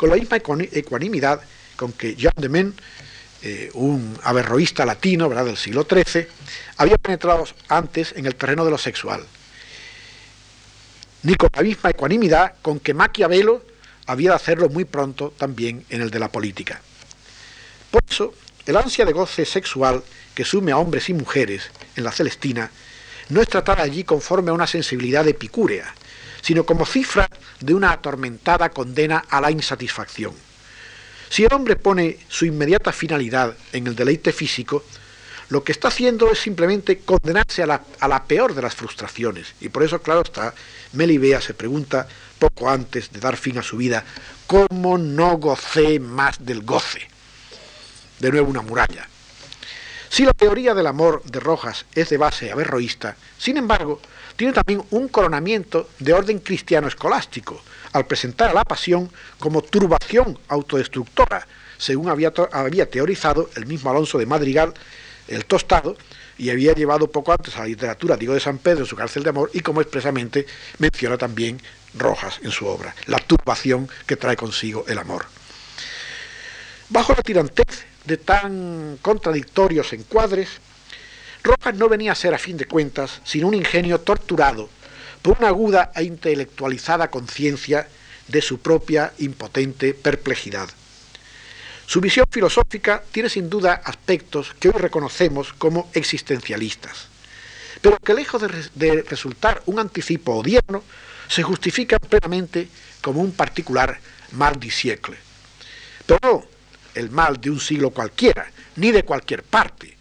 con 0.00 0.08
la 0.08 0.16
misma 0.16 0.38
ecuanimidad 0.38 1.42
con 1.76 1.92
que 1.92 2.16
Jean 2.16 2.32
de 2.34 2.48
Men, 2.48 2.74
eh, 3.42 3.68
un 3.74 4.18
averroísta 4.22 4.86
latino 4.86 5.28
¿verdad? 5.28 5.44
del 5.44 5.58
siglo 5.58 5.86
XIII, 5.86 6.26
había 6.78 6.96
penetrado 6.96 7.44
antes 7.68 8.14
en 8.16 8.24
el 8.24 8.34
terreno 8.34 8.64
de 8.64 8.70
lo 8.70 8.78
sexual, 8.78 9.22
ni 11.22 11.34
con 11.34 11.50
la 11.54 11.60
misma 11.60 11.90
ecuanimidad 11.90 12.54
con 12.62 12.80
que 12.80 12.94
Maquiavelo 12.94 13.62
había 14.06 14.30
de 14.30 14.36
hacerlo 14.36 14.70
muy 14.70 14.86
pronto 14.86 15.34
también 15.36 15.84
en 15.90 16.00
el 16.00 16.10
de 16.10 16.18
la 16.18 16.32
política. 16.32 16.80
Por 17.90 18.00
eso, 18.08 18.32
el 18.64 18.78
ansia 18.78 19.04
de 19.04 19.12
goce 19.12 19.44
sexual 19.44 20.02
que 20.34 20.46
sume 20.46 20.72
a 20.72 20.78
hombres 20.78 21.10
y 21.10 21.12
mujeres 21.12 21.70
en 21.94 22.04
la 22.04 22.12
Celestina 22.12 22.70
no 23.28 23.42
es 23.42 23.48
tratada 23.48 23.82
allí 23.82 24.04
conforme 24.04 24.48
a 24.48 24.54
una 24.54 24.66
sensibilidad 24.66 25.28
epicúrea, 25.28 25.94
sino 26.42 26.64
como 26.64 26.86
cifra 26.86 27.28
de 27.60 27.74
una 27.74 27.92
atormentada 27.92 28.70
condena 28.70 29.24
a 29.28 29.40
la 29.40 29.50
insatisfacción. 29.50 30.34
Si 31.28 31.44
el 31.44 31.54
hombre 31.54 31.76
pone 31.76 32.18
su 32.28 32.44
inmediata 32.44 32.92
finalidad 32.92 33.54
en 33.72 33.86
el 33.86 33.94
deleite 33.94 34.32
físico, 34.32 34.84
lo 35.50 35.64
que 35.64 35.72
está 35.72 35.88
haciendo 35.88 36.30
es 36.30 36.38
simplemente 36.38 37.00
condenarse 37.00 37.62
a 37.62 37.66
la, 37.66 38.24
peor 38.24 38.54
de 38.54 38.62
las 38.62 38.74
frustraciones. 38.74 39.54
Y 39.60 39.68
por 39.68 39.82
eso, 39.82 40.00
claro 40.00 40.22
está, 40.22 40.54
Melibea 40.92 41.40
se 41.40 41.54
pregunta 41.54 42.08
poco 42.38 42.70
antes 42.70 43.12
de 43.12 43.20
dar 43.20 43.36
fin 43.36 43.58
a 43.58 43.62
su 43.62 43.76
vida, 43.76 44.04
¿cómo 44.46 44.96
no 44.96 45.38
gocé 45.38 46.00
más 46.00 46.44
del 46.44 46.62
goce? 46.62 47.06
De 48.20 48.30
nuevo 48.30 48.48
una 48.48 48.62
muralla. 48.62 49.08
Si 50.08 50.24
la 50.24 50.32
teoría 50.32 50.74
del 50.74 50.86
amor 50.86 51.22
de 51.24 51.40
Rojas 51.40 51.84
es 51.94 52.10
de 52.10 52.16
base 52.16 52.50
averroísta, 52.50 53.16
sin 53.38 53.56
embargo, 53.56 54.00
tiene 54.36 54.52
también 54.52 54.82
un 54.90 55.08
coronamiento 55.08 55.88
de 55.98 56.12
orden 56.12 56.38
cristiano 56.38 56.88
escolástico, 56.88 57.62
al 57.92 58.06
presentar 58.06 58.50
a 58.50 58.54
la 58.54 58.64
pasión 58.64 59.10
como 59.38 59.62
turbación 59.62 60.38
autodestructora, 60.48 61.46
según 61.78 62.08
había, 62.08 62.32
teorizado 62.90 63.50
el 63.56 63.66
mismo 63.66 63.90
Alonso 63.90 64.18
de 64.18 64.26
Madrigal, 64.26 64.74
el 65.28 65.44
tostado, 65.44 65.96
y 66.38 66.50
había 66.50 66.72
llevado 66.72 67.10
poco 67.10 67.32
antes 67.32 67.56
a 67.56 67.60
la 67.60 67.66
literatura 67.66 68.16
Diego 68.16 68.34
de 68.34 68.40
San 68.40 68.58
Pedro 68.58 68.80
en 68.80 68.86
su 68.86 68.96
cárcel 68.96 69.22
de 69.22 69.30
amor, 69.30 69.50
y 69.52 69.60
como 69.60 69.80
expresamente 69.80 70.46
menciona 70.78 71.18
también 71.18 71.60
Rojas 71.94 72.38
en 72.42 72.50
su 72.50 72.66
obra, 72.66 72.94
la 73.06 73.18
turbación 73.18 73.88
que 74.06 74.16
trae 74.16 74.36
consigo 74.36 74.84
el 74.86 74.98
amor. 74.98 75.26
Bajo 76.88 77.14
la 77.14 77.22
tirantez 77.22 77.86
de 78.04 78.16
tan 78.16 78.98
contradictorios 79.02 79.92
encuadres, 79.92 80.48
Rojas 81.42 81.74
no 81.74 81.88
venía 81.88 82.12
a 82.12 82.14
ser, 82.14 82.34
a 82.34 82.38
fin 82.38 82.56
de 82.56 82.66
cuentas, 82.66 83.20
sino 83.24 83.48
un 83.48 83.54
ingenio 83.54 84.00
torturado 84.00 84.68
por 85.22 85.38
una 85.38 85.48
aguda 85.48 85.92
e 85.94 86.04
intelectualizada 86.04 87.10
conciencia 87.10 87.88
de 88.28 88.42
su 88.42 88.60
propia 88.60 89.12
impotente 89.18 89.94
perplejidad. 89.94 90.68
Su 91.86 92.00
visión 92.00 92.26
filosófica 92.30 93.02
tiene 93.10 93.28
sin 93.28 93.50
duda 93.50 93.82
aspectos 93.84 94.54
que 94.60 94.68
hoy 94.68 94.78
reconocemos 94.78 95.52
como 95.52 95.90
existencialistas, 95.92 97.08
pero 97.80 97.98
que 97.98 98.14
lejos 98.14 98.42
de, 98.74 99.02
resultar 99.02 99.62
un 99.66 99.80
anticipo 99.80 100.36
odierno, 100.36 100.84
se 101.28 101.42
justifican 101.42 101.98
plenamente 102.08 102.68
como 103.00 103.20
un 103.20 103.32
particular 103.32 103.98
mal 104.32 104.58
di 104.58 104.70
siècle. 104.70 105.16
Pero 106.06 106.46
el 106.94 107.10
mal 107.10 107.40
de 107.40 107.50
un 107.50 107.60
siglo 107.60 107.90
cualquiera, 107.90 108.50
ni 108.76 108.92
de 108.92 109.04
cualquier 109.04 109.42
parte, 109.42 109.96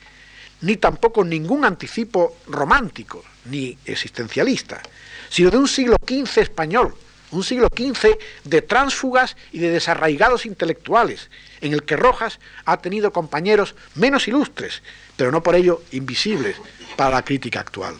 ni 0.61 0.77
tampoco 0.77 1.23
ningún 1.23 1.65
anticipo 1.65 2.37
romántico, 2.47 3.23
ni 3.45 3.77
existencialista, 3.85 4.81
sino 5.29 5.49
de 5.49 5.57
un 5.57 5.67
siglo 5.67 5.95
XV 6.05 6.41
español, 6.41 6.95
un 7.31 7.43
siglo 7.43 7.67
XV 7.67 8.17
de 8.43 8.61
tránsfugas 8.61 9.37
y 9.51 9.59
de 9.59 9.69
desarraigados 9.69 10.45
intelectuales, 10.45 11.29
en 11.61 11.73
el 11.73 11.83
que 11.83 11.95
Rojas 11.95 12.39
ha 12.65 12.77
tenido 12.77 13.13
compañeros 13.13 13.75
menos 13.95 14.27
ilustres, 14.27 14.81
pero 15.15 15.31
no 15.31 15.43
por 15.43 15.55
ello 15.55 15.83
invisibles 15.91 16.55
para 16.95 17.11
la 17.11 17.23
crítica 17.23 17.59
actual. 17.59 17.95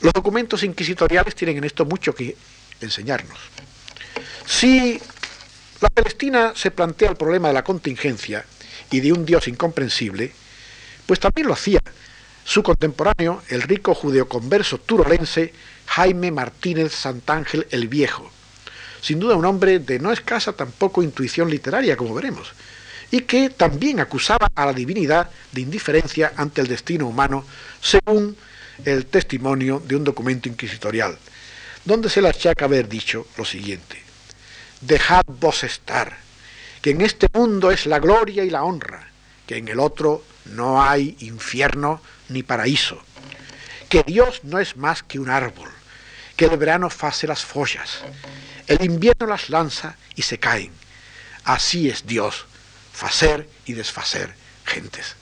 Los 0.00 0.12
documentos 0.12 0.62
inquisitoriales 0.62 1.34
tienen 1.34 1.58
en 1.58 1.64
esto 1.64 1.84
mucho 1.84 2.14
que 2.14 2.36
enseñarnos. 2.80 3.38
Si 4.44 5.00
la 5.80 5.88
Palestina 5.88 6.52
se 6.54 6.70
plantea 6.70 7.10
el 7.10 7.16
problema 7.16 7.48
de 7.48 7.54
la 7.54 7.64
contingencia 7.64 8.44
y 8.90 9.00
de 9.00 9.12
un 9.12 9.24
Dios 9.24 9.48
incomprensible, 9.48 10.32
pues 11.06 11.20
también 11.20 11.46
lo 11.46 11.54
hacía 11.54 11.80
su 12.44 12.62
contemporáneo, 12.62 13.42
el 13.48 13.62
rico 13.62 13.94
judeoconverso 13.94 14.78
turolense 14.78 15.52
Jaime 15.86 16.30
Martínez 16.30 16.92
Santángel 16.92 17.66
el 17.70 17.88
Viejo, 17.88 18.30
sin 19.00 19.18
duda 19.18 19.36
un 19.36 19.44
hombre 19.44 19.78
de 19.78 19.98
no 19.98 20.12
escasa 20.12 20.52
tampoco 20.52 21.02
intuición 21.02 21.50
literaria, 21.50 21.96
como 21.96 22.14
veremos, 22.14 22.52
y 23.10 23.22
que 23.22 23.50
también 23.50 24.00
acusaba 24.00 24.48
a 24.54 24.66
la 24.66 24.72
divinidad 24.72 25.30
de 25.52 25.60
indiferencia 25.60 26.32
ante 26.36 26.60
el 26.60 26.66
destino 26.66 27.06
humano, 27.06 27.44
según 27.80 28.36
el 28.84 29.06
testimonio 29.06 29.82
de 29.84 29.96
un 29.96 30.04
documento 30.04 30.48
inquisitorial, 30.48 31.18
donde 31.84 32.08
se 32.08 32.20
le 32.20 32.28
achaca 32.28 32.66
haber 32.66 32.88
dicho 32.88 33.26
lo 33.36 33.44
siguiente 33.44 34.06
dejad 34.80 35.22
vos 35.26 35.64
estar, 35.64 36.16
que 36.82 36.90
en 36.90 37.00
este 37.00 37.26
mundo 37.32 37.70
es 37.70 37.86
la 37.86 37.98
gloria 37.98 38.44
y 38.44 38.50
la 38.50 38.64
honra, 38.64 39.08
que 39.46 39.56
en 39.56 39.68
el 39.68 39.80
otro 39.80 40.22
no 40.52 40.82
hay 40.82 41.16
infierno 41.20 42.00
ni 42.28 42.42
paraíso, 42.42 43.02
que 43.88 44.02
Dios 44.02 44.40
no 44.44 44.58
es 44.58 44.76
más 44.76 45.02
que 45.02 45.18
un 45.18 45.30
árbol, 45.30 45.70
que 46.36 46.46
el 46.46 46.56
verano 46.56 46.90
face 46.90 47.26
las 47.26 47.44
follas, 47.44 48.00
el 48.66 48.84
invierno 48.84 49.26
las 49.26 49.48
lanza 49.48 49.96
y 50.14 50.22
se 50.22 50.38
caen. 50.38 50.72
Así 51.44 51.88
es 51.88 52.06
Dios, 52.06 52.46
facer 52.92 53.48
y 53.64 53.74
desfacer 53.74 54.34
gentes. 54.64 55.14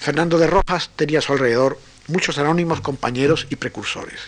Fernando 0.00 0.38
de 0.38 0.46
Rojas 0.46 0.90
tenía 0.96 1.18
a 1.18 1.22
su 1.22 1.32
alrededor 1.32 1.80
muchos 2.08 2.38
anónimos 2.38 2.80
compañeros 2.80 3.46
y 3.50 3.56
precursores, 3.56 4.20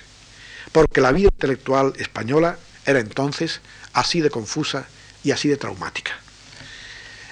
porque 0.73 1.01
la 1.01 1.13
vida 1.13 1.31
intelectual 1.33 1.95
española 1.97 2.59
era 2.85 3.01
entonces 3.01 3.61
así 3.93 4.21
de 4.21 4.31
confusa 4.31 4.87
y 5.23 5.31
así 5.31 5.49
de 5.49 5.57
traumática. 5.57 6.13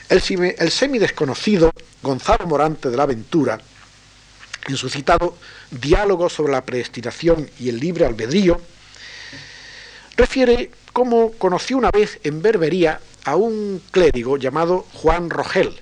El, 0.08 0.22
el 0.58 0.70
semi-desconocido 0.70 1.72
Gonzalo 2.02 2.46
Morante 2.46 2.90
de 2.90 2.96
la 2.96 3.06
Ventura, 3.06 3.58
en 4.68 4.76
su 4.76 4.88
citado 4.88 5.36
Diálogo 5.70 6.28
sobre 6.28 6.52
la 6.52 6.64
predestinación 6.64 7.50
y 7.58 7.68
el 7.68 7.78
libre 7.78 8.06
albedrío, 8.06 8.60
refiere 10.16 10.70
cómo 10.92 11.32
conoció 11.32 11.76
una 11.76 11.90
vez 11.90 12.20
en 12.24 12.40
Berbería 12.40 13.00
a 13.24 13.36
un 13.36 13.82
clérigo 13.90 14.36
llamado 14.36 14.86
Juan 14.94 15.28
Rogel, 15.30 15.80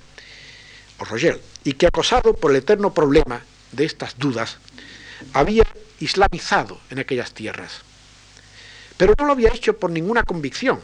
o 0.98 1.04
Rogel, 1.04 1.40
y 1.62 1.74
que 1.74 1.86
acosado 1.86 2.34
por 2.34 2.50
el 2.50 2.58
eterno 2.58 2.94
problema 2.94 3.42
de 3.72 3.84
estas 3.84 4.18
dudas, 4.18 4.58
había 5.32 5.64
islamizado 6.00 6.80
en 6.90 6.98
aquellas 6.98 7.32
tierras. 7.32 7.82
Pero 8.96 9.14
no 9.18 9.26
lo 9.26 9.32
había 9.32 9.50
hecho 9.50 9.78
por 9.78 9.90
ninguna 9.90 10.22
convicción. 10.22 10.80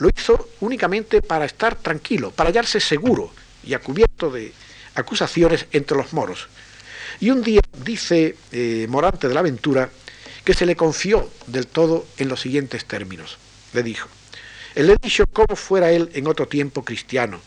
Lo 0.00 0.08
hizo 0.08 0.48
únicamente 0.60 1.22
para 1.22 1.44
estar 1.44 1.76
tranquilo, 1.76 2.30
para 2.30 2.48
hallarse 2.48 2.80
seguro 2.80 3.32
y 3.62 3.74
a 3.74 3.80
cubierto 3.80 4.30
de 4.30 4.52
acusaciones 4.94 5.66
entre 5.72 5.96
los 5.96 6.12
moros. 6.12 6.48
Y 7.20 7.30
un 7.30 7.42
día 7.42 7.60
dice 7.84 8.36
eh, 8.50 8.86
Morante 8.88 9.28
de 9.28 9.34
la 9.34 9.40
Aventura 9.40 9.90
que 10.42 10.54
se 10.54 10.64
le 10.64 10.74
confió 10.74 11.30
del 11.46 11.66
todo 11.66 12.06
en 12.16 12.28
los 12.28 12.40
siguientes 12.40 12.86
términos. 12.86 13.36
Le 13.74 13.82
dijo, 13.82 14.08
él 14.74 14.86
le 14.86 14.96
dicho 15.02 15.24
cómo 15.30 15.54
fuera 15.54 15.90
él 15.90 16.10
en 16.14 16.26
otro 16.26 16.48
tiempo 16.48 16.82
cristiano, 16.82 17.40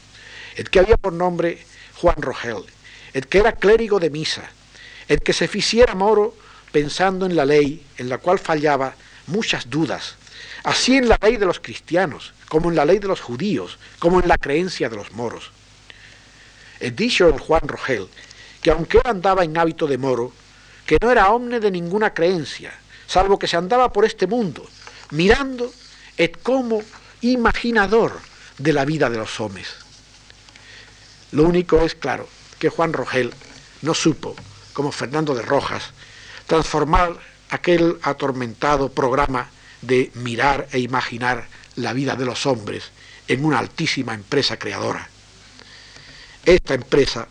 el 0.56 0.70
que 0.70 0.80
había 0.80 0.98
por 0.98 1.14
nombre 1.14 1.66
Juan 1.96 2.22
Rogel, 2.22 2.66
el 3.14 3.28
que 3.28 3.40
era 3.40 3.54
clérigo 3.54 4.00
de 4.00 4.12
misa, 4.12 4.52
el 5.08 5.22
que 5.22 5.34
se 5.34 5.48
ficiera 5.48 5.96
moro 5.96 6.36
pensando 6.72 7.26
en 7.26 7.36
la 7.36 7.46
ley 7.46 7.84
en 7.98 8.10
la 8.10 8.20
cual 8.20 8.38
fallaba 8.38 8.96
muchas 9.28 9.70
dudas, 9.70 10.18
así 10.64 10.98
en 10.98 11.10
la 11.10 11.20
ley 11.22 11.38
de 11.38 11.46
los 11.46 11.60
cristianos, 11.60 12.34
como 12.50 12.70
en 12.70 12.76
la 12.76 12.86
ley 12.86 13.00
de 13.00 13.08
los 13.08 13.22
judíos, 13.22 13.78
como 14.00 14.20
en 14.20 14.28
la 14.28 14.38
creencia 14.38 14.90
de 14.90 14.96
los 14.96 15.12
moros. 15.12 15.52
He 16.80 16.92
dicho 16.92 17.28
el 17.28 17.40
Juan 17.40 17.68
Rogel 17.68 18.08
que 18.62 18.72
aunque 18.72 18.98
él 18.98 19.04
andaba 19.06 19.44
en 19.44 19.58
hábito 19.58 19.86
de 19.88 19.98
moro, 19.98 20.32
que 20.86 20.98
no 21.02 21.12
era 21.12 21.30
hombre 21.30 21.60
de 21.60 21.70
ninguna 21.70 22.14
creencia, 22.14 22.74
salvo 23.06 23.38
que 23.38 23.48
se 23.48 23.58
andaba 23.58 23.92
por 23.92 24.06
este 24.06 24.26
mundo, 24.26 24.66
mirando 25.12 25.72
et 26.18 26.42
como 26.42 26.82
imaginador 27.22 28.20
de 28.58 28.74
la 28.74 28.86
vida 28.86 29.10
de 29.10 29.18
los 29.18 29.40
hombres. 29.40 29.68
Lo 31.32 31.44
único 31.44 31.82
es 31.82 31.94
claro 31.96 32.28
que 32.58 32.70
Juan 32.70 32.94
Rogel 32.94 33.34
no 33.82 33.94
supo, 33.94 34.36
como 34.72 34.92
Fernando 34.92 35.36
de 35.36 35.42
Rojas, 35.42 35.92
transformar 36.48 37.18
aquel 37.50 37.98
atormentado 38.02 38.90
programa 38.90 39.50
de 39.84 40.12
mirar 40.16 40.68
e 40.72 40.80
imaginar 40.80 41.48
la 41.76 41.94
vida 41.94 42.16
de 42.16 42.26
los 42.26 42.46
hombres 42.46 42.92
en 43.28 43.46
una 43.46 43.60
altísima 43.60 44.14
empresa 44.14 44.58
creadora. 44.58 45.08
Esta 46.46 46.74
empresa, 46.74 47.28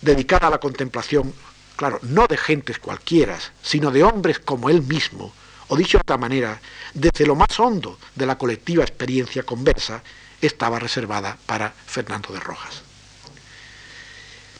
dedicada 0.00 0.48
a 0.48 0.50
la 0.50 0.60
contemplación, 0.60 1.32
claro, 1.76 1.98
no 2.02 2.26
de 2.26 2.36
gentes 2.36 2.78
cualquiera, 2.78 3.38
sino 3.62 3.90
de 3.90 4.04
hombres 4.04 4.38
como 4.38 4.70
él 4.70 4.82
mismo, 4.82 5.32
o 5.68 5.76
dicho 5.76 5.98
de 5.98 6.02
otra 6.02 6.16
manera, 6.16 6.60
desde 6.94 7.26
lo 7.26 7.34
más 7.34 7.58
hondo 7.60 7.98
de 8.14 8.26
la 8.26 8.38
colectiva 8.38 8.84
experiencia 8.84 9.42
conversa, 9.42 10.02
estaba 10.40 10.78
reservada 10.78 11.36
para 11.46 11.70
Fernando 11.70 12.32
de 12.32 12.40
Rojas. 12.40 12.82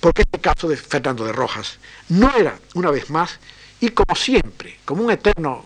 Porque 0.01 0.23
este 0.23 0.41
caso 0.41 0.69
de 0.69 0.77
Fernando 0.77 1.25
de 1.25 1.33
Rojas 1.33 1.79
no 2.09 2.35
era, 2.37 2.59
una 2.75 2.91
vez 2.91 3.11
más, 3.11 3.39
y 3.81 3.91
como 3.91 4.15
siempre, 4.15 4.79
como 4.85 5.05
un 5.05 5.11
eterno 5.11 5.65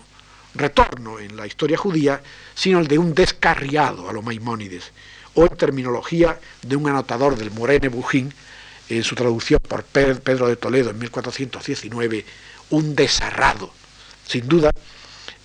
retorno 0.55 1.19
en 1.19 1.35
la 1.35 1.47
historia 1.47 1.77
judía, 1.77 2.21
sino 2.55 2.79
el 2.79 2.87
de 2.87 2.97
un 2.97 3.13
descarriado 3.13 4.09
a 4.09 4.13
los 4.13 4.23
Maimónides, 4.23 4.91
o 5.33 5.43
en 5.43 5.57
terminología 5.57 6.39
de 6.61 6.75
un 6.75 6.87
anotador 6.87 7.35
del 7.37 7.51
Morene 7.51 7.89
Bujín, 7.89 8.33
en 8.89 9.03
su 9.03 9.15
traducción 9.15 9.59
por 9.67 9.83
Pedro 9.83 10.47
de 10.47 10.55
Toledo 10.55 10.91
en 10.91 10.99
1419, 10.99 12.25
un 12.69 12.95
desarrado, 12.95 13.73
sin 14.27 14.47
duda 14.47 14.71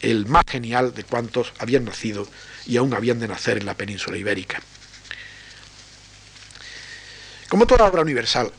el 0.00 0.26
más 0.26 0.44
genial 0.46 0.94
de 0.94 1.04
cuantos 1.04 1.52
habían 1.58 1.84
nacido 1.84 2.26
y 2.66 2.76
aún 2.76 2.94
habían 2.94 3.18
de 3.18 3.28
nacer 3.28 3.58
en 3.58 3.66
la 3.66 3.74
península 3.74 4.16
ibérica. 4.16 4.60
Como 7.48 7.66
toda 7.66 7.86
obra 7.86 8.02
universal, 8.02 8.52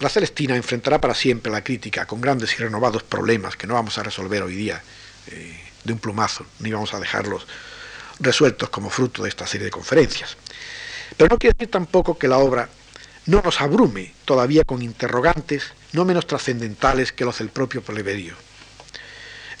la 0.00 0.08
Celestina 0.08 0.56
enfrentará 0.56 1.00
para 1.00 1.14
siempre 1.14 1.52
la 1.52 1.62
crítica 1.62 2.06
con 2.06 2.20
grandes 2.20 2.52
y 2.54 2.56
renovados 2.56 3.04
problemas 3.04 3.56
que 3.56 3.68
no 3.68 3.74
vamos 3.74 3.96
a 3.98 4.02
resolver 4.02 4.42
hoy 4.42 4.56
día 4.56 4.82
eh, 5.30 5.71
de 5.84 5.92
un 5.92 5.98
plumazo, 5.98 6.46
ni 6.60 6.72
vamos 6.72 6.94
a 6.94 7.00
dejarlos 7.00 7.46
resueltos 8.20 8.68
como 8.68 8.90
fruto 8.90 9.22
de 9.22 9.28
esta 9.28 9.46
serie 9.46 9.66
de 9.66 9.70
conferencias. 9.70 10.36
Pero 11.16 11.28
no 11.30 11.38
quiere 11.38 11.54
decir 11.54 11.70
tampoco 11.70 12.18
que 12.18 12.28
la 12.28 12.38
obra 12.38 12.68
no 13.26 13.40
nos 13.42 13.60
abrume 13.60 14.14
todavía 14.24 14.64
con 14.64 14.82
interrogantes 14.82 15.72
no 15.92 16.04
menos 16.04 16.26
trascendentales 16.26 17.12
que 17.12 17.24
los 17.24 17.38
del 17.38 17.50
propio 17.50 17.82
plebeyo. 17.82 18.34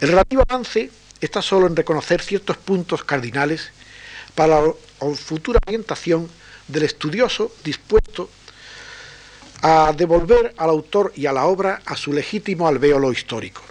El 0.00 0.08
relativo 0.08 0.42
avance 0.48 0.90
está 1.20 1.42
solo 1.42 1.66
en 1.66 1.76
reconocer 1.76 2.22
ciertos 2.22 2.56
puntos 2.56 3.04
cardinales 3.04 3.70
para 4.34 4.60
la 4.60 4.72
futura 5.14 5.60
orientación 5.66 6.28
del 6.66 6.84
estudioso 6.84 7.54
dispuesto 7.62 8.30
a 9.60 9.92
devolver 9.96 10.54
al 10.56 10.70
autor 10.70 11.12
y 11.14 11.26
a 11.26 11.32
la 11.32 11.44
obra 11.44 11.82
a 11.86 11.96
su 11.96 12.12
legítimo 12.12 12.66
alvéolo 12.66 13.12
histórico. 13.12 13.62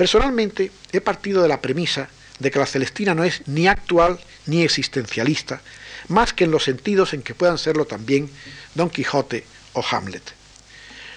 Personalmente 0.00 0.72
he 0.92 1.02
partido 1.02 1.42
de 1.42 1.48
la 1.48 1.60
premisa 1.60 2.08
de 2.38 2.50
que 2.50 2.58
la 2.58 2.64
Celestina 2.64 3.14
no 3.14 3.22
es 3.22 3.46
ni 3.46 3.68
actual 3.68 4.18
ni 4.46 4.62
existencialista, 4.62 5.60
más 6.08 6.32
que 6.32 6.44
en 6.44 6.50
los 6.50 6.64
sentidos 6.64 7.12
en 7.12 7.20
que 7.20 7.34
puedan 7.34 7.58
serlo 7.58 7.84
también 7.84 8.30
Don 8.74 8.88
Quijote 8.88 9.44
o 9.74 9.84
Hamlet. 9.90 10.22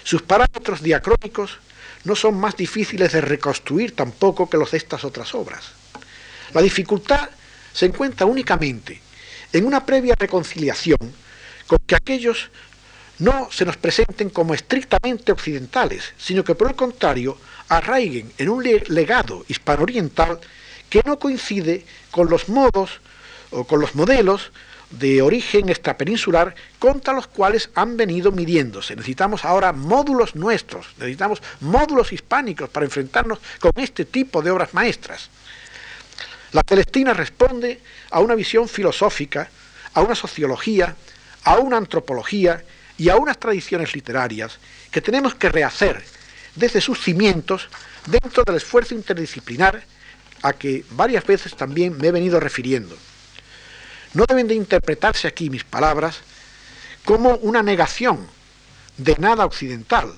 Sus 0.02 0.20
parámetros 0.20 0.82
diacrónicos 0.82 1.60
no 2.04 2.14
son 2.14 2.38
más 2.38 2.58
difíciles 2.58 3.12
de 3.12 3.22
reconstruir 3.22 3.96
tampoco 3.96 4.50
que 4.50 4.58
los 4.58 4.72
de 4.72 4.76
estas 4.76 5.02
otras 5.04 5.34
obras. 5.34 5.64
La 6.52 6.60
dificultad 6.60 7.30
se 7.72 7.86
encuentra 7.86 8.26
únicamente 8.26 9.00
en 9.54 9.64
una 9.64 9.86
previa 9.86 10.14
reconciliación 10.14 10.98
con 11.66 11.78
que 11.86 11.96
aquellos 11.96 12.50
no 13.18 13.48
se 13.50 13.64
nos 13.64 13.78
presenten 13.78 14.28
como 14.28 14.52
estrictamente 14.52 15.32
occidentales, 15.32 16.12
sino 16.18 16.44
que 16.44 16.54
por 16.54 16.68
el 16.68 16.76
contrario 16.76 17.38
arraiguen 17.68 18.32
en 18.38 18.48
un 18.48 18.62
legado 18.62 19.44
hispano-oriental 19.48 20.40
que 20.88 21.02
no 21.04 21.18
coincide 21.18 21.84
con 22.10 22.28
los 22.28 22.48
modos 22.48 23.00
o 23.50 23.64
con 23.64 23.80
los 23.80 23.94
modelos 23.94 24.52
de 24.90 25.22
origen 25.22 25.68
extrapeninsular 25.68 26.54
contra 26.78 27.14
los 27.14 27.26
cuales 27.26 27.70
han 27.74 27.96
venido 27.96 28.30
midiéndose. 28.30 28.94
Necesitamos 28.94 29.44
ahora 29.44 29.72
módulos 29.72 30.36
nuestros, 30.36 30.86
necesitamos 30.98 31.42
módulos 31.60 32.12
hispánicos 32.12 32.68
para 32.68 32.86
enfrentarnos 32.86 33.38
con 33.58 33.72
este 33.76 34.04
tipo 34.04 34.42
de 34.42 34.50
obras 34.50 34.74
maestras. 34.74 35.30
La 36.52 36.62
Celestina 36.66 37.12
responde 37.12 37.80
a 38.10 38.20
una 38.20 38.36
visión 38.36 38.68
filosófica, 38.68 39.48
a 39.94 40.00
una 40.02 40.14
sociología, 40.14 40.94
a 41.42 41.58
una 41.58 41.76
antropología 41.76 42.62
y 42.96 43.08
a 43.08 43.16
unas 43.16 43.38
tradiciones 43.38 43.94
literarias 43.94 44.58
que 44.90 45.00
tenemos 45.00 45.34
que 45.34 45.48
rehacer 45.48 46.04
desde 46.54 46.80
sus 46.80 47.00
cimientos 47.00 47.68
dentro 48.06 48.44
del 48.44 48.56
esfuerzo 48.56 48.94
interdisciplinar 48.94 49.82
a 50.42 50.52
que 50.52 50.84
varias 50.90 51.24
veces 51.26 51.56
también 51.56 51.96
me 51.96 52.08
he 52.08 52.12
venido 52.12 52.38
refiriendo. 52.38 52.96
No 54.12 54.24
deben 54.28 54.46
de 54.46 54.54
interpretarse 54.54 55.26
aquí 55.26 55.50
mis 55.50 55.64
palabras 55.64 56.18
como 57.04 57.36
una 57.36 57.62
negación 57.62 58.26
de 58.96 59.16
nada 59.18 59.44
occidental. 59.44 60.14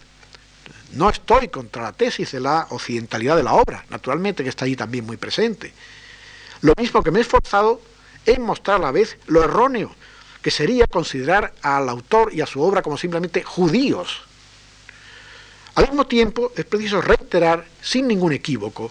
No 0.92 1.08
estoy 1.08 1.48
contra 1.48 1.82
la 1.82 1.92
tesis 1.92 2.32
de 2.32 2.40
la 2.40 2.66
occidentalidad 2.70 3.36
de 3.36 3.42
la 3.42 3.54
obra, 3.54 3.84
naturalmente 3.88 4.42
que 4.42 4.50
está 4.50 4.64
allí 4.64 4.76
también 4.76 5.06
muy 5.06 5.16
presente. 5.16 5.72
Lo 6.60 6.74
mismo 6.76 7.02
que 7.02 7.10
me 7.10 7.18
he 7.18 7.22
esforzado 7.22 7.80
en 8.24 8.42
mostrar 8.42 8.76
a 8.76 8.86
la 8.86 8.90
vez 8.90 9.18
lo 9.26 9.42
erróneo 9.42 9.94
que 10.42 10.50
sería 10.50 10.86
considerar 10.86 11.54
al 11.62 11.88
autor 11.88 12.32
y 12.32 12.40
a 12.40 12.46
su 12.46 12.62
obra 12.62 12.82
como 12.82 12.96
simplemente 12.96 13.42
judíos. 13.42 14.25
Al 15.76 15.88
mismo 15.88 16.06
tiempo, 16.06 16.52
es 16.56 16.64
preciso 16.64 17.02
reiterar, 17.02 17.66
sin 17.82 18.08
ningún 18.08 18.32
equívoco, 18.32 18.90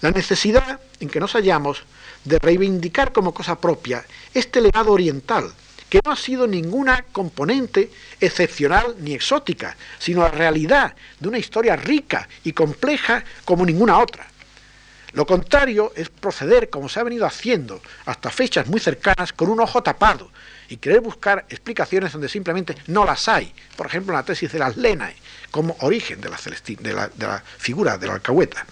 la 0.00 0.10
necesidad 0.10 0.80
en 0.98 1.08
que 1.08 1.20
nos 1.20 1.32
hallamos 1.34 1.84
de 2.24 2.40
reivindicar 2.40 3.12
como 3.12 3.32
cosa 3.32 3.60
propia 3.60 4.04
este 4.34 4.60
legado 4.60 4.90
oriental, 4.90 5.52
que 5.88 6.00
no 6.04 6.10
ha 6.10 6.16
sido 6.16 6.48
ninguna 6.48 7.04
componente 7.12 7.92
excepcional 8.20 8.96
ni 8.98 9.14
exótica, 9.14 9.76
sino 10.00 10.22
la 10.22 10.32
realidad 10.32 10.96
de 11.20 11.28
una 11.28 11.38
historia 11.38 11.76
rica 11.76 12.28
y 12.42 12.52
compleja 12.52 13.24
como 13.44 13.64
ninguna 13.64 13.98
otra. 13.98 14.26
Lo 15.12 15.26
contrario 15.26 15.92
es 15.96 16.10
proceder, 16.10 16.68
como 16.68 16.88
se 16.88 17.00
ha 17.00 17.02
venido 17.02 17.24
haciendo 17.24 17.80
hasta 18.04 18.30
fechas 18.30 18.66
muy 18.66 18.80
cercanas, 18.80 19.32
con 19.32 19.48
un 19.48 19.60
ojo 19.60 19.82
tapado 19.82 20.30
y 20.68 20.76
querer 20.76 21.00
buscar 21.00 21.46
explicaciones 21.48 22.12
donde 22.12 22.28
simplemente 22.28 22.76
no 22.86 23.04
las 23.04 23.28
hay. 23.28 23.52
Por 23.76 23.86
ejemplo, 23.86 24.12
en 24.12 24.18
la 24.18 24.22
tesis 24.24 24.52
de 24.52 24.58
las 24.58 24.76
Lenae, 24.76 25.16
como 25.50 25.76
origen 25.80 26.20
de 26.20 26.28
la, 26.28 27.08
de 27.08 27.26
la, 27.26 27.42
figura 27.58 27.96
de 27.96 28.06
la 28.06 28.14
alcahueta. 28.14 28.66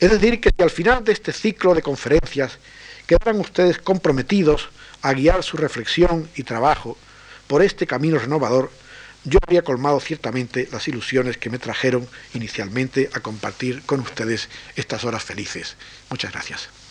Es 0.00 0.10
decir, 0.10 0.40
que 0.40 0.50
si 0.56 0.62
al 0.62 0.70
final 0.70 1.04
de 1.04 1.12
este 1.12 1.32
ciclo 1.32 1.74
de 1.74 1.82
conferencias 1.82 2.58
quedarán 3.06 3.38
ustedes 3.38 3.78
comprometidos 3.78 4.68
a 5.02 5.12
guiar 5.12 5.42
su 5.44 5.56
reflexión 5.56 6.28
y 6.34 6.42
trabajo 6.42 6.98
por 7.46 7.62
este 7.62 7.86
camino 7.86 8.18
renovador, 8.18 8.70
yo 9.24 9.38
habría 9.42 9.62
colmado 9.62 9.98
ciertamente 10.00 10.68
las 10.70 10.86
ilusiones 10.88 11.38
que 11.38 11.50
me 11.50 11.58
trajeron 11.58 12.06
inicialmente 12.34 13.10
a 13.14 13.20
compartir 13.20 13.82
con 13.82 14.00
ustedes 14.00 14.48
estas 14.76 15.04
horas 15.04 15.24
felices. 15.24 15.76
Muchas 16.10 16.32
gracias. 16.32 16.83